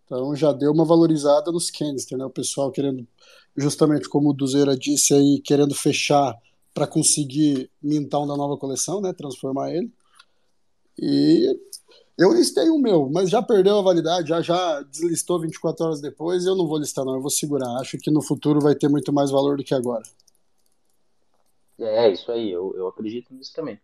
[0.06, 2.26] Então já deu uma valorizada nos canister, né?
[2.26, 3.08] O pessoal querendo
[3.56, 6.36] justamente como o Duzeira disse aí, querendo fechar
[6.74, 9.14] para conseguir mintar um da nova coleção, né?
[9.14, 9.92] Transformar ele.
[10.98, 11.58] E
[12.18, 16.46] eu listei o meu, mas já perdeu a validade, já, já deslistou 24 horas depois.
[16.46, 17.80] Eu não vou listar, não, eu vou segurar.
[17.80, 20.04] Acho que no futuro vai ter muito mais valor do que agora.
[21.80, 23.80] É, isso aí, eu, eu acredito nisso também.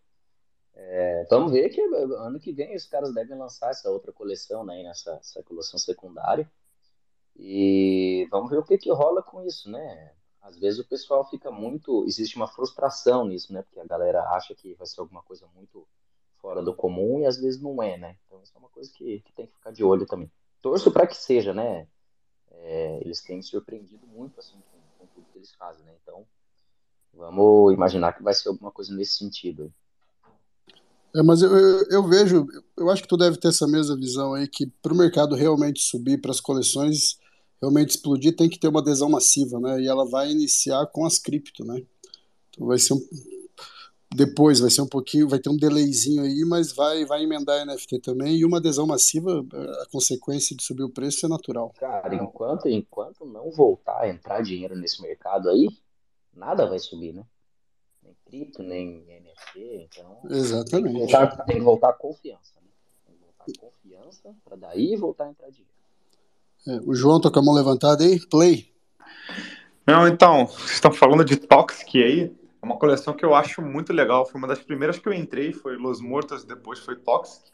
[0.74, 4.82] É, vamos ver que ano que vem os caras devem lançar essa outra coleção, né?
[4.82, 6.50] Nessa essa coleção secundária.
[7.34, 10.14] E vamos ver o que, que rola com isso, né?
[10.42, 12.04] Às vezes o pessoal fica muito.
[12.06, 13.62] Existe uma frustração nisso, né?
[13.62, 15.86] Porque a galera acha que vai ser alguma coisa muito
[16.40, 18.16] fora do comum e às vezes não é, né?
[18.26, 20.30] Então isso é uma coisa que, que tem que ficar de olho também.
[20.62, 21.88] Torço para que seja, né?
[22.50, 25.94] É, eles têm surpreendido muito assim com, com, tudo que eles fazem, né?
[26.02, 26.26] Então
[27.16, 29.72] vamos imaginar que vai ser alguma coisa nesse sentido.
[31.14, 32.46] É, mas eu, eu, eu, vejo,
[32.76, 35.80] eu acho que tu deve ter essa mesma visão aí, que para o mercado realmente
[35.80, 37.18] subir, para as coleções
[37.60, 39.80] realmente explodir, tem que ter uma adesão massiva, né?
[39.80, 41.82] E ela vai iniciar com as cripto, né?
[42.50, 43.00] Então vai ser um.
[44.14, 47.98] Depois vai ser um pouquinho, vai ter um delayzinho aí, mas vai, vai emendar NFT
[48.00, 48.36] também.
[48.36, 49.44] E uma adesão massiva,
[49.82, 51.72] a consequência de subir o preço é natural.
[51.78, 55.68] Cara, enquanto, enquanto não voltar a entrar dinheiro nesse mercado aí,
[56.36, 57.24] nada vai subir, né?
[58.02, 60.20] Nem cripto, nem NFT, então.
[60.30, 60.70] Exatamente.
[60.70, 62.68] Tem que voltar, tem que voltar a confiança, né?
[63.06, 65.76] Tem que voltar a confiança para daí voltar a entrar dinheiro.
[66.66, 68.18] É, o João tá com a mão levantada aí?
[68.28, 68.72] Play.
[69.86, 72.36] Não, então, vocês estão falando de Toxic aí.
[72.60, 74.26] É uma coleção que eu acho muito legal.
[74.26, 77.52] Foi uma das primeiras que eu entrei, foi Los Mortos, depois foi Toxic.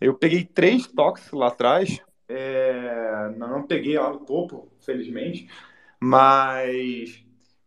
[0.00, 2.00] Eu peguei três Toxic lá atrás.
[2.28, 3.34] É...
[3.36, 5.48] Não peguei lá no topo, felizmente.
[5.98, 7.23] Mas,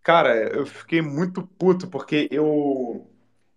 [0.08, 3.06] cara, eu fiquei muito puto porque eu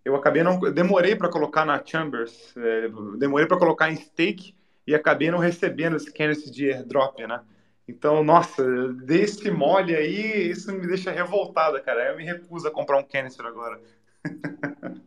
[0.03, 2.89] eu acabei não eu demorei para colocar na Chambers, é...
[3.17, 4.53] demorei para colocar em stake
[4.85, 7.41] e acabei não recebendo esse canvas de airdrop, né?
[7.87, 8.63] Então, nossa,
[9.05, 12.09] desse mole aí, isso me deixa revoltada, cara.
[12.09, 13.79] Eu me recuso a comprar um canister agora.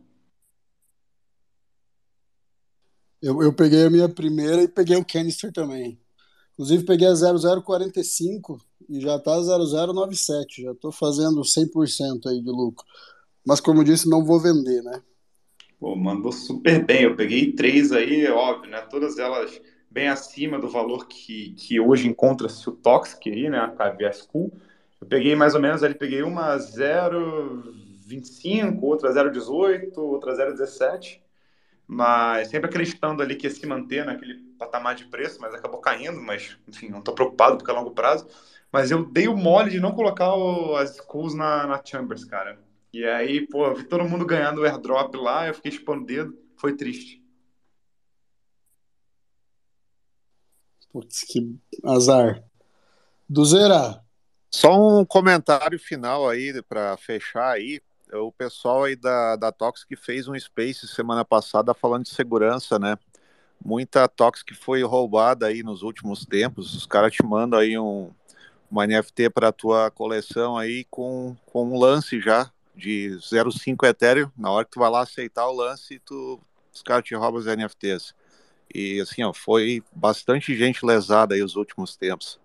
[3.21, 5.99] eu, eu peguei a minha primeira e peguei o canister também.
[6.55, 12.83] Inclusive peguei a 0045 e já tá 0097, já tô fazendo 100% aí de lucro.
[13.45, 15.03] Mas como disse, não vou vender, né?
[15.79, 17.03] Pô, mandou super bem.
[17.03, 18.81] Eu peguei três aí, óbvio, né?
[18.81, 23.59] Todas elas bem acima do valor que, que hoje encontra-se o Toxic aí, né?
[23.59, 24.51] A KVS Cool.
[25.01, 31.19] Eu peguei mais ou menos ali, peguei uma 0,25, outra 0,18, outra 0,17
[31.87, 36.21] mas sempre acreditando ali que ia se manter naquele patamar de preço, mas acabou caindo,
[36.21, 38.27] mas enfim, não estou preocupado porque é longo prazo.
[38.71, 42.59] Mas eu dei o mole de não colocar o, as schools na, na Chambers, cara.
[42.91, 46.37] E aí, pô, vi todo mundo ganhando o airdrop lá, eu fiquei chupando o dedo,
[46.57, 47.23] foi triste.
[50.91, 52.43] Putz, que azar.
[53.27, 54.01] Duzera.
[54.49, 57.81] Só um comentário final aí para fechar aí
[58.13, 62.97] o pessoal aí da, da Toxic fez um space semana passada falando de segurança, né?
[63.65, 66.75] Muita Toxic foi roubada aí nos últimos tempos.
[66.75, 68.11] Os caras te mandam aí um,
[68.69, 74.29] uma NFT para tua coleção aí com, com um lance já de 0,5 Ethereum.
[74.37, 76.39] Na hora que tu vai lá aceitar o lance, tu,
[76.71, 78.13] os caras te roubam os NFTs.
[78.71, 82.39] E assim, ó, foi bastante gente lesada aí os últimos tempos.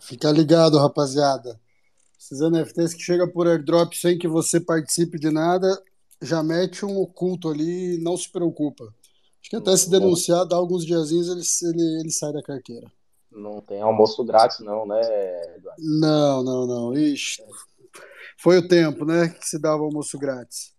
[0.00, 1.60] Fica ligado, rapaziada.
[2.18, 5.68] Esses NFTs que chegam por airdrop sem que você participe de nada,
[6.20, 8.84] já mete um oculto ali e não se preocupa.
[9.40, 12.90] Acho que até se denunciar, dá alguns diazinhos, ele, ele, ele sai da carteira.
[13.30, 15.00] Não tem almoço grátis, não, né,
[15.56, 15.82] Eduardo?
[16.00, 16.94] Não, não, não.
[16.94, 17.42] Ixi.
[18.38, 20.72] Foi o tempo, né, que se dava almoço grátis.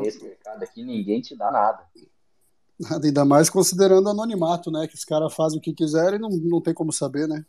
[0.00, 1.86] Nesse mercado aqui, ninguém te dá nada.
[2.78, 4.88] Nada, ainda mais considerando anonimato, né?
[4.88, 7.44] Que os caras fazem o que quiserem e não, não tem como saber, né?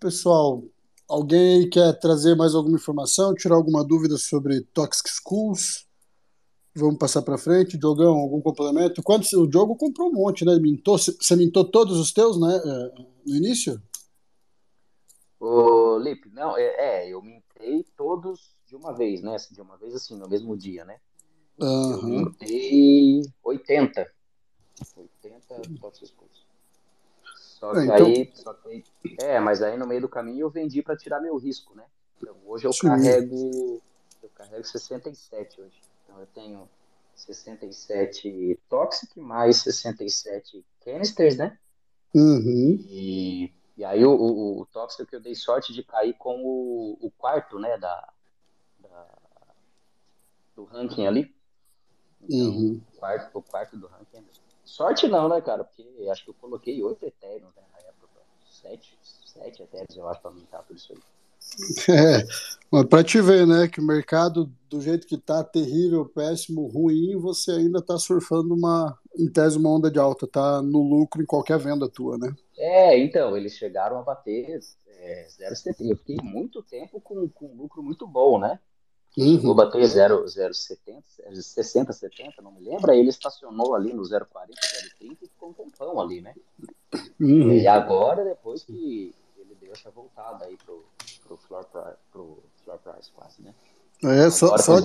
[0.00, 0.62] Pessoal,
[1.08, 5.86] alguém quer trazer mais alguma informação, tirar alguma dúvida sobre Toxic Schools?
[6.74, 7.78] Vamos passar para frente.
[7.78, 9.02] Diogão, algum complemento?
[9.02, 10.56] Quantos, o Diogo comprou um monte, né?
[10.60, 12.56] Mintou, você mintou todos os teus, né?
[12.56, 13.82] É, no início?
[15.40, 19.36] Ô, Lipe, não, é, é, eu mintei todos de uma vez, né?
[19.50, 20.98] De uma vez assim, no mesmo dia, né?
[21.60, 21.92] Uhum.
[21.92, 24.08] Eu mintei 80.
[24.96, 26.47] 80 Toxic Schools.
[27.58, 28.06] Só é, que, então...
[28.06, 28.84] aí, só que
[29.20, 31.84] É, mas aí no meio do caminho eu vendi para tirar meu risco, né?
[32.16, 32.86] Então hoje eu Sim.
[32.86, 33.82] carrego.
[34.22, 35.80] Eu carrego 67 hoje.
[36.04, 36.68] Então eu tenho
[37.16, 41.58] 67 Toxic mais 67 Canisters, né?
[42.14, 42.78] Uhum.
[42.88, 46.96] E, e aí o, o, o Toxic que eu dei sorte de cair com o,
[47.00, 47.76] o quarto, né?
[47.76, 48.08] Da,
[48.78, 49.06] da,
[50.54, 51.34] do ranking ali.
[52.22, 52.80] Então, uhum.
[52.94, 54.24] o, quarto, o quarto do ranking.
[54.68, 55.64] Sorte não, né, cara?
[55.64, 58.20] Porque acho que eu coloquei oito Ethereum né, na época.
[58.50, 60.98] Sete, sete Ethereum, eu acho, pra aumentar tudo isso aí.
[61.88, 62.26] É,
[62.70, 67.16] mas para te ver, né, que o mercado do jeito que tá terrível, péssimo, ruim,
[67.16, 71.26] você ainda tá surfando uma, em tese, uma onda de alta, tá no lucro em
[71.26, 72.34] qualquer venda tua, né?
[72.58, 75.90] É, então, eles chegaram a bater é, 0,70.
[75.90, 78.60] Eu fiquei muito tempo com, com um lucro muito bom, né?
[79.18, 79.40] Uhum.
[79.40, 81.02] Vou bater 0,70,
[81.34, 82.92] 60, 70, não me lembro.
[82.92, 84.26] Aí ele estacionou ali no 0,40,
[85.00, 86.36] 0,30 e ficou um tempão ali, né?
[87.18, 87.52] Uhum.
[87.52, 90.84] E agora, depois que ele deu essa voltada aí pro,
[91.26, 91.64] pro, floor,
[92.12, 93.52] pro floor price quase, né?
[94.04, 94.56] É, só.
[94.56, 94.76] só...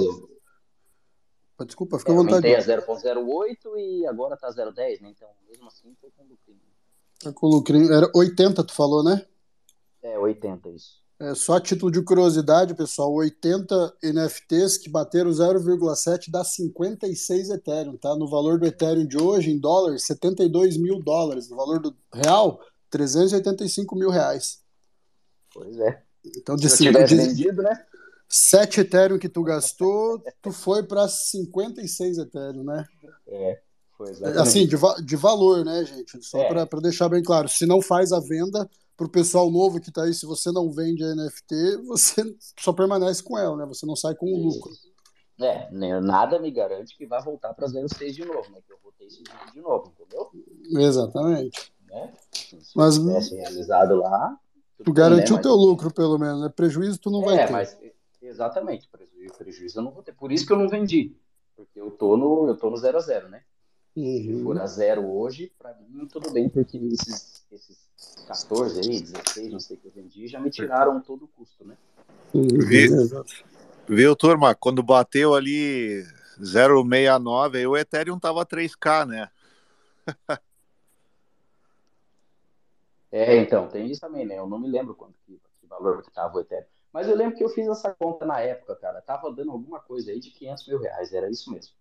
[1.63, 2.47] Desculpa, fica à é, vontade.
[2.49, 5.09] Eu a 0,08 e agora tá 0,10, né?
[5.15, 6.59] Então, mesmo assim, foi com lucrinho.
[7.21, 7.93] Tá com lucrinho.
[7.93, 9.23] Era 80, tu falou, né?
[10.01, 11.02] É, 80, isso.
[11.19, 17.95] É, só a título de curiosidade, pessoal, 80 NFTs que bateram 0,7 dá 56 Ethereum,
[17.97, 18.15] tá?
[18.15, 21.49] No valor do Ethereum de hoje, em dólares, 72 mil dólares.
[21.49, 22.59] No valor do real,
[22.89, 24.59] 385 mil reais.
[25.53, 26.01] Pois é.
[26.37, 27.85] Então, de, Se de vendido, né?
[28.27, 32.85] 7 Ethereum que tu gastou, tu foi para 56 Ethereum, né?
[33.27, 33.59] É,
[34.09, 34.39] exatamente.
[34.39, 36.23] Assim, de, de valor, né, gente?
[36.23, 36.65] Só é.
[36.65, 37.47] para deixar bem claro.
[37.47, 38.67] Se não faz a venda,
[39.03, 42.23] para o pessoal novo que está aí, se você não vende a NFT, você
[42.59, 43.65] só permanece com ela, né?
[43.65, 44.71] Você não sai com o lucro.
[45.41, 48.59] É, nada me garante que vai voltar para 06 de novo, né?
[48.65, 50.29] Que eu botei esse dinheiro de novo, entendeu?
[50.81, 51.73] Exatamente.
[51.87, 52.13] Né?
[52.31, 54.39] Se Mas tivesse realizado lá.
[54.83, 56.49] Tu garantiu o teu lucro, pelo menos, né?
[56.49, 57.51] Prejuízo tu não é, vai ter.
[57.51, 57.77] Mas,
[58.21, 60.13] exatamente, prejuízo, prejuízo eu não vou ter.
[60.13, 61.15] Por isso que eu não vendi.
[61.55, 63.43] Porque eu tô no, eu tô no 0 a 0 né?
[63.95, 64.21] Uhum.
[64.21, 67.82] Se for a zero hoje, para mim tudo bem, porque esses, esses
[68.27, 71.65] 14 aí, 16, não sei o que eu vendi, já me tiraram todo o custo,
[71.65, 71.77] né?
[72.33, 73.25] Viu,
[73.87, 74.55] viu turma?
[74.55, 76.03] Quando bateu ali
[76.39, 79.29] 0,69, aí o Ethereum tava 3K, né?
[83.11, 84.39] é, então, tem isso também, né?
[84.39, 86.67] Eu não me lembro quanto que, que valor que tava o Ethereum.
[86.91, 89.01] Mas eu lembro que eu fiz essa conta na época, cara.
[89.01, 91.73] Tava dando alguma coisa aí de 500 mil reais, era isso mesmo.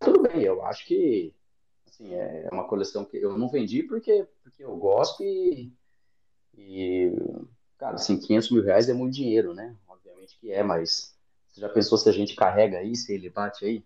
[0.00, 1.34] tudo bem, eu acho que
[1.94, 5.72] assim, é uma coleção que eu não vendi porque, porque eu gosto e,
[6.56, 7.12] e
[7.78, 9.76] cara, assim, 500 mil reais é muito dinheiro, né?
[9.88, 11.14] Obviamente que é, mas
[11.48, 13.84] você já pensou se a gente carrega aí, se ele bate aí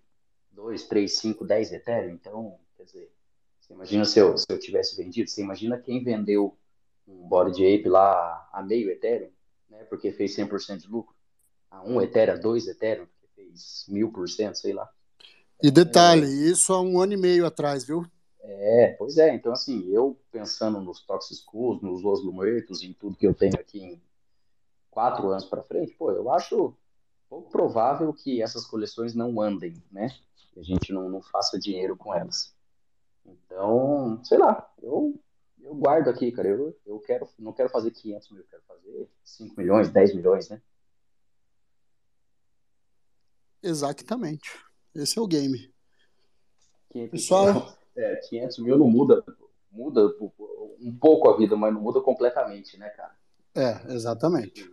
[0.52, 2.14] 2, 3, 5, 10 Ethereum?
[2.14, 3.12] Então, quer dizer,
[3.61, 6.56] você imagina se eu, se eu tivesse vendido, você imagina quem vendeu
[7.06, 9.30] um Body Ape lá a meio Ethereum,
[9.68, 9.84] né?
[9.84, 11.14] Porque fez 100% de lucro,
[11.70, 14.90] a 1 Ethereum, a 2 Ethereum, porque fez 1000%, sei lá.
[15.62, 18.06] E detalhe, é, isso há um ano e meio atrás, viu?
[18.40, 19.34] É, pois é.
[19.34, 23.80] Então, assim, eu pensando nos Toxicus, nos Los Lumertos, em tudo que eu tenho aqui
[23.80, 24.02] em
[24.90, 26.74] quatro anos para frente, pô, eu acho
[27.28, 30.09] pouco provável que essas coleções não andem, né?
[30.52, 32.54] Que a gente não, não faça dinheiro com elas.
[33.26, 35.20] Então, sei lá, eu,
[35.61, 36.48] eu guardo aqui, cara.
[36.48, 40.48] Eu, eu quero, não quero fazer 500 mil, eu quero fazer 5 milhões, 10 milhões,
[40.48, 40.62] né?
[43.62, 44.67] Exatamente.
[44.99, 45.72] Esse é o game.
[47.11, 47.72] Pessoal.
[47.96, 49.24] É, 500 mil não muda,
[49.70, 50.09] muda
[50.80, 53.14] um pouco a vida, mas não muda completamente, né, cara?
[53.55, 54.68] É, exatamente.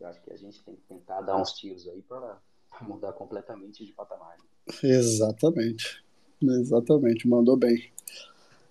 [0.00, 2.38] Eu acho que a gente tem que tentar dar uns tiros aí para
[2.80, 4.36] mudar completamente de patamar.
[4.82, 6.02] Exatamente.
[6.42, 7.92] Exatamente, mandou bem.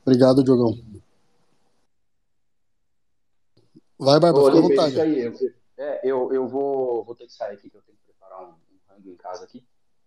[0.04, 0.76] Obrigado, Diogão.
[3.98, 5.02] Vai, Barba, fica à vontade.
[5.02, 5.34] Aí, eu,
[5.78, 8.50] é, eu, eu vou, vou ter que sair aqui, que eu tenho que preparar um,
[8.50, 9.64] um rango em casa aqui.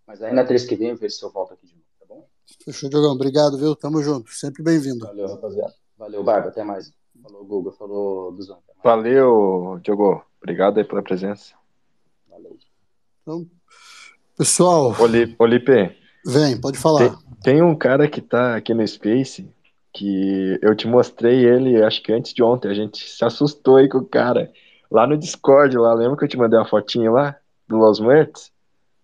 [0.07, 2.07] Mas aí na terça que vem eu vejo se eu volto aqui de novo, tá
[2.09, 2.29] bom?
[2.65, 3.13] Fechou, Diogão.
[3.13, 3.75] Obrigado, viu?
[3.75, 4.31] Tamo junto.
[4.31, 5.05] Sempre bem-vindo.
[5.05, 5.75] Valeu, rapaziada.
[5.99, 6.49] Valeu, Barba.
[6.49, 6.93] Até mais.
[7.23, 7.73] Falou, Guga.
[7.73, 8.59] Falou, Duzão.
[8.85, 10.25] Valeu, Diogo.
[10.41, 11.55] Obrigado aí pela presença.
[12.31, 12.57] Valeu.
[13.23, 13.47] Então,
[14.37, 14.95] pessoal.
[15.39, 15.97] Olipe.
[16.25, 17.01] Vem, pode falar.
[17.01, 19.49] Tem, tem, um cara que tá aqui no Space
[19.93, 22.69] que eu te mostrei ele, acho que antes de ontem.
[22.69, 24.53] A gente se assustou aí com o cara.
[24.91, 25.95] Lá no Discord, lá.
[25.95, 27.37] Lembra que eu te mandei uma fotinha lá?
[27.67, 28.53] Do Los Muertos?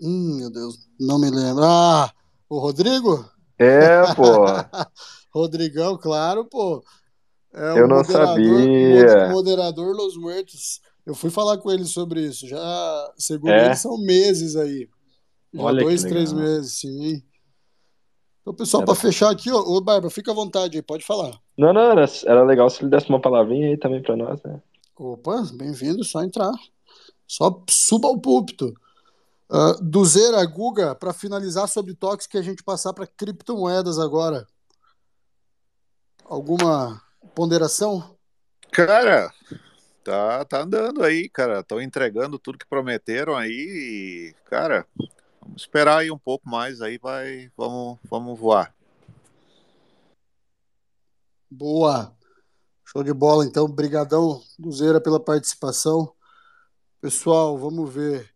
[0.03, 1.63] Hum, meu Deus, não me lembro.
[1.63, 2.13] Ah,
[2.49, 3.25] o Rodrigo?
[3.57, 4.45] É, pô.
[5.33, 6.83] Rodrigão, claro, pô.
[7.55, 9.29] É eu não sabia.
[9.31, 10.81] Moderador Los Muertos.
[11.07, 12.49] Eu fui falar com ele sobre isso.
[12.49, 13.67] Já, segundo é?
[13.67, 14.89] ele, são meses aí.
[15.55, 17.23] Já Olha dois, três meses, sim.
[18.41, 21.39] Então, pessoal, para fechar aqui, ô, ô Barba, fica à vontade aí, pode falar.
[21.57, 24.61] Não, não, era, era legal se ele desse uma palavrinha aí também para nós, né?
[24.99, 26.53] Opa, bem-vindo, só entrar.
[27.27, 28.75] Só suba ao púlpito.
[29.53, 34.47] Uh, do Zera Guga, para finalizar sobre toques que a gente passar para criptomoedas agora.
[36.25, 37.03] Alguma
[37.35, 38.17] ponderação?
[38.71, 39.31] Cara,
[40.03, 41.61] tá, tá andando aí, cara.
[41.61, 44.87] Estão entregando tudo que prometeram aí e, cara,
[45.39, 48.75] vamos esperar aí um pouco mais aí, vai, vamos, vamos voar.
[51.51, 52.17] Boa.
[52.87, 53.69] Show de bola, então.
[53.69, 56.15] Brigadão, Duzeira, pela participação.
[57.03, 58.32] Pessoal, vamos ver.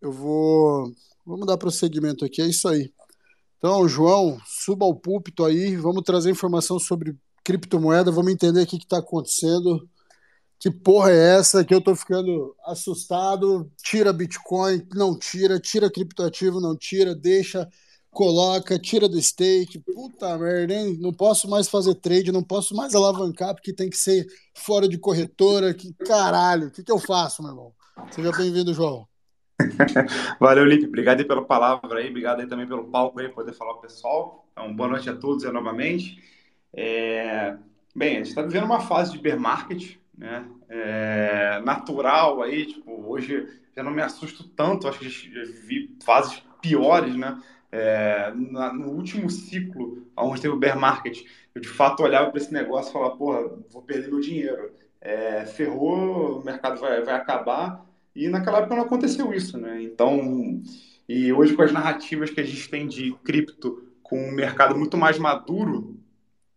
[0.00, 0.92] Eu vou.
[1.26, 2.92] Vamos dar prosseguimento aqui, é isso aí.
[3.58, 7.14] Então, João, suba ao púlpito aí, vamos trazer informação sobre
[7.44, 9.86] criptomoeda, vamos entender o que está acontecendo.
[10.58, 13.70] Que porra é essa que eu tô ficando assustado?
[13.82, 17.68] Tira Bitcoin, não tira, tira criptoativo, não tira, deixa,
[18.10, 19.78] coloca, tira do stake.
[19.78, 20.98] Puta merda, hein?
[21.00, 24.98] Não posso mais fazer trade, não posso mais alavancar porque tem que ser fora de
[24.98, 25.74] corretora.
[25.74, 27.72] Que caralho, o que, que eu faço, meu irmão?
[28.10, 29.09] Seja bem-vindo, João.
[30.38, 30.86] Valeu, Lipe.
[30.86, 32.08] Obrigado aí pela palavra aí.
[32.08, 34.46] Obrigado aí também pelo palco aí, poder falar o pessoal.
[34.52, 36.22] Então, boa noite a todos aí, novamente.
[36.72, 37.56] É...
[37.94, 40.46] Bem, a gente está vivendo uma fase de bear market, né?
[40.68, 41.60] É...
[41.64, 44.88] Natural aí, tipo, hoje já não me assusto tanto.
[44.88, 47.40] Acho que já vivi fases piores, né?
[47.72, 48.32] É...
[48.34, 51.24] no último ciclo, onde teve o bear market,
[51.54, 54.72] eu de fato olhava para esse negócio e falava, porra, vou perder meu dinheiro.
[55.00, 55.44] É...
[55.46, 59.82] Ferrou, o mercado vai, vai acabar e naquela época não aconteceu isso, né?
[59.82, 60.62] Então,
[61.08, 64.96] e hoje com as narrativas que a gente tem de cripto com um mercado muito
[64.96, 65.96] mais maduro,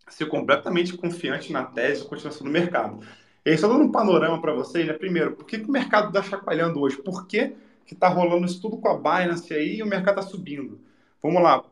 [0.07, 2.99] ser completamente confiante na tese de continuação do mercado.
[3.45, 4.93] E só dando um panorama para vocês, né?
[4.93, 6.97] Primeiro, por que, que o mercado está chacoalhando hoje?
[6.97, 7.53] Por que
[7.91, 10.79] está rolando isso tudo com a Binance aí e o mercado está subindo?
[11.21, 11.63] Vamos lá.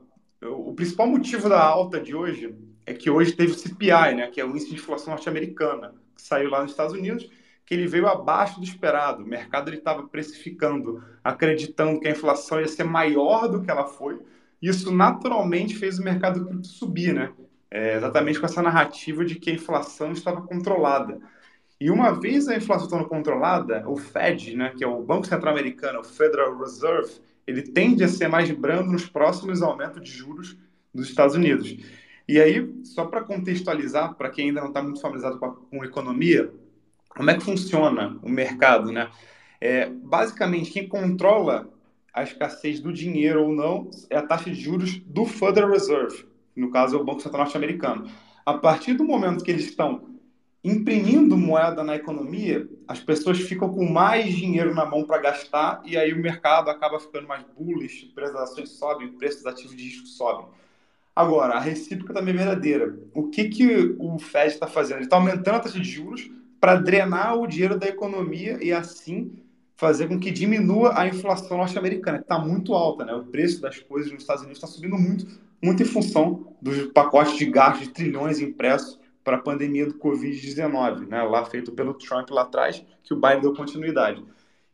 [0.44, 2.54] O principal motivo da alta de hoje
[2.86, 4.28] é que hoje teve o CPI, né?
[4.28, 7.30] Que é o índice de inflação norte-americana, que saiu lá nos Estados Unidos
[7.66, 9.24] que ele veio abaixo do esperado.
[9.24, 14.20] O mercado estava precificando, acreditando que a inflação ia ser maior do que ela foi.
[14.62, 17.32] Isso naturalmente fez o mercado cripto subir, né?
[17.70, 21.20] É, exatamente com essa narrativa de que a inflação estava controlada.
[21.80, 25.54] E uma vez a inflação estando controlada, o Fed, né, que é o Banco Central
[25.54, 27.12] Americano, o Federal Reserve,
[27.48, 30.56] ele tende a ser mais brando nos próximos aumentos de juros
[30.94, 31.76] dos Estados Unidos.
[32.28, 35.84] E aí, só para contextualizar, para quem ainda não está muito familiarizado com, a, com
[35.84, 36.54] economia,
[37.16, 39.10] como é que funciona o mercado, né?
[39.60, 41.70] É, basicamente, quem controla
[42.14, 46.26] a escassez do dinheiro ou não é a taxa de juros do Federal Reserve,
[46.56, 48.10] no caso é o Banco Central Norte-Americano.
[48.46, 50.10] A partir do momento que eles estão
[50.64, 55.98] imprimindo moeda na economia, as pessoas ficam com mais dinheiro na mão para gastar e
[55.98, 59.48] aí o mercado acaba ficando mais bullish, o preço das ações sobem, o preço dos
[59.48, 60.46] ativos de risco sobe.
[61.16, 62.98] Agora, a recíproca também é verdadeira.
[63.14, 64.98] O que, que o Fed está fazendo?
[64.98, 66.30] Ele está aumentando a taxa de juros
[66.62, 69.44] para drenar o dinheiro da economia e assim
[69.76, 73.04] fazer com que diminua a inflação norte-americana, que está muito alta.
[73.04, 73.16] Né?
[73.16, 75.26] O preço das coisas nos Estados Unidos está subindo muito,
[75.60, 81.08] muito em função dos pacotes de gastos de trilhões impressos para a pandemia do Covid-19,
[81.08, 81.24] né?
[81.24, 84.24] lá feito pelo Trump lá atrás, que o Biden deu continuidade.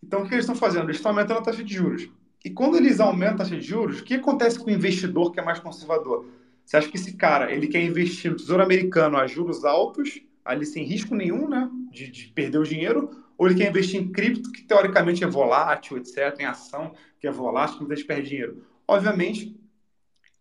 [0.03, 0.87] Então, o que eles estão fazendo?
[0.87, 2.09] Eles estão aumentando a taxa de juros.
[2.43, 5.39] E quando eles aumentam a taxa de juros, o que acontece com o investidor que
[5.39, 6.25] é mais conservador?
[6.65, 10.65] Você acha que esse cara ele quer investir no Tesouro Americano a juros altos, ali
[10.65, 14.51] sem risco nenhum, né, de, de perder o dinheiro, ou ele quer investir em cripto,
[14.51, 18.65] que teoricamente é volátil, etc., em ação, que é volátil, que muita gente perde dinheiro.
[18.87, 19.55] Obviamente,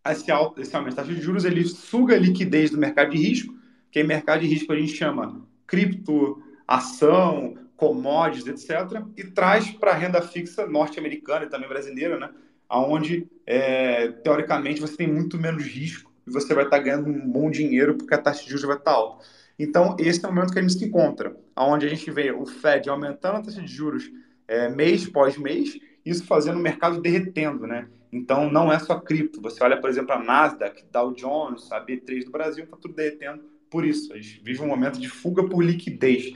[0.09, 3.17] esse, alto, esse aumento da taxa de juros ele suga a liquidez do mercado de
[3.17, 3.53] risco,
[3.91, 9.91] que em mercado de risco a gente chama cripto, ação, commodities, etc., e traz para
[9.91, 12.29] a renda fixa norte-americana e também brasileira, né?
[12.69, 17.29] onde, é, teoricamente, você tem muito menos risco e você vai estar tá ganhando um
[17.29, 19.25] bom dinheiro porque a taxa de juros vai estar tá alta.
[19.59, 22.45] Então, esse é o momento que a gente se encontra, onde a gente vê o
[22.45, 24.11] Fed aumentando a taxa de juros
[24.47, 27.87] é, mês pós mês, isso fazendo o mercado derretendo, né?
[28.11, 29.41] Então, não é só cripto.
[29.41, 33.43] Você olha, por exemplo, a Nasdaq, Dow Jones, a B3 do Brasil, está tudo derretendo
[33.69, 34.13] por isso.
[34.13, 36.33] A gente vive um momento de fuga por liquidez.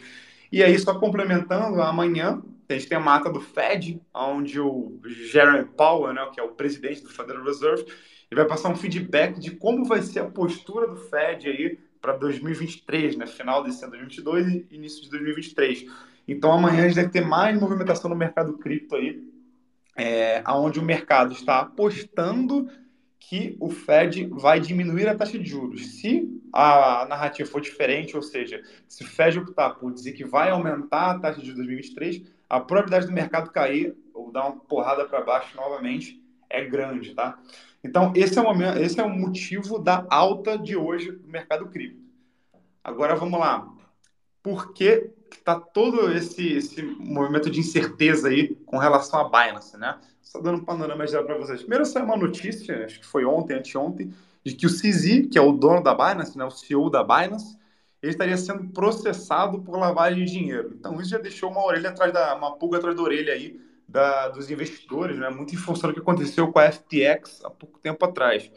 [0.51, 5.65] E aí, só complementando, amanhã a gente tem a mata do Fed, onde o Jeremy
[5.65, 9.51] Powell, né, que é o presidente do Federal Reserve, ele vai passar um feedback de
[9.51, 13.27] como vai ser a postura do Fed aí para 2023, né?
[13.27, 15.85] Final desse ano 2022 e início de 2023.
[16.27, 19.21] Então amanhã a gente deve ter mais movimentação no mercado cripto aí,
[19.95, 22.69] é, onde o mercado está apostando
[23.19, 25.99] que o Fed vai diminuir a taxa de juros.
[25.99, 30.49] Se a narrativa for diferente, ou seja, se o Fed optar por dizer que vai
[30.49, 35.05] aumentar a taxa de juros 2023, a probabilidade do mercado cair ou dar uma porrada
[35.05, 37.39] para baixo novamente é grande, tá?
[37.83, 41.67] Então, esse é, o momento, esse é o motivo da alta de hoje do mercado
[41.67, 42.01] cripto.
[42.83, 43.67] Agora, vamos lá.
[44.43, 49.97] Por que está todo esse, esse movimento de incerteza aí com relação à Binance, né?
[50.21, 51.61] Só dando um panorama geral para vocês.
[51.61, 54.13] Primeiro, saiu uma notícia, acho que foi ontem, anteontem,
[54.43, 57.57] de que o CZ, que é o dono da Binance, né, o CEO da Binance,
[58.01, 60.73] ele estaria sendo processado por lavagem de dinheiro.
[60.77, 63.59] Então, isso já deixou uma orelha atrás da, uma pulga atrás da orelha aí
[63.91, 65.29] da, dos investidores, né?
[65.29, 68.49] muito em função do que aconteceu com a FTX há pouco tempo atrás.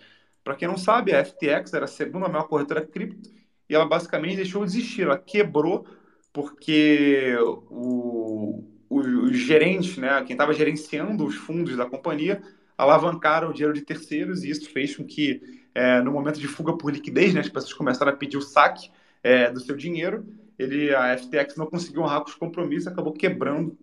[0.45, 3.31] Para quem não sabe, a FTX era a segunda maior corretora cripto
[3.69, 5.87] e ela basicamente deixou de existir, ela quebrou
[6.33, 7.35] porque
[7.69, 12.43] o, o, o gerente, né, quem estava gerenciando os fundos da companhia,
[12.79, 15.41] alavancaram o dinheiro de terceiros e isso fez com que,
[15.75, 18.91] é, no momento de fuga por liquidez, né, as pessoas começaram a pedir o saque
[19.23, 20.25] é, do seu dinheiro,
[20.59, 23.77] ele, a FTX não conseguiu honrar com os compromissos, acabou quebrando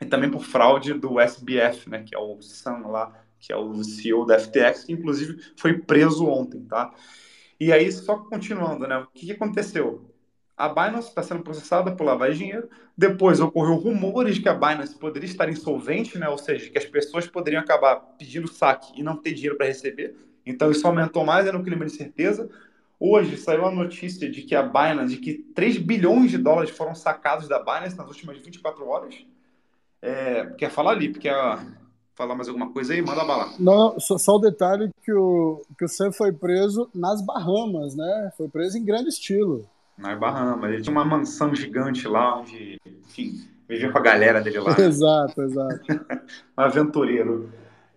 [0.00, 3.82] e também por fraude do SBF, né, que é o Sam lá, que é o
[3.82, 6.92] CEO da FTX, que inclusive foi preso ontem, tá?
[7.58, 10.12] E aí, só continuando, né, o que, aconteceu?
[10.56, 12.68] A Binance está sendo processada por lavar dinheiro.
[12.96, 16.30] Depois ocorreu rumores que a Binance poderia estar insolvente, né?
[16.30, 20.16] ou seja, que as pessoas poderiam acabar pedindo saque e não ter dinheiro para receber.
[20.46, 22.48] Então isso aumentou mais no clima de certeza.
[22.98, 26.94] Hoje saiu a notícia de que a Binance, de que 3 bilhões de dólares foram
[26.94, 29.14] sacados da Binance nas últimas 24 horas.
[30.02, 31.12] É, quer falar ali?
[31.12, 31.58] Quer
[32.14, 33.02] falar mais alguma coisa aí?
[33.02, 33.52] Manda bala.
[33.58, 38.32] Não, só, só o detalhe que o, que o Sam foi preso nas Bahamas, né?
[38.36, 39.68] Foi preso em grande estilo.
[39.98, 40.72] Nas Bahamas.
[40.72, 44.74] Ele tinha uma mansão gigante lá, onde, enfim, vivia com a galera dele lá.
[44.80, 45.80] exato, exato.
[46.56, 47.50] um aventureiro.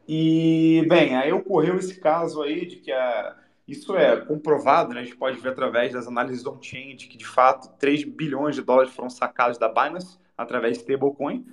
[0.08, 3.36] E, bem, aí ocorreu esse caso aí de que a,
[3.68, 5.02] isso é comprovado, né?
[5.02, 8.64] a gente pode ver através das análises on-chain de que, de fato, 3 bilhões de
[8.64, 11.46] dólares foram sacados da Binance através de stablecoin.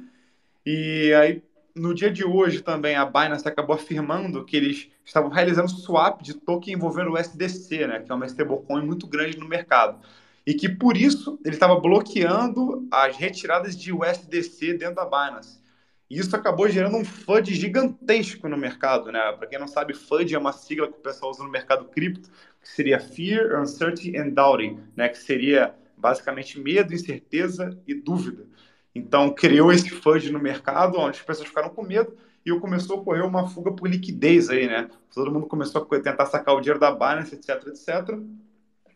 [0.67, 1.43] E aí,
[1.77, 6.35] no dia de hoje também, a Binance acabou afirmando que eles estavam realizando swap de
[6.35, 10.01] token envolvendo o SDC, né, que é uma stablecoin muito grande no mercado.
[10.45, 15.61] E que, por isso, ele estava bloqueando as retiradas de USDC dentro da Binance.
[16.09, 19.21] E isso acabou gerando um FUD gigantesco no mercado, né?
[19.33, 22.31] Para quem não sabe, FUD é uma sigla que o pessoal usa no mercado cripto,
[22.61, 25.09] que seria Fear, Uncertainty and Doubting, né?
[25.09, 28.47] Que seria basicamente medo, incerteza e dúvida.
[28.97, 33.01] Então, criou esse FUD no mercado, onde as pessoas ficaram com medo e começou a
[33.01, 34.89] ocorrer uma fuga por liquidez aí, né?
[35.13, 38.19] Todo mundo começou a tentar sacar o dinheiro da Binance, etc, etc.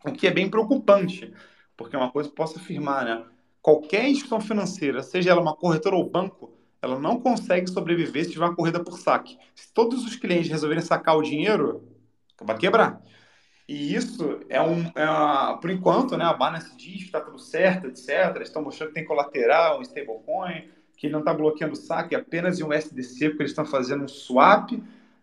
[0.03, 1.31] O que é bem preocupante,
[1.77, 3.23] porque é uma coisa que posso afirmar, né?
[3.61, 6.51] Qualquer instituição financeira, seja ela uma corretora ou banco,
[6.81, 9.37] ela não consegue sobreviver se tiver uma corrida por saque.
[9.53, 11.83] Se todos os clientes resolverem sacar o dinheiro,
[12.41, 12.99] vai quebrar.
[13.71, 14.91] E isso é um.
[14.93, 18.35] É uma, por enquanto, né, a Binance diz que está tudo certo, etc.
[18.35, 20.67] Eles estão mostrando que tem colateral, um stablecoin,
[20.97, 24.09] que não está bloqueando o saque apenas em um SDC, porque eles estão fazendo um
[24.09, 24.71] swap,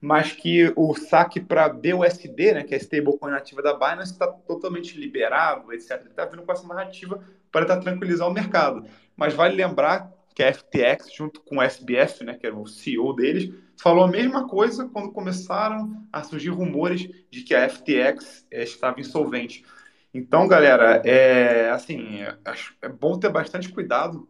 [0.01, 4.27] mas que o saque para BUSD, né, que é a stablecoin nativa da Binance, está
[4.27, 6.01] totalmente liberado, etc.
[6.01, 7.23] Ele está vindo com essa narrativa
[7.53, 8.83] para tentar tranquilizar o mercado.
[9.15, 13.13] Mas vale lembrar que a FTX, junto com o SBF, né, que era o CEO
[13.13, 18.63] deles, falou a mesma coisa quando começaram a surgir rumores de que a FTX é,
[18.63, 19.65] estava insolvente.
[20.15, 22.37] Então, galera, é assim, é,
[22.83, 24.29] é bom ter bastante cuidado.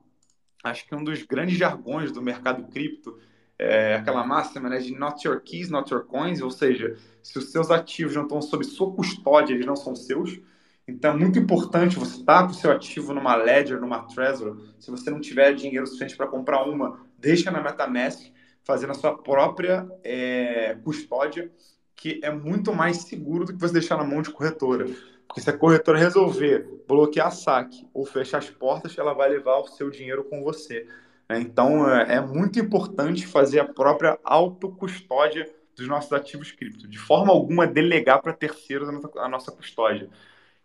[0.65, 3.19] Acho que um dos grandes jargões do mercado cripto
[3.59, 7.53] é aquela máxima né, de not your keys, not your coins, ou seja, se os
[7.53, 10.41] seus ativos não estão sob sua custódia, eles não são seus.
[10.89, 14.57] Então, é muito importante você estar com o seu ativo numa Ledger, numa Trezor.
[14.81, 18.33] Se você não tiver dinheiro suficiente para comprar uma, deixa na MetaMask,
[18.65, 21.53] fazendo a sua própria é, custódia,
[21.95, 24.87] que é muito mais seguro do que você deixar na mão de corretora.
[25.27, 29.67] Porque se a corretora resolver bloquear saque ou fechar as portas, ela vai levar o
[29.67, 30.87] seu dinheiro com você.
[31.29, 31.39] Né?
[31.41, 35.47] Então, é, é muito importante fazer a própria autocustódia
[35.77, 36.89] dos nossos ativos cripto.
[36.89, 40.09] De forma alguma, delegar para terceiros a nossa, a nossa custódia.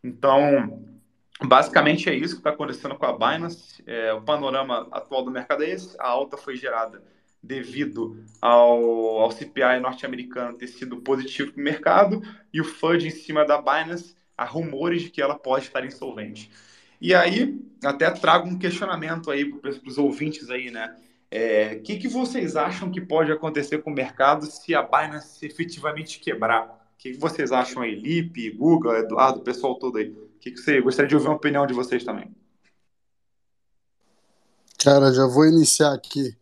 [0.03, 0.83] Então,
[1.41, 3.83] basicamente é isso que está acontecendo com a Binance.
[3.87, 5.95] É, o panorama atual do mercado é esse.
[5.99, 7.01] A alta foi gerada
[7.41, 12.21] devido ao, ao CPI norte-americano ter sido positivo para o mercado
[12.53, 16.49] e o FUD em cima da Binance, há rumores de que ela pode estar insolvente.
[17.01, 20.95] E aí, até trago um questionamento aí para os ouvintes aí, né?
[20.95, 25.45] O é, que, que vocês acham que pode acontecer com o mercado se a Binance
[25.45, 26.82] efetivamente quebrar?
[26.97, 27.95] Que, que vocês acham aí?
[27.95, 30.09] Lipe, Guga, Eduardo, o pessoal todo aí.
[30.09, 32.33] O que, você gostaria de ouvir uma opinião de vocês também?
[34.77, 36.35] Cara, já vou iniciar aqui.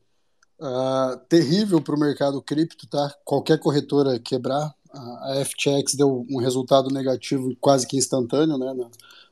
[0.60, 3.16] Uh, terrível para o mercado cripto, tá?
[3.26, 4.74] Qualquer corretora quebrar.
[4.94, 8.74] A FTX deu um resultado negativo quase que instantâneo, né?
[8.74, 8.92] No,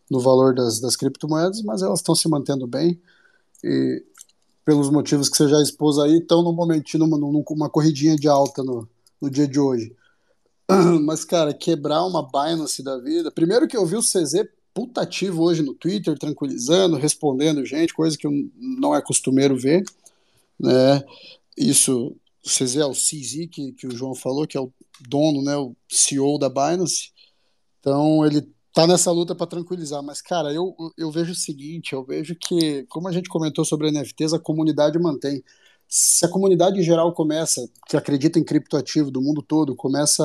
[0.09, 2.99] no valor das, das criptomoedas, mas elas estão se mantendo bem.
[3.63, 4.03] E
[4.65, 8.63] pelos motivos que você já expôs aí, estão no momentinho numa, numa corridinha de alta
[8.63, 8.87] no,
[9.21, 9.95] no dia de hoje.
[11.03, 13.31] Mas, cara, quebrar uma Binance da vida.
[13.31, 18.27] Primeiro que eu vi o CZ putativo hoje no Twitter, tranquilizando, respondendo gente, coisa que
[18.55, 19.83] não é costumeiro ver.
[20.59, 21.03] Né?
[21.57, 22.15] Isso,
[22.45, 24.71] o CZ é o CZ que, que o João falou, que é o
[25.01, 27.11] dono, né, o CEO da Binance.
[27.79, 30.03] Então, ele tá nessa luta para tranquilizar.
[30.03, 33.91] Mas, cara, eu, eu vejo o seguinte: eu vejo que, como a gente comentou sobre
[33.91, 35.43] NFTs, a comunidade mantém
[35.89, 40.23] se a comunidade em geral começa, que acredita em criptoativo do mundo todo, começa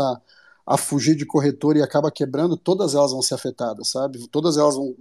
[0.67, 4.29] a, fugir de corretor e acaba quebrando, todas elas vão ser afetadas, sabe?
[4.29, 4.95] Todas elas vão,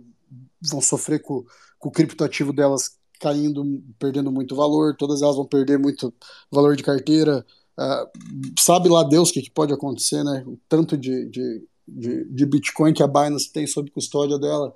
[0.61, 1.43] vão sofrer com,
[1.77, 6.13] com o criptoativo delas caindo, perdendo muito valor, todas elas vão perder muito
[6.49, 7.45] valor de carteira.
[7.77, 10.45] Uh, sabe lá Deus o que, que, pode acontecer, né?
[10.47, 14.73] O tanto de, de, de, de Bitcoin que a Binance tem sob custódia dela.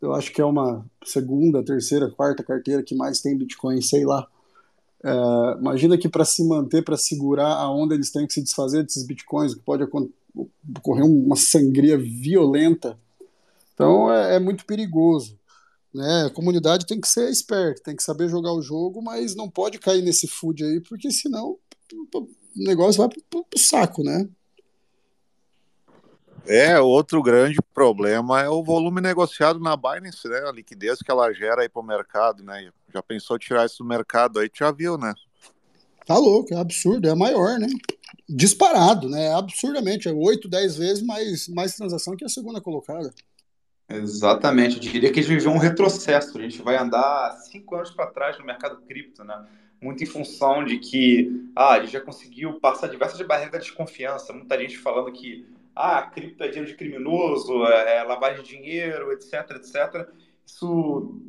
[0.00, 4.26] Eu acho que é uma segunda, terceira, quarta carteira que mais tem Bitcoin, sei lá.
[5.06, 8.82] É, imagina que para se manter, para segurar a onda, eles têm que se desfazer
[8.82, 12.98] desses bitcoins, pode ocorrer uma sangria violenta.
[13.72, 15.38] Então é, é muito perigoso.
[15.94, 16.24] Né?
[16.26, 19.78] A comunidade tem que ser esperta, tem que saber jogar o jogo, mas não pode
[19.78, 21.56] cair nesse food aí, porque senão
[22.12, 24.28] o negócio vai pro, pro saco, né?
[26.48, 30.38] É, outro grande problema é o volume negociado na Binance, né?
[30.48, 32.70] A liquidez que ela gera aí para o mercado, né?
[32.96, 35.12] Já pensou tirar isso do mercado aí, já viu, né?
[36.06, 37.66] Tá louco, é absurdo, é maior, né?
[38.26, 39.34] Disparado, né?
[39.34, 43.12] Absurdamente, é 8, 10 vezes mais, mais transação que a segunda colocada.
[43.86, 46.38] Exatamente, eu diria que a gente viveu um retrocesso.
[46.38, 49.44] A gente vai andar cinco anos para trás no mercado cripto, né?
[49.78, 54.32] Muito em função de que ah, a gente já conseguiu passar diversas barreiras da desconfiança.
[54.32, 59.12] Muita gente falando que ah, cripto é dinheiro de criminoso, é, é lavagem de dinheiro,
[59.12, 60.08] etc, etc.
[60.46, 61.20] Isso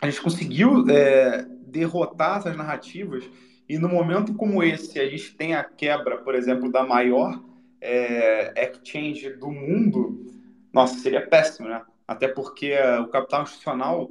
[0.00, 3.24] a gente conseguiu é, derrotar essas narrativas
[3.68, 7.40] e no momento como esse a gente tem a quebra, por exemplo, da maior
[7.80, 10.26] é, exchange do mundo,
[10.72, 11.82] nossa, seria péssimo, né?
[12.06, 14.10] Até porque o capital institucional,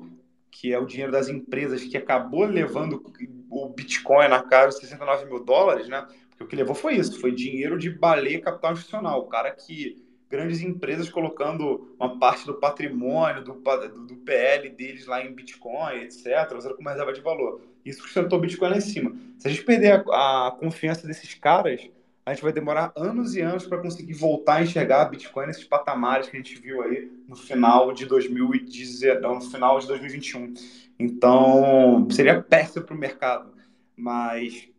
[0.50, 3.04] que é o dinheiro das empresas, que acabou levando
[3.50, 6.08] o Bitcoin na casa de 69 mil dólares, né?
[6.40, 9.20] o que levou foi isso, foi dinheiro de baleia capital institucional.
[9.20, 15.08] O cara que grandes empresas colocando uma parte do patrimônio, do, do, do PL deles
[15.08, 16.26] lá em Bitcoin, etc.,
[16.56, 17.62] usando como reserva de valor.
[17.84, 19.16] Isso sustentou o Bitcoin lá em cima.
[19.40, 21.90] Se a gente perder a, a confiança desses caras,
[22.26, 26.30] a gente vai demorar anos e anos para conseguir voltar a enxergar Bitcoin nesses patamares
[26.30, 30.54] que a gente viu aí no final de 2010, no final de 2021.
[31.00, 33.52] Então, seria péssimo para o mercado.
[33.96, 34.70] Mas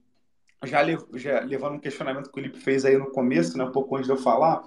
[0.65, 3.97] já, já levando um questionamento que o Felipe fez aí no começo, né, um pouco
[3.97, 4.63] antes de eu falar,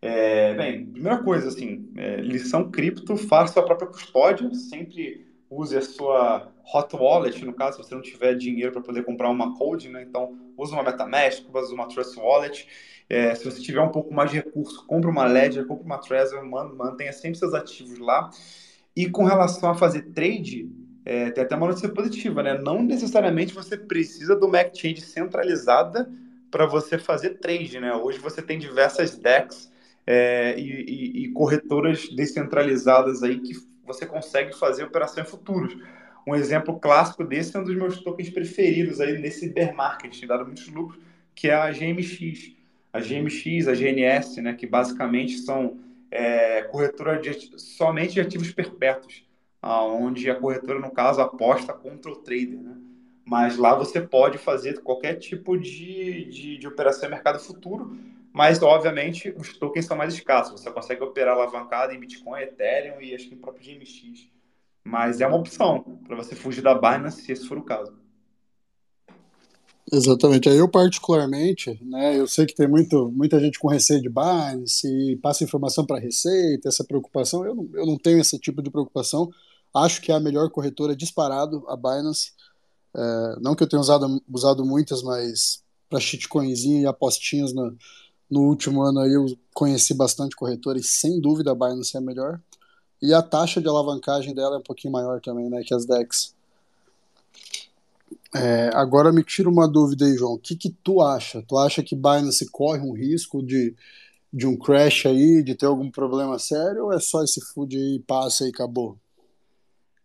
[0.00, 5.80] é, bem, primeira coisa, assim, é, lição cripto, faça sua própria custódia, sempre use a
[5.80, 9.88] sua hot wallet, no caso, se você não tiver dinheiro para poder comprar uma cold,
[9.88, 12.68] né, então use uma MetaMask, use uma Trust Wallet,
[13.08, 16.44] é, se você tiver um pouco mais de recurso, compre uma Ledger, compre uma Trezor,
[16.44, 18.28] mantenha sempre seus ativos lá.
[18.94, 20.70] E com relação a fazer trade,
[21.04, 22.58] é, tem até uma notícia positiva, né?
[22.58, 26.10] Não necessariamente você precisa de uma exchange centralizada
[26.50, 27.94] para você fazer trade, né?
[27.94, 29.70] Hoje você tem diversas DEX
[30.10, 33.52] é, e, e, corretoras descentralizadas aí que
[33.84, 35.76] você consegue fazer operação em futuros.
[36.26, 40.46] Um exemplo clássico desse é um dos meus tokens preferidos aí nesse bear market, dado
[40.46, 40.98] muitos lucros,
[41.34, 42.56] que é a GMX.
[42.90, 44.54] A GMX, a GNS, né?
[44.54, 45.78] Que basicamente são
[46.10, 49.22] é, corretora de, somente de ativos perpétuos,
[49.62, 52.58] onde a corretora, no caso, aposta contra o trader.
[52.58, 52.76] Né?
[53.26, 57.94] Mas lá você pode fazer qualquer tipo de, de, de operação em mercado futuro,
[58.32, 60.60] mas, obviamente, os tokens são mais escassos.
[60.60, 64.28] Você consegue operar alavancado em Bitcoin, Ethereum e acho que em próprio GMX.
[64.84, 67.92] Mas é uma opção para você fugir da Binance, se esse for o caso.
[69.90, 70.48] Exatamente.
[70.48, 75.16] Eu, particularmente, né, eu sei que tem muito, muita gente com receio de Binance e
[75.16, 77.44] passa informação para Receita, essa preocupação.
[77.44, 79.30] Eu não, eu não tenho esse tipo de preocupação.
[79.74, 82.32] Acho que é a melhor corretora disparado, a Binance.
[82.94, 87.76] É, não que eu tenha usado, usado muitas, mas para shitcoinzinho e apostinhas no,
[88.30, 92.02] no último ano aí eu conheci bastante corretora e sem dúvida a Binance é a
[92.02, 92.40] melhor.
[93.00, 96.34] E a taxa de alavancagem dela é um pouquinho maior também, né, que as DEX.
[98.34, 100.34] É, agora me tira uma dúvida aí, João.
[100.34, 101.42] O que, que tu acha?
[101.46, 103.74] Tu acha que Binance corre um risco de,
[104.32, 108.02] de um crash aí, de ter algum problema sério, ou é só esse food aí,
[108.06, 108.98] passa e acabou?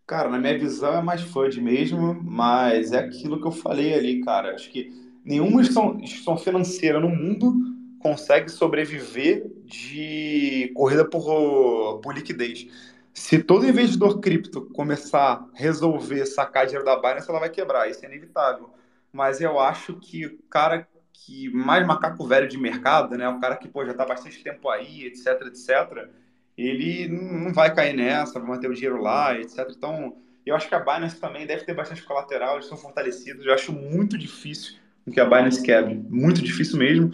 [0.06, 4.22] Cara, na minha visão é mais FUD mesmo, mas é aquilo que eu falei ali,
[4.22, 4.54] cara.
[4.54, 4.92] Acho que
[5.24, 7.73] nenhuma instituição financeira no mundo
[8.04, 12.68] consegue sobreviver de corrida por, por liquidez.
[13.14, 18.04] Se todo investidor cripto começar a resolver sacar dinheiro da Binance, ela vai quebrar, isso
[18.04, 18.70] é inevitável.
[19.12, 23.56] Mas eu acho que o cara que mais macaco velho de mercado, né, o cara
[23.56, 26.10] que pô, já está bastante tempo aí, etc, etc,
[26.58, 29.60] ele não vai cair nessa, vai manter o dinheiro lá, etc.
[29.70, 33.46] Então, eu acho que a Binance também deve ter bastante colateral, eles são fortalecidos.
[33.46, 34.76] Eu acho muito difícil
[35.12, 37.12] que a Binance quebre, muito difícil mesmo.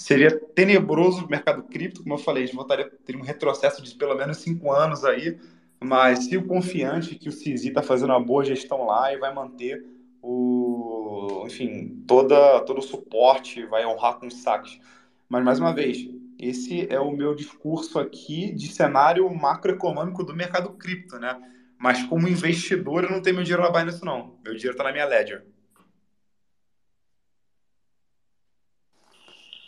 [0.00, 3.94] Seria tenebroso o mercado cripto, como eu falei, a gente voltaria, teria um retrocesso de
[3.94, 5.38] pelo menos cinco anos aí,
[5.78, 9.34] mas se o confiante que o CISI está fazendo uma boa gestão lá e vai
[9.34, 9.84] manter
[10.22, 14.80] o, enfim, toda, todo o suporte, vai honrar com os saques.
[15.28, 16.08] Mas, mais uma vez,
[16.38, 21.38] esse é o meu discurso aqui de cenário macroeconômico do mercado cripto, né?
[21.76, 24.38] Mas como investidor, eu não tenho meu dinheiro na Binance, não.
[24.42, 25.44] Meu dinheiro está na minha Ledger.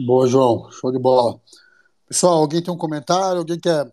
[0.04, 0.68] Boa, João.
[0.72, 1.40] Show de bola.
[2.08, 3.38] Pessoal, alguém tem um comentário?
[3.38, 3.88] Alguém quer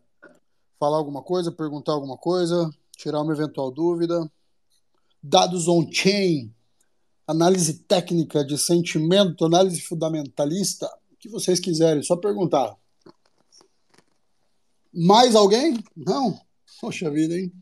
[0.79, 2.67] falar alguma coisa, perguntar alguma coisa,
[2.97, 4.29] tirar uma eventual dúvida?
[5.21, 6.51] Dados on-chain,
[7.27, 12.75] análise técnica de sentimento, análise fundamentalista, o que vocês quiserem, só perguntar.
[14.91, 15.77] Mais alguém?
[15.95, 16.41] Não?
[16.81, 17.53] Poxa vida, hein?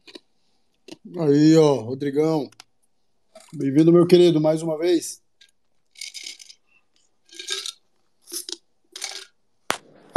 [1.19, 2.49] Aí, ó, Rodrigão.
[3.53, 5.21] Bem-vindo, meu querido, mais uma vez.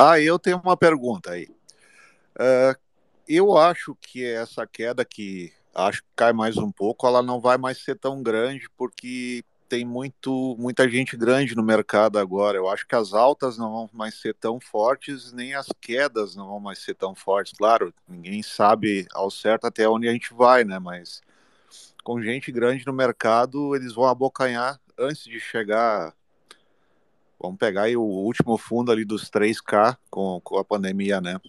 [0.03, 1.47] Ah, eu tenho uma pergunta aí.
[2.35, 2.75] Uh,
[3.29, 7.59] eu acho que essa queda que acho que cai mais um pouco, ela não vai
[7.59, 12.57] mais ser tão grande porque tem muito, muita gente grande no mercado agora.
[12.57, 16.49] Eu acho que as altas não vão mais ser tão fortes, nem as quedas não
[16.49, 17.53] vão mais ser tão fortes.
[17.53, 20.79] Claro, ninguém sabe ao certo até onde a gente vai, né?
[20.79, 21.21] Mas
[22.03, 26.15] com gente grande no mercado, eles vão abocanhar antes de chegar
[27.41, 31.41] Vamos pegar aí o último fundo ali dos 3K com, com a pandemia, né?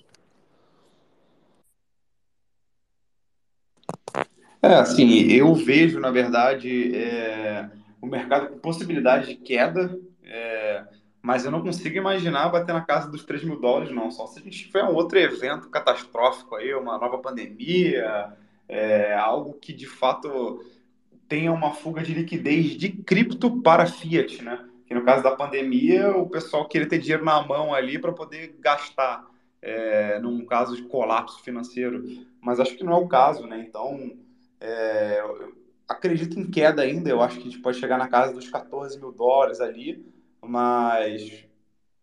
[4.61, 7.69] É, assim, eu vejo, na verdade, é,
[7.99, 10.85] o mercado com possibilidade de queda, é,
[11.21, 14.09] mas eu não consigo imaginar bater na casa dos 3 mil dólares, não.
[14.11, 18.31] Só se a gente tiver um outro evento catastrófico aí, uma nova pandemia,
[18.69, 20.63] é, algo que de fato
[21.27, 24.70] tenha uma fuga de liquidez de cripto para fiat, né?
[24.93, 29.25] No caso da pandemia o pessoal queria ter dinheiro na mão ali para poder gastar
[29.61, 32.03] é, num caso de colapso financeiro,
[32.41, 33.63] mas acho que não é o caso, né?
[33.67, 34.17] Então,
[34.59, 35.23] é,
[35.87, 38.99] acredito em queda ainda, eu acho que a gente pode chegar na casa dos 14
[38.99, 40.03] mil dólares ali,
[40.41, 41.45] mas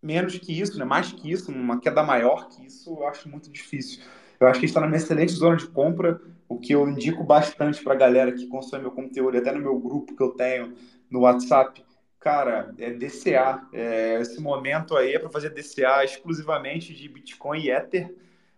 [0.01, 0.85] menos que isso, né?
[0.85, 4.03] Mais que isso, uma queda maior que isso, eu acho muito difícil.
[4.39, 6.21] Eu acho que está numa excelente zona de compra.
[6.49, 9.79] o que eu indico bastante para a galera que consome meu conteúdo, até no meu
[9.79, 10.75] grupo que eu tenho
[11.11, 11.85] no WhatsApp,
[12.21, 13.67] cara, é DCA.
[13.73, 18.15] É, esse momento aí é para fazer DCA exclusivamente de Bitcoin e Ether.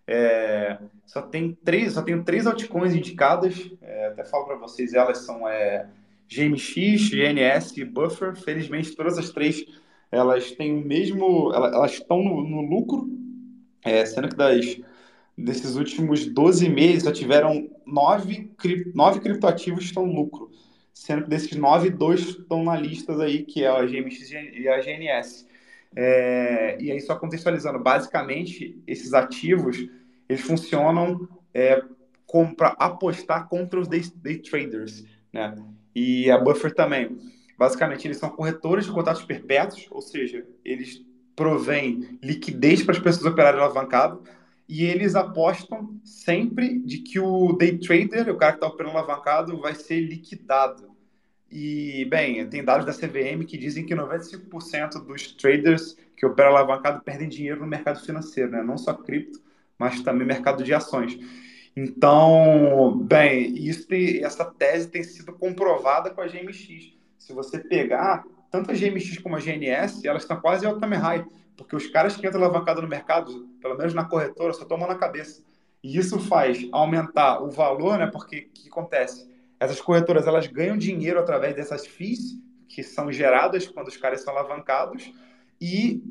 [0.07, 3.71] É, só tem três, só tenho três altcoins indicadas.
[3.81, 5.87] É, até falo para vocês, elas são é,
[6.29, 8.35] GMX, GNS e Buffer.
[8.37, 9.65] Felizmente, todas as três
[10.11, 13.09] elas têm o mesmo, elas, estão no, no lucro,
[13.85, 14.81] é, sendo que das
[15.39, 18.51] desses últimos 12 meses só tiveram nove,
[18.95, 20.50] nove criptoativos estão no lucro,
[21.01, 24.79] sendo que desses nove, dois estão na lista aí, que é a GMX e a
[24.83, 25.47] GNS.
[25.97, 29.79] É, e aí, só contextualizando, basicamente, esses ativos,
[30.29, 31.83] eles funcionam é,
[32.55, 35.57] para apostar contra os day, day, traders, né?
[35.95, 37.17] E a Buffer também.
[37.57, 41.03] Basicamente, eles são corretores de contratos perpétuos, ou seja, eles
[41.35, 44.23] provêm liquidez para as pessoas operarem alavancado,
[44.69, 49.59] e eles apostam sempre de que o day trader, o cara que está operando alavancado,
[49.59, 50.90] vai ser liquidado.
[51.51, 57.03] E, bem, tem dados da CVM que dizem que 95% dos traders que operam alavancado
[57.03, 58.63] perdem dinheiro no mercado financeiro, né?
[58.63, 59.41] não só cripto,
[59.79, 61.19] mas também mercado de ações.
[61.75, 63.87] Então, bem, isso
[64.23, 66.93] essa tese tem sido comprovada com a GMX.
[67.19, 71.25] Se você pegar tanto a GMX como a GNS, elas estão quase ao time high,
[71.57, 74.97] porque os caras que entram alavancado no mercado, pelo menos na corretora, só tomam na
[74.97, 75.43] cabeça.
[75.83, 78.07] E isso faz aumentar o valor, né?
[78.07, 79.30] Porque o que acontece?
[79.61, 84.35] Essas corretoras elas ganham dinheiro através dessas FIIs que são geradas quando os caras são
[84.35, 85.13] alavancados
[85.61, 86.03] e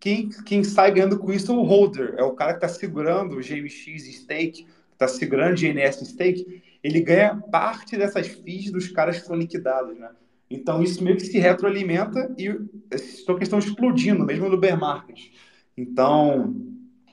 [0.00, 3.36] quem, quem sai ganhando com isso é o holder, é o cara que está segurando
[3.36, 9.18] o GMX stake, está segurando o GNS stake, ele ganha parte dessas FIIs dos caras
[9.18, 10.10] que são liquidados, né?
[10.48, 12.56] Então isso meio que se retroalimenta e
[12.90, 15.32] esses tokens estão explodindo, mesmo no bear market.
[15.76, 16.54] Então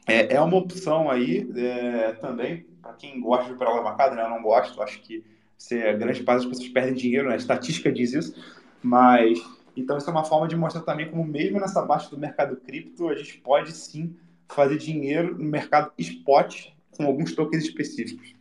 [0.07, 4.23] é, é uma opção aí é, também para quem gosta de operar alavancado, né?
[4.23, 5.23] Eu não gosto, acho que
[5.57, 7.35] se a grande parte das pessoas perdem dinheiro, né?
[7.35, 8.35] a estatística diz isso,
[8.81, 9.39] mas
[9.75, 13.09] então isso é uma forma de mostrar também como mesmo nessa baixa do mercado cripto,
[13.09, 14.15] a gente pode sim
[14.47, 18.35] fazer dinheiro no mercado spot com alguns tokens específicos.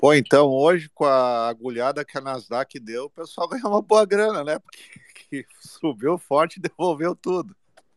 [0.00, 4.04] Pô, então hoje com a agulhada que a Nasdaq deu, o pessoal ganhou uma boa
[4.04, 4.58] grana, né?
[4.58, 7.54] Porque subiu forte e devolveu tudo.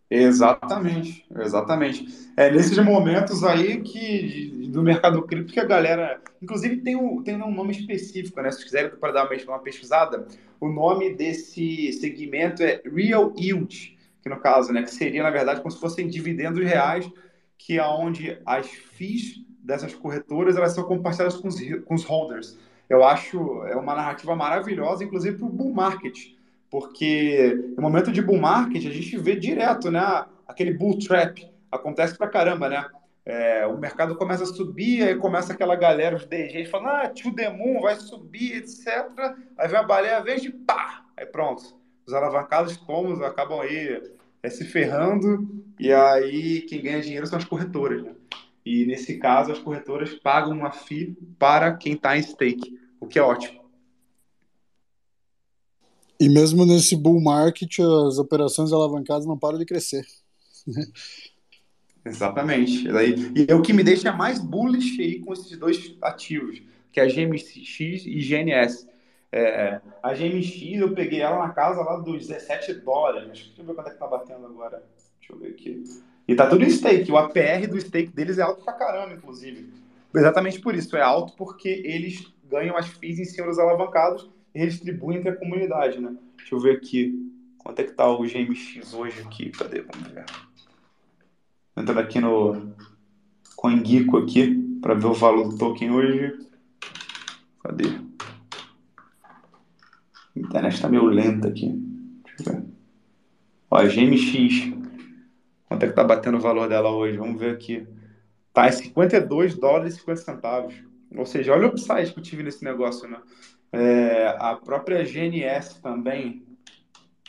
[0.10, 2.32] Exatamente, exatamente.
[2.38, 7.36] É nesses momentos aí que do mercado cripto que a galera, inclusive tem um, tem
[7.36, 8.50] um nome específico, né?
[8.52, 10.26] Se quiserem para dar uma, pesquisada,
[10.62, 15.60] o nome desse segmento é Real Yield, que no caso, né, que seria na verdade
[15.60, 17.10] como se fossem dividendos reais,
[17.58, 22.58] que é onde as FIIs dessas corretoras elas são compartilhadas com os, com os holders.
[22.90, 26.37] Eu acho é uma narrativa maravilhosa, inclusive para o bull market
[26.70, 30.26] porque no momento de bull market a gente vê direto, né?
[30.48, 32.86] Aquele bull trap acontece pra caramba, né?
[33.26, 37.36] É, o mercado começa a subir, aí começa aquela galera, os DGs, falando, ah, tio
[37.36, 38.88] Demon vai subir, etc.
[39.58, 41.04] Aí vem a baleia verde, pá!
[41.18, 41.76] Aí pronto.
[42.06, 44.02] Os alavancados como acabam aí
[44.42, 45.46] é, se ferrando,
[45.78, 48.14] e aí quem ganha dinheiro são as corretoras, né?
[48.66, 53.20] E nesse caso, as corretoras pagam uma FII para quem está em stake, o que
[53.20, 53.57] é ótimo.
[56.20, 60.06] E mesmo nesse bull market, as operações alavancadas não param de crescer.
[62.04, 62.88] Exatamente.
[63.36, 66.62] E é o que me deixa mais bullish aí com esses dois ativos,
[66.92, 68.88] que é a GMX e GNS.
[69.32, 73.28] É, a GMX eu peguei ela na casa lá dos 17 dólares.
[73.28, 74.84] Deixa eu ver quanto é que tá batendo agora.
[75.20, 75.84] Deixa eu ver aqui.
[76.28, 77.12] E tá tudo em stake.
[77.12, 79.72] O APR do stake deles é alto pra caramba, inclusive.
[80.16, 80.96] Exatamente por isso.
[80.98, 86.00] É alto porque eles ganham as FIIs em cima dos alavancados redistribui entre a comunidade,
[86.00, 86.16] né?
[86.38, 87.14] Deixa eu ver aqui.
[87.58, 89.50] Quanto é que tá o GMX hoje aqui?
[89.50, 89.82] Cadê?
[89.82, 90.26] Vamos ver.
[91.76, 92.74] Entrando aqui no
[93.56, 96.48] CoinGeeko aqui, para ver o valor do token hoje.
[97.62, 97.88] Cadê?
[100.36, 101.70] A internet está meio lenta aqui.
[102.24, 102.66] Deixa eu ver.
[103.70, 104.78] Ó, GMX.
[105.68, 107.18] Quanto é que tá batendo o valor dela hoje?
[107.18, 107.86] Vamos ver aqui.
[108.54, 110.76] Tá em 52 dólares e 50 centavos.
[111.16, 113.20] Ou seja, olha o upside que eu tive nesse negócio, né?
[113.72, 116.46] É, a própria GNS também,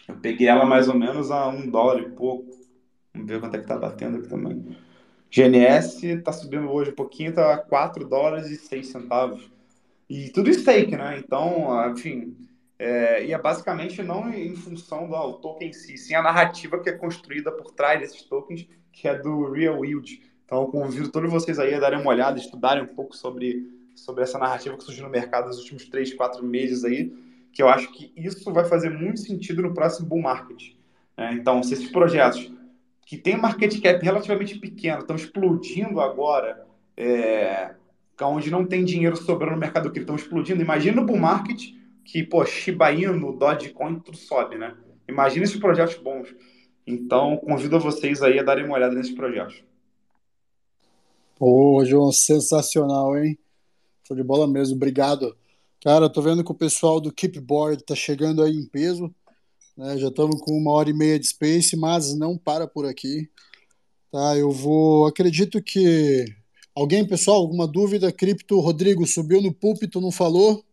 [0.07, 2.51] eu peguei ela mais ou menos a um dólar e pouco.
[3.13, 4.77] Vamos ver quanto é que tá batendo aqui também.
[5.31, 9.51] GNS está subindo hoje um pouquinho, tá a 4 dólares e 6 centavos.
[10.09, 11.19] E tudo stake, né?
[11.19, 12.35] Então, enfim,
[12.79, 16.89] é, e é basicamente não em função do token em si, sim a narrativa que
[16.89, 20.23] é construída por trás desses tokens, que é do Real Yield.
[20.45, 23.67] Então, convido todos vocês aí a darem uma olhada, estudarem um pouco sobre
[23.99, 27.13] sobre essa narrativa que surgiu no mercado nos últimos três, quatro meses aí,
[27.53, 30.75] que eu acho que isso vai fazer muito sentido no próximo bull market.
[31.17, 32.51] É, então, se esses projetos
[33.05, 36.67] que têm market cap relativamente pequeno estão explodindo agora
[36.97, 37.75] é,
[38.23, 40.63] onde não tem dinheiro sobrando no mercado cripto, estão explodindo.
[40.63, 41.61] Imagina o bull market,
[42.05, 44.77] que, pô, Shiba Inu, Dogecoin, tudo sobe, né?
[45.09, 46.35] Imagina esses projetos bons.
[46.87, 49.63] Então, convido vocês aí a darem uma olhada nesses projetos.
[51.39, 53.39] Pô, João, sensacional, hein?
[54.09, 55.37] Foi de bola mesmo, obrigado.
[55.83, 59.15] Cara, tô vendo que o pessoal do Keepboard tá chegando aí em peso.
[59.77, 59.99] Né?
[59.99, 63.31] Já estamos com uma hora e meia de space, mas não para por aqui.
[64.11, 65.07] Tá, eu vou.
[65.07, 66.25] Acredito que.
[66.75, 68.11] Alguém, pessoal, alguma dúvida?
[68.11, 70.65] Cripto, Rodrigo, subiu no púlpito, não falou?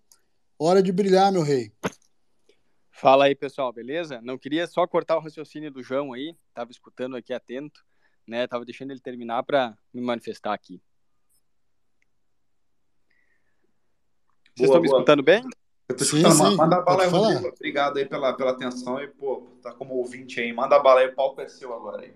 [0.57, 1.73] Hora de brilhar, meu rei.
[2.89, 4.21] Fala aí, pessoal, beleza?
[4.21, 7.83] Não queria só cortar o raciocínio do João aí, tava escutando aqui atento,
[8.25, 8.47] né?
[8.47, 10.81] Tava deixando ele terminar para me manifestar aqui.
[14.55, 15.43] Vocês estão me escutando bem?
[15.89, 16.31] Eu tô escutando.
[16.31, 16.55] Sim, sim.
[16.55, 17.47] Manda a bala aí, Rodrigo.
[17.49, 20.53] Obrigado aí pela, pela atenção e, pô, tá como ouvinte aí.
[20.53, 22.13] Manda a bala aí, o palco é seu agora aí.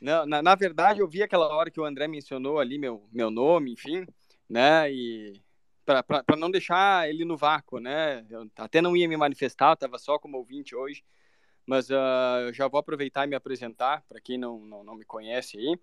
[0.00, 3.30] Não, na, na verdade, eu vi aquela hora que o André mencionou ali meu, meu
[3.30, 4.06] nome, enfim,
[4.48, 4.90] né?
[4.90, 5.40] E
[5.84, 8.24] para não deixar ele no vácuo, né?
[8.30, 11.02] Eu até não ia me manifestar, estava só como ouvinte hoje,
[11.66, 15.04] mas uh, eu já vou aproveitar e me apresentar para quem não, não, não, me
[15.04, 15.74] conhece aí.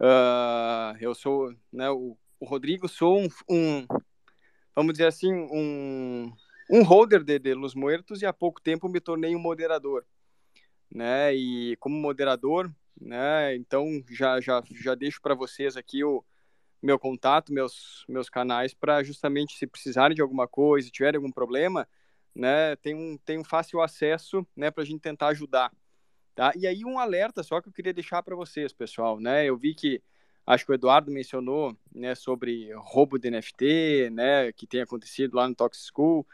[0.00, 3.86] Uh, eu sou, né, o, o Rodrigo, sou um, um,
[4.76, 6.30] vamos dizer assim, um,
[6.70, 10.04] um holder de, de Los Muertos e há pouco tempo me tornei um moderador,
[10.90, 11.34] né?
[11.34, 12.70] E como moderador,
[13.00, 13.56] né?
[13.56, 16.22] Então já já já deixo para vocês aqui o
[16.82, 21.88] meu contato, meus meus canais para justamente se precisarem de alguma coisa, tiverem algum problema,
[22.34, 22.76] né?
[22.76, 24.70] Tem um tem um fácil acesso, né?
[24.70, 25.72] Para a gente tentar ajudar,
[26.34, 26.52] tá?
[26.54, 29.46] E aí um alerta só que eu queria deixar para vocês, pessoal, né?
[29.46, 30.02] Eu vi que
[30.46, 32.14] acho que o Eduardo mencionou, né?
[32.14, 34.52] Sobre roubo de NFT, né?
[34.52, 36.26] Que tem acontecido lá no Tox School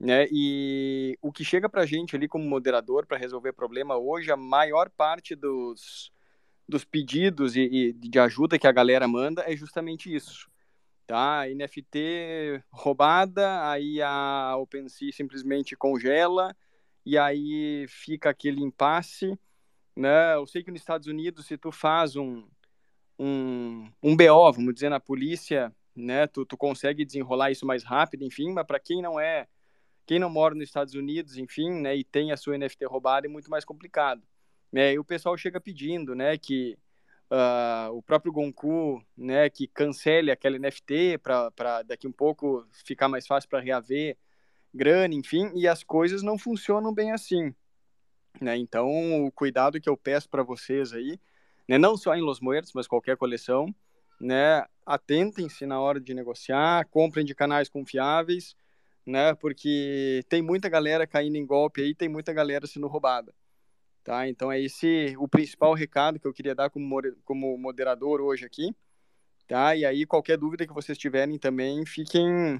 [0.00, 0.26] né?
[0.32, 4.36] E o que chega para a gente ali como moderador para resolver problema hoje, a
[4.36, 6.10] maior parte dos,
[6.66, 10.50] dos pedidos e, e, de ajuda que a galera manda é justamente isso.
[11.06, 11.42] Tá?
[11.54, 16.56] NFT roubada, aí a OpenSea simplesmente congela
[17.04, 19.38] e aí fica aquele impasse.
[19.94, 20.34] Né?
[20.34, 22.48] Eu sei que nos Estados Unidos, se tu faz um,
[23.20, 26.26] um, um BO, vamos dizer, na polícia, né?
[26.26, 29.46] tu, tu consegue desenrolar isso mais rápido, enfim, mas para quem não é
[30.06, 33.30] quem não mora nos Estados Unidos, enfim, né, e tem a sua NFT roubada, é
[33.30, 34.20] muito mais complicado.
[34.72, 34.94] Né?
[34.94, 36.76] E o pessoal chega pedindo, né, que
[37.30, 43.24] uh, o próprio Gonku, né, que cancele aquela NFT para daqui um pouco ficar mais
[43.24, 44.16] fácil para reaver
[44.74, 47.54] grana, enfim, e as coisas não funcionam bem assim.
[48.40, 48.56] Né?
[48.56, 51.20] Então, o cuidado que eu peço para vocês aí,
[51.70, 53.72] né, não só em Los Muertos, mas qualquer coleção,
[54.20, 58.56] né, atentem-se na hora de negociar, comprem de canais confiáveis,
[59.06, 59.34] né?
[59.36, 63.32] Porque tem muita galera caindo em golpe aí, tem muita galera sendo roubada,
[64.02, 64.28] tá?
[64.28, 68.74] Então é esse o principal recado que eu queria dar como, como moderador hoje aqui,
[69.46, 69.76] tá?
[69.76, 72.56] E aí qualquer dúvida que vocês tiverem também, fiquem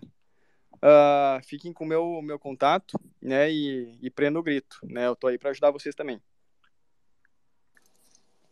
[0.77, 3.51] uh, fiquem com o meu, meu contato, né?
[3.51, 5.09] E, e prenda o grito, né?
[5.09, 6.23] Eu tô aí para ajudar vocês também.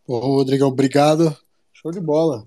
[0.08, 1.36] Ô, Rodrigo, obrigado.
[1.72, 2.44] Show de bola.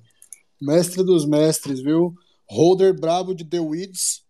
[0.59, 2.13] Mestre dos mestres, viu?
[2.49, 4.21] Holder brabo de The Weeds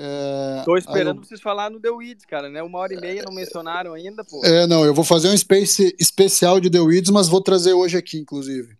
[0.00, 1.24] é, Tô esperando eu...
[1.24, 2.62] vocês falar no The Weeds, cara, né?
[2.62, 4.44] Uma hora e meia, não mencionaram ainda, pô.
[4.44, 7.96] É, não, eu vou fazer um space especial de The Weeds, mas vou trazer hoje
[7.96, 8.76] aqui, inclusive.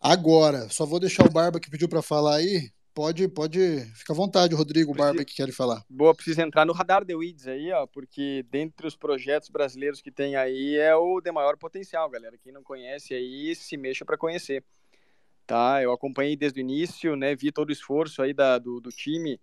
[0.00, 2.70] Agora, só vou deixar o Barba que pediu para falar aí.
[2.92, 5.84] Pode, pode, fica à vontade, Rodrigo, Barba que quer falar.
[5.88, 10.10] Boa, precisa entrar no radar The Weeds aí, ó, porque dentre os projetos brasileiros que
[10.10, 12.36] tem aí é o de maior potencial, galera.
[12.36, 14.64] Quem não conhece aí, se mexa para conhecer.
[15.46, 18.90] Tá, eu acompanhei desde o início, né, vi todo o esforço aí da, do, do
[18.90, 19.40] time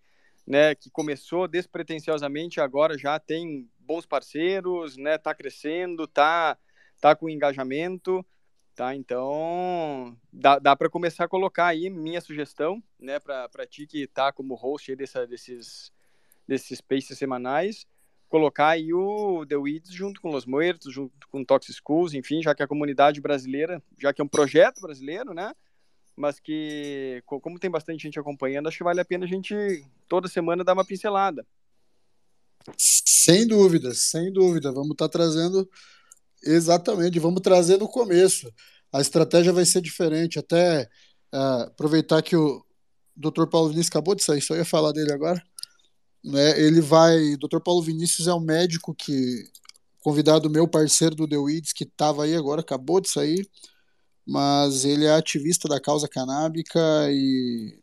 [0.47, 6.57] né, que começou despretensiosamente, agora já tem bons parceiros, né, tá crescendo, tá,
[7.01, 8.25] tá com engajamento,
[8.77, 8.95] tá?
[8.95, 14.31] Então, dá, dá para começar a colocar aí minha sugestão, né, para ti que tá
[14.31, 15.91] como host dessa, desses,
[16.47, 17.87] desses spaces semanais,
[18.29, 22.53] colocar aí o The Weeds junto com Los Muertos, junto com Toxic Schools, enfim, já
[22.53, 25.55] que a comunidade brasileira, já que é um projeto brasileiro, né,
[26.15, 29.55] mas que, como tem bastante gente acompanhando, acho que vale a pena a gente
[30.07, 31.43] toda semana dar uma pincelada.
[32.77, 34.71] Sem dúvida, sem dúvida.
[34.71, 35.67] Vamos estar tá trazendo
[36.53, 38.51] exatamente, vamos trazer no começo.
[38.91, 40.39] A estratégia vai ser diferente.
[40.39, 40.89] Até
[41.33, 42.63] uh, aproveitar que o
[43.15, 43.47] Dr.
[43.47, 45.41] Paulo Vinícius acabou de sair, só ia falar dele agora.
[46.23, 47.35] Né, ele vai.
[47.37, 47.59] Dr.
[47.63, 49.43] Paulo Vinícius é um médico que.
[50.01, 53.45] Convidado meu, parceiro do The Weeds, que estava aí agora, acabou de sair
[54.27, 56.79] mas ele é ativista da causa canábica
[57.09, 57.79] e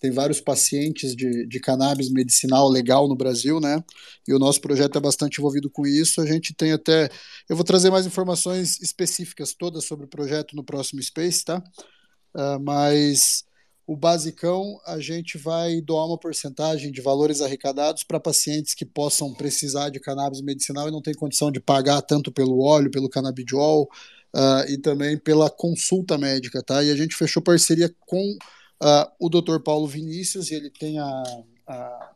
[0.00, 3.82] tem vários pacientes de, de cannabis medicinal legal no Brasil, né?
[4.26, 6.20] E o nosso projeto é bastante envolvido com isso.
[6.20, 7.08] A gente tem até.
[7.48, 11.62] Eu vou trazer mais informações específicas todas sobre o projeto no próximo Space, tá?
[12.34, 13.44] Uh, mas
[13.88, 19.32] o basicão, a gente vai doar uma porcentagem de valores arrecadados para pacientes que possam
[19.32, 23.88] precisar de cannabis medicinal e não tem condição de pagar tanto pelo óleo, pelo canabidiol
[24.36, 26.84] uh, e também pela consulta médica, tá?
[26.84, 28.36] E a gente fechou parceria com
[28.82, 29.60] uh, o Dr.
[29.62, 31.22] Paulo Vinícius e ele tem a,
[31.66, 32.12] a,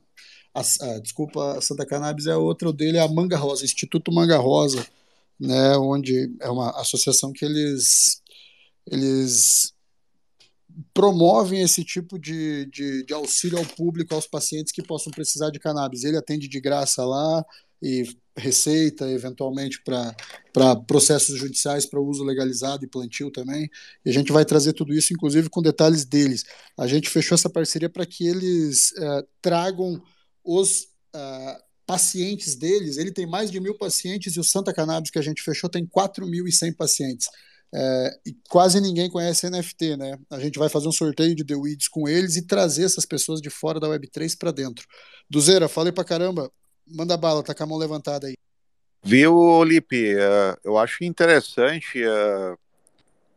[0.55, 4.13] a, a desculpa, a Santa Cannabis é outra, o dele é a Manga Rosa, Instituto
[4.13, 4.87] Manga Rosa,
[5.39, 5.77] né?
[5.77, 8.23] Onde é uma associação que eles
[8.87, 9.73] eles
[10.95, 15.59] promovem esse tipo de, de, de, auxílio ao público, aos pacientes que possam precisar de
[15.59, 16.05] cannabis.
[16.05, 17.45] Ele atende de graça lá
[17.83, 18.05] e
[18.37, 23.69] receita, eventualmente, para processos judiciais, para uso legalizado e plantio também.
[24.05, 26.45] E a gente vai trazer tudo isso, inclusive, com detalhes deles.
[26.79, 30.03] A gente fechou essa parceria para que eles uh, tragam
[30.45, 30.89] os.
[31.15, 35.23] Uh, pacientes deles, ele tem mais de mil pacientes e o Santa Cannabis que a
[35.23, 37.29] gente fechou tem 4.100 pacientes.
[37.75, 40.19] É, e quase ninguém conhece NFT, né?
[40.31, 43.41] A gente vai fazer um sorteio de The Weeds com eles e trazer essas pessoas
[43.41, 44.87] de fora da Web3 para dentro.
[45.29, 46.51] Duzeira, falei pra caramba.
[46.87, 48.35] Manda bala, tá com a mão levantada aí.
[49.05, 50.15] Viu, Lipe?
[50.15, 52.57] Uh, eu acho interessante uh,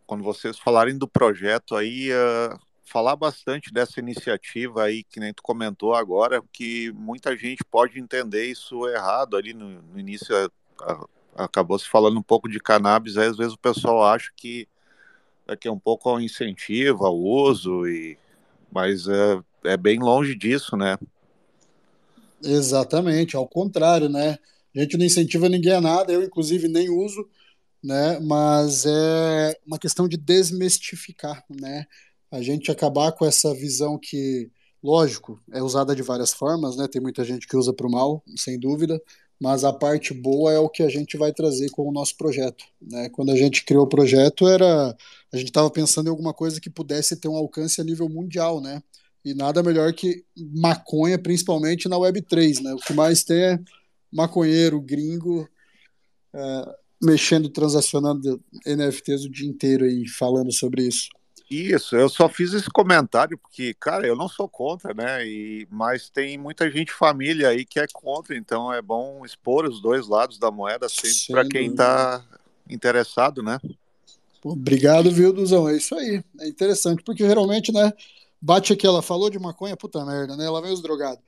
[0.05, 5.41] quando vocês falarem do projeto aí, uh, falar bastante dessa iniciativa aí, que nem tu
[5.41, 10.35] comentou agora, que muita gente pode entender isso errado ali no, no início
[11.35, 14.67] acabou se falando um pouco de cannabis, aí às vezes o pessoal acha que
[15.47, 18.17] daqui é um pouco ao incentivo ao uso, e,
[18.71, 19.07] mas
[19.63, 20.97] é bem longe disso, né?
[22.43, 24.37] Exatamente, ao contrário, né?
[24.75, 27.27] A gente não incentiva ninguém a nada, eu inclusive nem uso,
[27.83, 28.19] né?
[28.19, 31.85] Mas é uma questão de desmistificar, né?
[32.31, 34.51] A gente acabar com essa visão que,
[34.83, 36.87] lógico, é usada de várias formas, né?
[36.87, 39.01] Tem muita gente que usa para o mal, sem dúvida,
[39.39, 42.65] mas a parte boa é o que a gente vai trazer com o nosso projeto.
[42.81, 43.09] Né?
[43.09, 44.95] Quando a gente criou o projeto, era
[45.33, 48.61] a gente estava pensando em alguma coisa que pudesse ter um alcance a nível mundial,
[48.61, 48.81] né?
[49.25, 52.73] E nada melhor que maconha, principalmente na Web3, né?
[52.75, 53.59] O que mais tem é
[54.13, 55.49] maconheiro, gringo,
[56.31, 61.09] é, mexendo, transacionando NFTs o dia inteiro aí, falando sobre isso.
[61.49, 65.27] Isso, eu só fiz esse comentário porque, cara, eu não sou contra, né?
[65.27, 69.81] E, mas tem muita gente família aí que é contra, então é bom expor os
[69.81, 72.23] dois lados da moeda sempre para quem está
[72.69, 73.59] interessado, né?
[74.43, 75.67] Obrigado, viu, Duzão?
[75.69, 76.23] É isso aí.
[76.39, 77.93] É interessante, porque geralmente, né,
[78.45, 80.45] bate aqui, ela falou de maconha, puta merda, né?
[80.45, 81.23] Ela vem os drogados.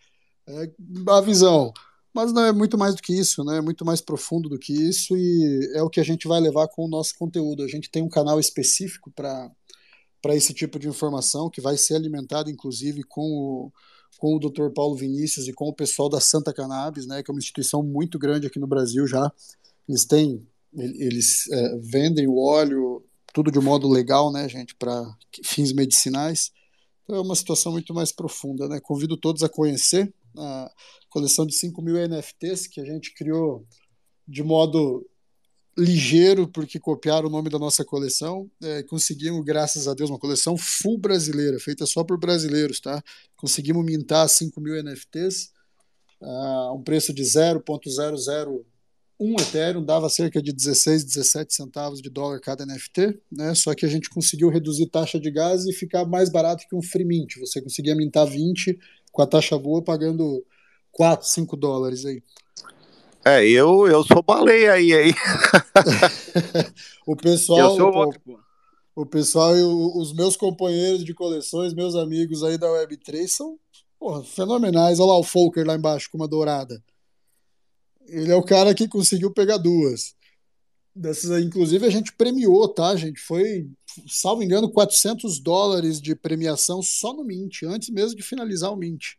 [0.48, 0.72] É
[1.10, 1.74] a visão.
[2.14, 3.58] Mas não é muito mais do que isso, né?
[3.58, 6.68] É muito mais profundo do que isso e é o que a gente vai levar
[6.68, 7.64] com o nosso conteúdo.
[7.64, 9.52] A gente tem um canal específico para
[10.20, 13.72] para esse tipo de informação, que vai ser alimentado, inclusive, com o,
[14.18, 14.72] com o Dr.
[14.74, 18.18] Paulo Vinícius e com o pessoal da Santa Cannabis, né, que é uma instituição muito
[18.18, 19.32] grande aqui no Brasil já.
[19.88, 25.06] Eles têm, eles é, vendem o óleo, tudo de modo legal, né, gente, para
[25.44, 26.52] fins medicinais.
[27.08, 28.82] Então é uma situação muito mais profunda, né?
[28.82, 30.70] Convido todos a conhecer a
[31.10, 33.66] coleção de 5 mil NFTs que a gente criou
[34.28, 35.10] de modo
[35.78, 38.52] ligeiro, porque copiaram o nome da nossa coleção.
[38.62, 43.02] É, conseguimos, graças a Deus, uma coleção full brasileira, feita só por brasileiros, tá?
[43.38, 45.54] Conseguimos mintar 5 mil NFTs,
[46.22, 47.24] a um preço de
[49.20, 53.56] 0.001 Ethereum, dava cerca de 16, 17 centavos de dólar cada NFT, né?
[53.56, 56.82] Só que a gente conseguiu reduzir taxa de gás e ficar mais barato que um
[56.82, 57.38] free mint.
[57.40, 58.78] Você conseguia mintar 20
[59.12, 60.46] com a taxa boa, pagando
[60.92, 62.22] 4, 5 dólares aí.
[63.26, 65.14] É, eu, eu sou baleia aí, aí.
[67.06, 67.72] o pessoal.
[67.72, 68.40] Eu sou outro, pô.
[68.96, 73.60] O pessoal e o, os meus companheiros de coleções, meus amigos aí da Web3 são
[74.00, 75.00] porra, fenomenais.
[75.00, 76.82] Olha lá o Folker lá embaixo com uma dourada.
[78.08, 80.16] Ele é o cara que conseguiu pegar duas.
[80.96, 83.20] Dessas inclusive, a gente premiou, tá, gente?
[83.20, 83.70] Foi,
[84.08, 89.14] salvo engano, 400 dólares de premiação só no Mint, antes mesmo de finalizar o Mint.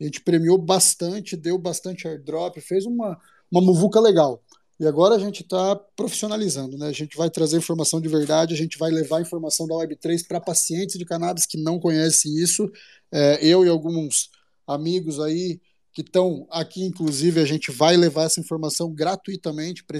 [0.00, 3.18] A gente premiou bastante, deu bastante airdrop, fez uma,
[3.52, 4.42] uma muvuca legal.
[4.80, 6.86] E agora a gente está profissionalizando, né?
[6.86, 10.40] A gente vai trazer informação de verdade, a gente vai levar informação da Web3 para
[10.40, 12.70] pacientes de cannabis que não conhecem isso.
[13.12, 14.30] É, eu e alguns
[14.66, 15.60] amigos aí
[15.92, 19.98] que estão aqui, inclusive, a gente vai levar essa informação gratuitamente para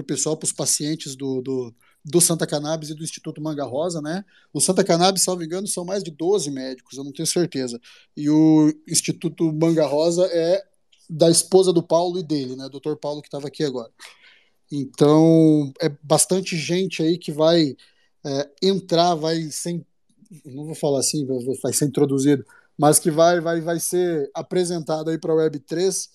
[0.00, 1.74] o pessoal, para os pacientes do, do,
[2.04, 4.24] do, Santa Cannabis e do Instituto Manga Rosa, né?
[4.52, 7.80] O Santa Cannabis, salvo engano, são mais de 12 médicos, eu não tenho certeza.
[8.16, 10.62] E o Instituto Manga Rosa é
[11.08, 12.68] da esposa do Paulo e dele, né?
[12.68, 13.90] Doutor Paulo que estava aqui agora.
[14.70, 17.76] Então é bastante gente aí que vai
[18.24, 19.84] é, entrar, vai ser,
[20.44, 21.26] não vou falar assim,
[21.62, 22.44] vai ser introduzido,
[22.78, 26.08] mas que vai, vai, vai ser apresentado aí para a Web 3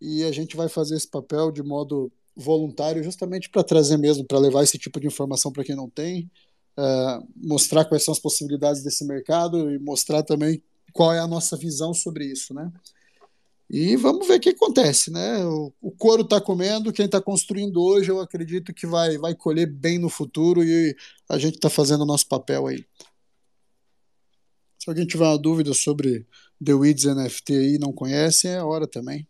[0.00, 4.38] e a gente vai fazer esse papel de modo voluntário, justamente para trazer mesmo, para
[4.38, 6.30] levar esse tipo de informação para quem não tem.
[6.76, 10.62] uh, mostrar quais são as possibilidades desse mercado e mostrar também
[10.92, 12.70] qual é a nossa visão sobre isso, né?
[13.70, 15.44] E vamos ver o que acontece, né?
[15.46, 19.66] O, o couro está comendo, quem está construindo hoje, eu acredito que vai, vai colher
[19.66, 20.94] bem no futuro e
[21.28, 22.84] a gente está fazendo o nosso papel aí.
[24.82, 26.26] Se alguém tiver uma dúvida sobre
[26.64, 29.28] The Weeds NFT aí não conhece, é a hora também.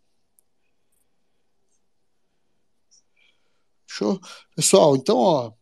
[3.85, 4.19] Show?
[4.55, 5.53] Pessoal, então, ó,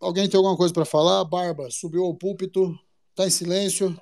[0.00, 1.24] alguém tem alguma coisa para falar?
[1.24, 2.76] Barba, subiu ao púlpito,
[3.14, 3.96] tá em silêncio.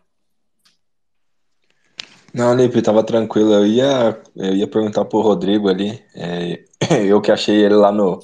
[2.33, 3.53] Não, Lipe, tava tranquilo.
[3.53, 6.03] Eu ia, eu ia perguntar pro Rodrigo ali.
[6.15, 6.65] É,
[7.07, 8.21] eu que achei ele lá no,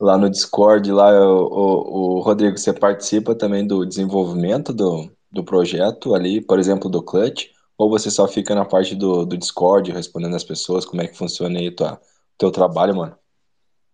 [0.00, 5.44] lá no Discord, lá, o, o, o, Rodrigo, você participa também do desenvolvimento do, do
[5.44, 9.90] projeto ali, por exemplo, do Clutch, ou você só fica na parte do, do Discord
[9.92, 10.84] respondendo as pessoas?
[10.84, 11.98] Como é que funciona aí o
[12.36, 13.16] teu trabalho, mano?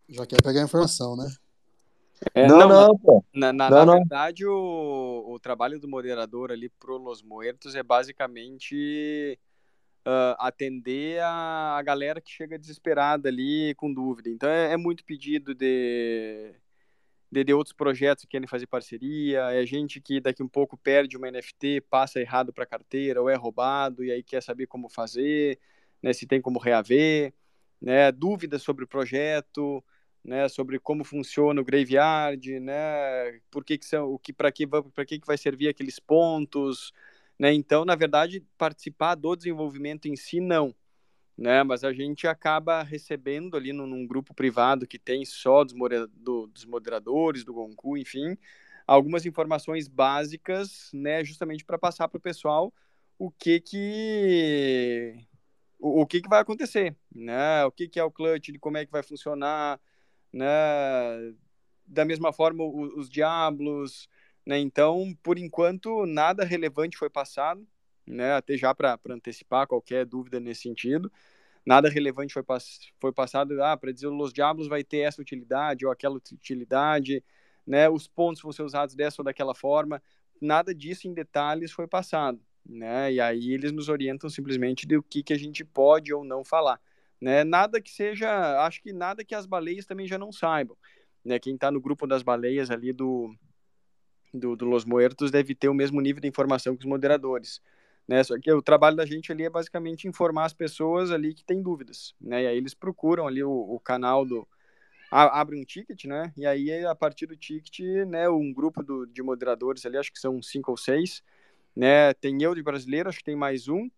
[0.09, 1.29] Já quer pegar informação, né?
[2.35, 3.25] É, não, não, não, pô.
[3.35, 7.83] Na, na, não, na verdade, o, o trabalho do moderador ali pro Los Muertos é
[7.83, 9.39] basicamente
[10.07, 14.31] uh, atender a, a galera que chega desesperada ali com dúvida.
[14.31, 16.55] Então é, é muito pedido de,
[17.37, 21.17] de, de, outros projetos que querem fazer parceria, é gente que daqui um pouco perde
[21.17, 25.59] uma NFT, passa errado para carteira ou é roubado e aí quer saber como fazer,
[26.03, 27.35] né, se tem como reaver,
[27.81, 29.85] né, dúvidas sobre o projeto,
[30.25, 34.67] né, sobre como funciona o graveyard, né, por que que são, o que para que
[34.67, 36.93] para que que vai servir aqueles pontos,
[37.39, 37.53] né?
[37.53, 40.75] Então, na verdade, participar do desenvolvimento em si, não.
[41.37, 41.63] Né?
[41.63, 45.75] Mas a gente acaba recebendo ali num, num grupo privado que tem só dos,
[46.15, 48.39] do, dos moderadores, do Gonku, enfim,
[48.87, 52.73] algumas informações básicas, né, justamente para passar para o pessoal
[53.19, 55.27] o que que
[55.79, 57.65] o, o, que que vai acontecer, né?
[57.65, 59.81] O que que é o clutch, de como é que vai funcionar,
[60.33, 60.47] né?
[61.87, 64.09] Da mesma forma os, os diablos,
[64.45, 64.59] né?
[64.59, 67.67] Então, por enquanto, nada relevante foi passado,
[68.07, 68.35] né?
[68.35, 71.11] até já para antecipar qualquer dúvida nesse sentido.
[71.65, 75.85] Nada relevante foi, pass foi passado, ah, para dizer Los Diablos vai ter essa utilidade
[75.85, 77.25] ou aquela utilidade,
[77.67, 77.89] né?
[77.89, 80.01] os pontos vão ser usados dessa ou daquela forma.
[80.41, 82.41] Nada disso em detalhes foi passado.
[82.69, 83.13] Né?
[83.15, 86.81] E aí eles nos orientam simplesmente do que, que a gente pode ou não falar.
[87.21, 87.45] Né?
[87.45, 90.77] Nada que seja, acho que nada que as baleias também já não saibam.
[91.25, 91.39] Né?
[91.39, 93.35] Quem está no grupo das baleias ali do,
[94.33, 97.61] do, do Los Muertos deve ter o mesmo nível de informação que os moderadores.
[98.07, 98.23] Né?
[98.23, 101.63] Só que o trabalho da gente ali é basicamente informar as pessoas ali que têm
[101.63, 102.45] dúvidas, né?
[102.45, 104.47] E aí eles procuram ali o, o canal do
[105.11, 106.33] abre um ticket, né?
[106.37, 110.19] E aí a partir do ticket, né, um grupo do, de moderadores ali, acho que
[110.19, 111.23] são cinco ou seis,
[111.75, 112.13] né?
[112.15, 113.91] Tem eu de brasileiro, acho que tem mais um,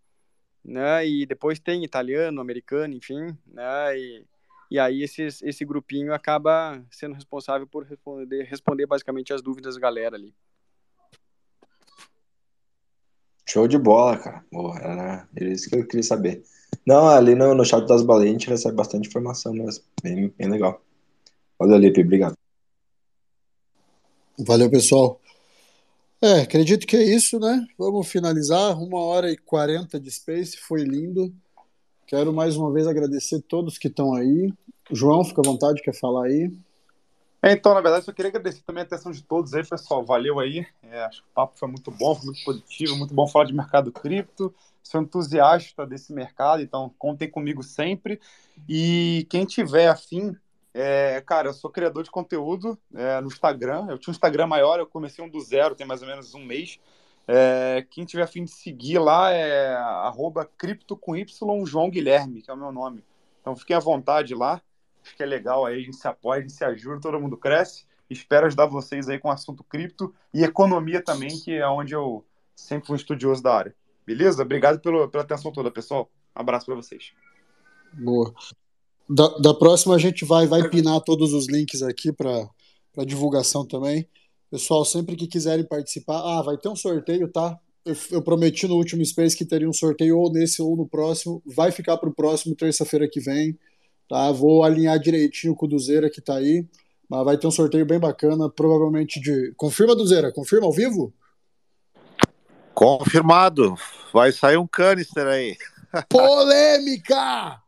[0.64, 1.06] né?
[1.06, 3.98] E depois tem italiano, americano, enfim, né?
[3.98, 4.26] E
[4.70, 9.80] e aí esses, esse grupinho acaba sendo responsável por responder, responder basicamente as dúvidas da
[9.80, 10.34] galera ali.
[13.50, 14.44] Show de bola, cara.
[14.82, 16.42] Era, era isso que eu queria saber.
[16.86, 19.84] Não, ali no, no chat das baleias a gente recebe bastante informação mesmo.
[20.02, 20.82] Bem, bem legal.
[21.58, 22.02] Valeu, Lipe.
[22.02, 22.36] Obrigado.
[24.38, 25.18] Valeu, pessoal.
[26.20, 27.66] É, acredito que é isso, né?
[27.78, 28.78] Vamos finalizar.
[28.80, 31.32] Uma hora e quarenta de Space, foi lindo.
[32.06, 34.52] Quero mais uma vez agradecer todos que estão aí.
[34.90, 36.52] João, fica à vontade, quer falar aí?
[37.40, 40.04] É, então, na verdade, só queria agradecer também a atenção de todos aí, pessoal.
[40.04, 40.66] Valeu aí.
[40.82, 43.54] É, acho que o papo foi muito bom, foi muito positivo, muito bom falar de
[43.54, 44.52] mercado cripto.
[44.82, 48.20] Sou entusiasta desse mercado, então contem comigo sempre.
[48.68, 50.34] E quem tiver afim,
[50.74, 53.86] é, cara, eu sou criador de conteúdo é, no Instagram.
[53.88, 56.44] Eu tinha um Instagram maior, eu comecei um do zero, tem mais ou menos um
[56.44, 56.80] mês.
[57.28, 62.50] É, quem tiver afim de seguir lá é arroba cripto com Y João Guilherme, que
[62.50, 63.04] é o meu nome.
[63.40, 64.60] Então fiquem à vontade lá.
[65.02, 67.36] Acho que é legal aí, a gente se apoia, a gente se ajuda, todo mundo
[67.36, 67.86] cresce.
[68.10, 72.24] Espero ajudar vocês aí com o assunto cripto e economia também, que é onde eu
[72.56, 73.74] sempre fui um estudioso da área.
[74.06, 74.42] Beleza?
[74.42, 76.10] Obrigado pelo, pela atenção toda, pessoal.
[76.34, 77.12] Um abraço para vocês.
[77.92, 78.34] Boa.
[79.08, 84.08] Da, da, próxima a gente vai, vai pinar todos os links aqui para divulgação também.
[84.50, 87.58] Pessoal, sempre que quiserem participar, ah, vai ter um sorteio, tá?
[87.84, 91.42] Eu, eu prometi no último Space que teria um sorteio ou nesse ou no próximo.
[91.46, 93.58] Vai ficar para o próximo, terça-feira que vem.
[94.08, 94.32] Tá?
[94.32, 96.66] Vou alinhar direitinho com o Duzeira que está aí.
[97.08, 99.52] Mas vai ter um sorteio bem bacana, provavelmente de.
[99.56, 100.30] Confirma, Duzeira?
[100.32, 101.12] Confirma ao vivo?
[102.74, 103.74] Confirmado.
[104.12, 105.56] Vai sair um canister aí.
[106.08, 107.60] Polêmica!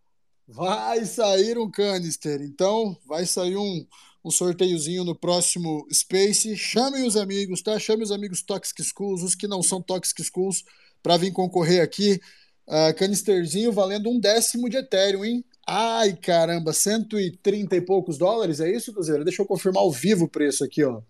[0.47, 2.43] Vai sair um canister.
[2.43, 3.87] Então, vai sair um,
[4.25, 6.57] um sorteiozinho no próximo Space.
[6.57, 7.79] Chamem os amigos, tá?
[7.79, 10.65] Chamem os amigos Toxic Schools, os que não são Toxic Schools,
[11.03, 12.21] para vir concorrer aqui.
[12.67, 15.45] Uh, canisterzinho valendo um décimo de Ethereum, hein?
[15.72, 19.22] Ai, caramba, 130 e poucos dólares, é isso, Duzeira?
[19.22, 21.01] Deixa eu confirmar ao vivo o preço aqui, ó.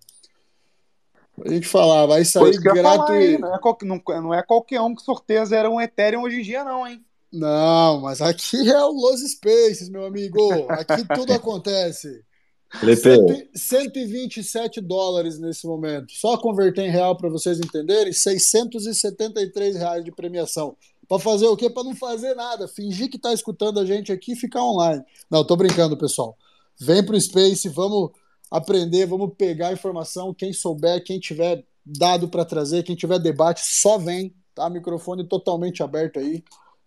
[1.42, 3.40] A gente falar, vai sair gratuito.
[3.40, 6.62] Não, é qual, não, não é qualquer um que sorteia um Ethereum hoje em dia,
[6.62, 7.02] não, hein?
[7.32, 10.38] Não, mas aqui é o Los Spaces, meu amigo.
[10.68, 12.22] Aqui tudo acontece.
[12.78, 13.50] Felipe.
[13.54, 16.12] 127 dólares nesse momento.
[16.12, 20.76] Só converter em real para vocês entenderem, 673 reais de premiação.
[21.10, 21.68] Para fazer o quê?
[21.68, 22.68] Para não fazer nada.
[22.68, 25.02] Fingir que está escutando a gente aqui e ficar online.
[25.28, 26.38] Não, tô brincando, pessoal.
[26.78, 28.12] Vem pro Space, vamos
[28.48, 30.32] aprender, vamos pegar informação.
[30.32, 34.32] Quem souber, quem tiver dado para trazer, quem tiver debate, só vem.
[34.54, 34.70] Tá?
[34.70, 36.44] Microfone totalmente aberto aí.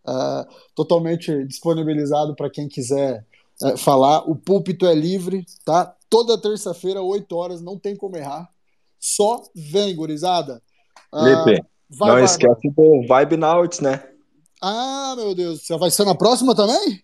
[0.08, 3.26] Uh, totalmente disponibilizado para quem quiser
[3.62, 4.20] uh, falar.
[4.20, 5.98] O púlpito é livre, tá?
[6.10, 8.50] Toda terça-feira, 8 horas, não tem como errar.
[8.98, 10.62] Só vem, gurizada.
[11.12, 14.13] Uh, Lipe, não vai, esquece do Vibe Nauts, né?
[14.66, 17.04] Ah, meu Deus, você vai ser na próxima também?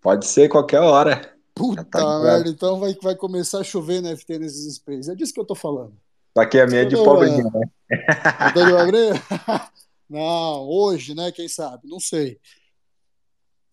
[0.00, 1.34] Pode ser qualquer hora.
[1.52, 5.08] Puta tá merda, então vai, vai começar a chover no FT nesses spaces.
[5.08, 5.92] É disso que eu tô falando.
[6.32, 7.02] Só que a minha é de né?
[7.02, 9.12] Tá de pobrezinha?
[10.08, 11.32] Não, hoje, né?
[11.32, 11.88] Quem sabe?
[11.88, 12.38] Não sei.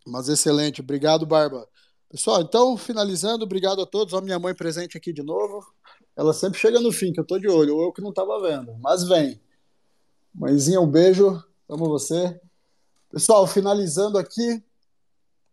[0.08, 0.82] Mas excelente.
[0.82, 1.68] Obrigado, Barba.
[2.10, 4.12] Pessoal, então, finalizando, obrigado a todos.
[4.16, 5.64] Olha minha mãe presente aqui de novo.
[6.16, 8.42] Ela sempre chega no fim, que eu tô de olho, ou eu que não tava
[8.42, 8.76] vendo.
[8.82, 9.40] Mas vem.
[10.34, 11.44] Mãezinha, um beijo.
[11.70, 12.40] Amo você.
[13.18, 14.64] Pessoal, finalizando aqui,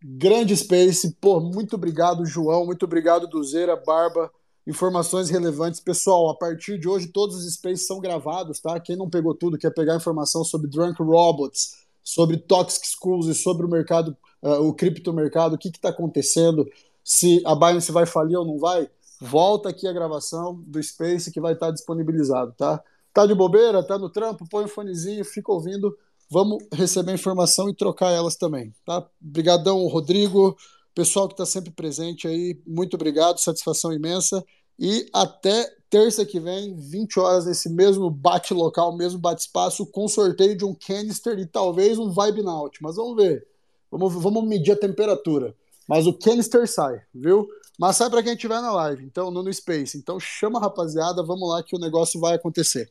[0.05, 4.31] grande Space, pô, muito obrigado, João, muito obrigado, Duzeira, Barba,
[4.67, 5.81] informações relevantes.
[5.81, 8.79] Pessoal, a partir de hoje todos os Spaces são gravados, tá?
[8.79, 13.65] Quem não pegou tudo, quer pegar informação sobre Drunk Robots, sobre Toxic Schools e sobre
[13.65, 16.71] o mercado, uh, o criptomercado, o que está acontecendo,
[17.03, 21.41] se a Binance vai falir ou não vai, volta aqui a gravação do Space que
[21.41, 22.85] vai estar tá disponibilizado, tá?
[23.15, 25.97] Tá de bobeira, tá no trampo, põe o um fonezinho, fica ouvindo
[26.35, 29.09] vamos receber informação e trocar elas também, tá?
[29.25, 30.57] Obrigadão, Rodrigo,
[30.93, 34.45] pessoal que está sempre presente aí, muito obrigado, satisfação imensa.
[34.77, 40.09] E até terça que vem, 20 horas nesse mesmo bate local, mesmo bate espaço, com
[40.09, 43.47] sorteio de um canister e talvez um Vibe Naut, mas vamos ver,
[43.89, 45.55] vamos, vamos medir a temperatura,
[45.89, 47.47] mas o canister sai, viu?
[47.79, 51.49] Mas sai para quem estiver na live, então no Space, então chama a rapaziada, vamos
[51.49, 52.91] lá que o negócio vai acontecer.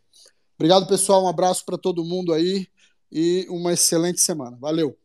[0.57, 2.67] Obrigado pessoal, um abraço para todo mundo aí
[3.13, 4.57] e uma excelente semana.
[4.59, 4.97] Valeu!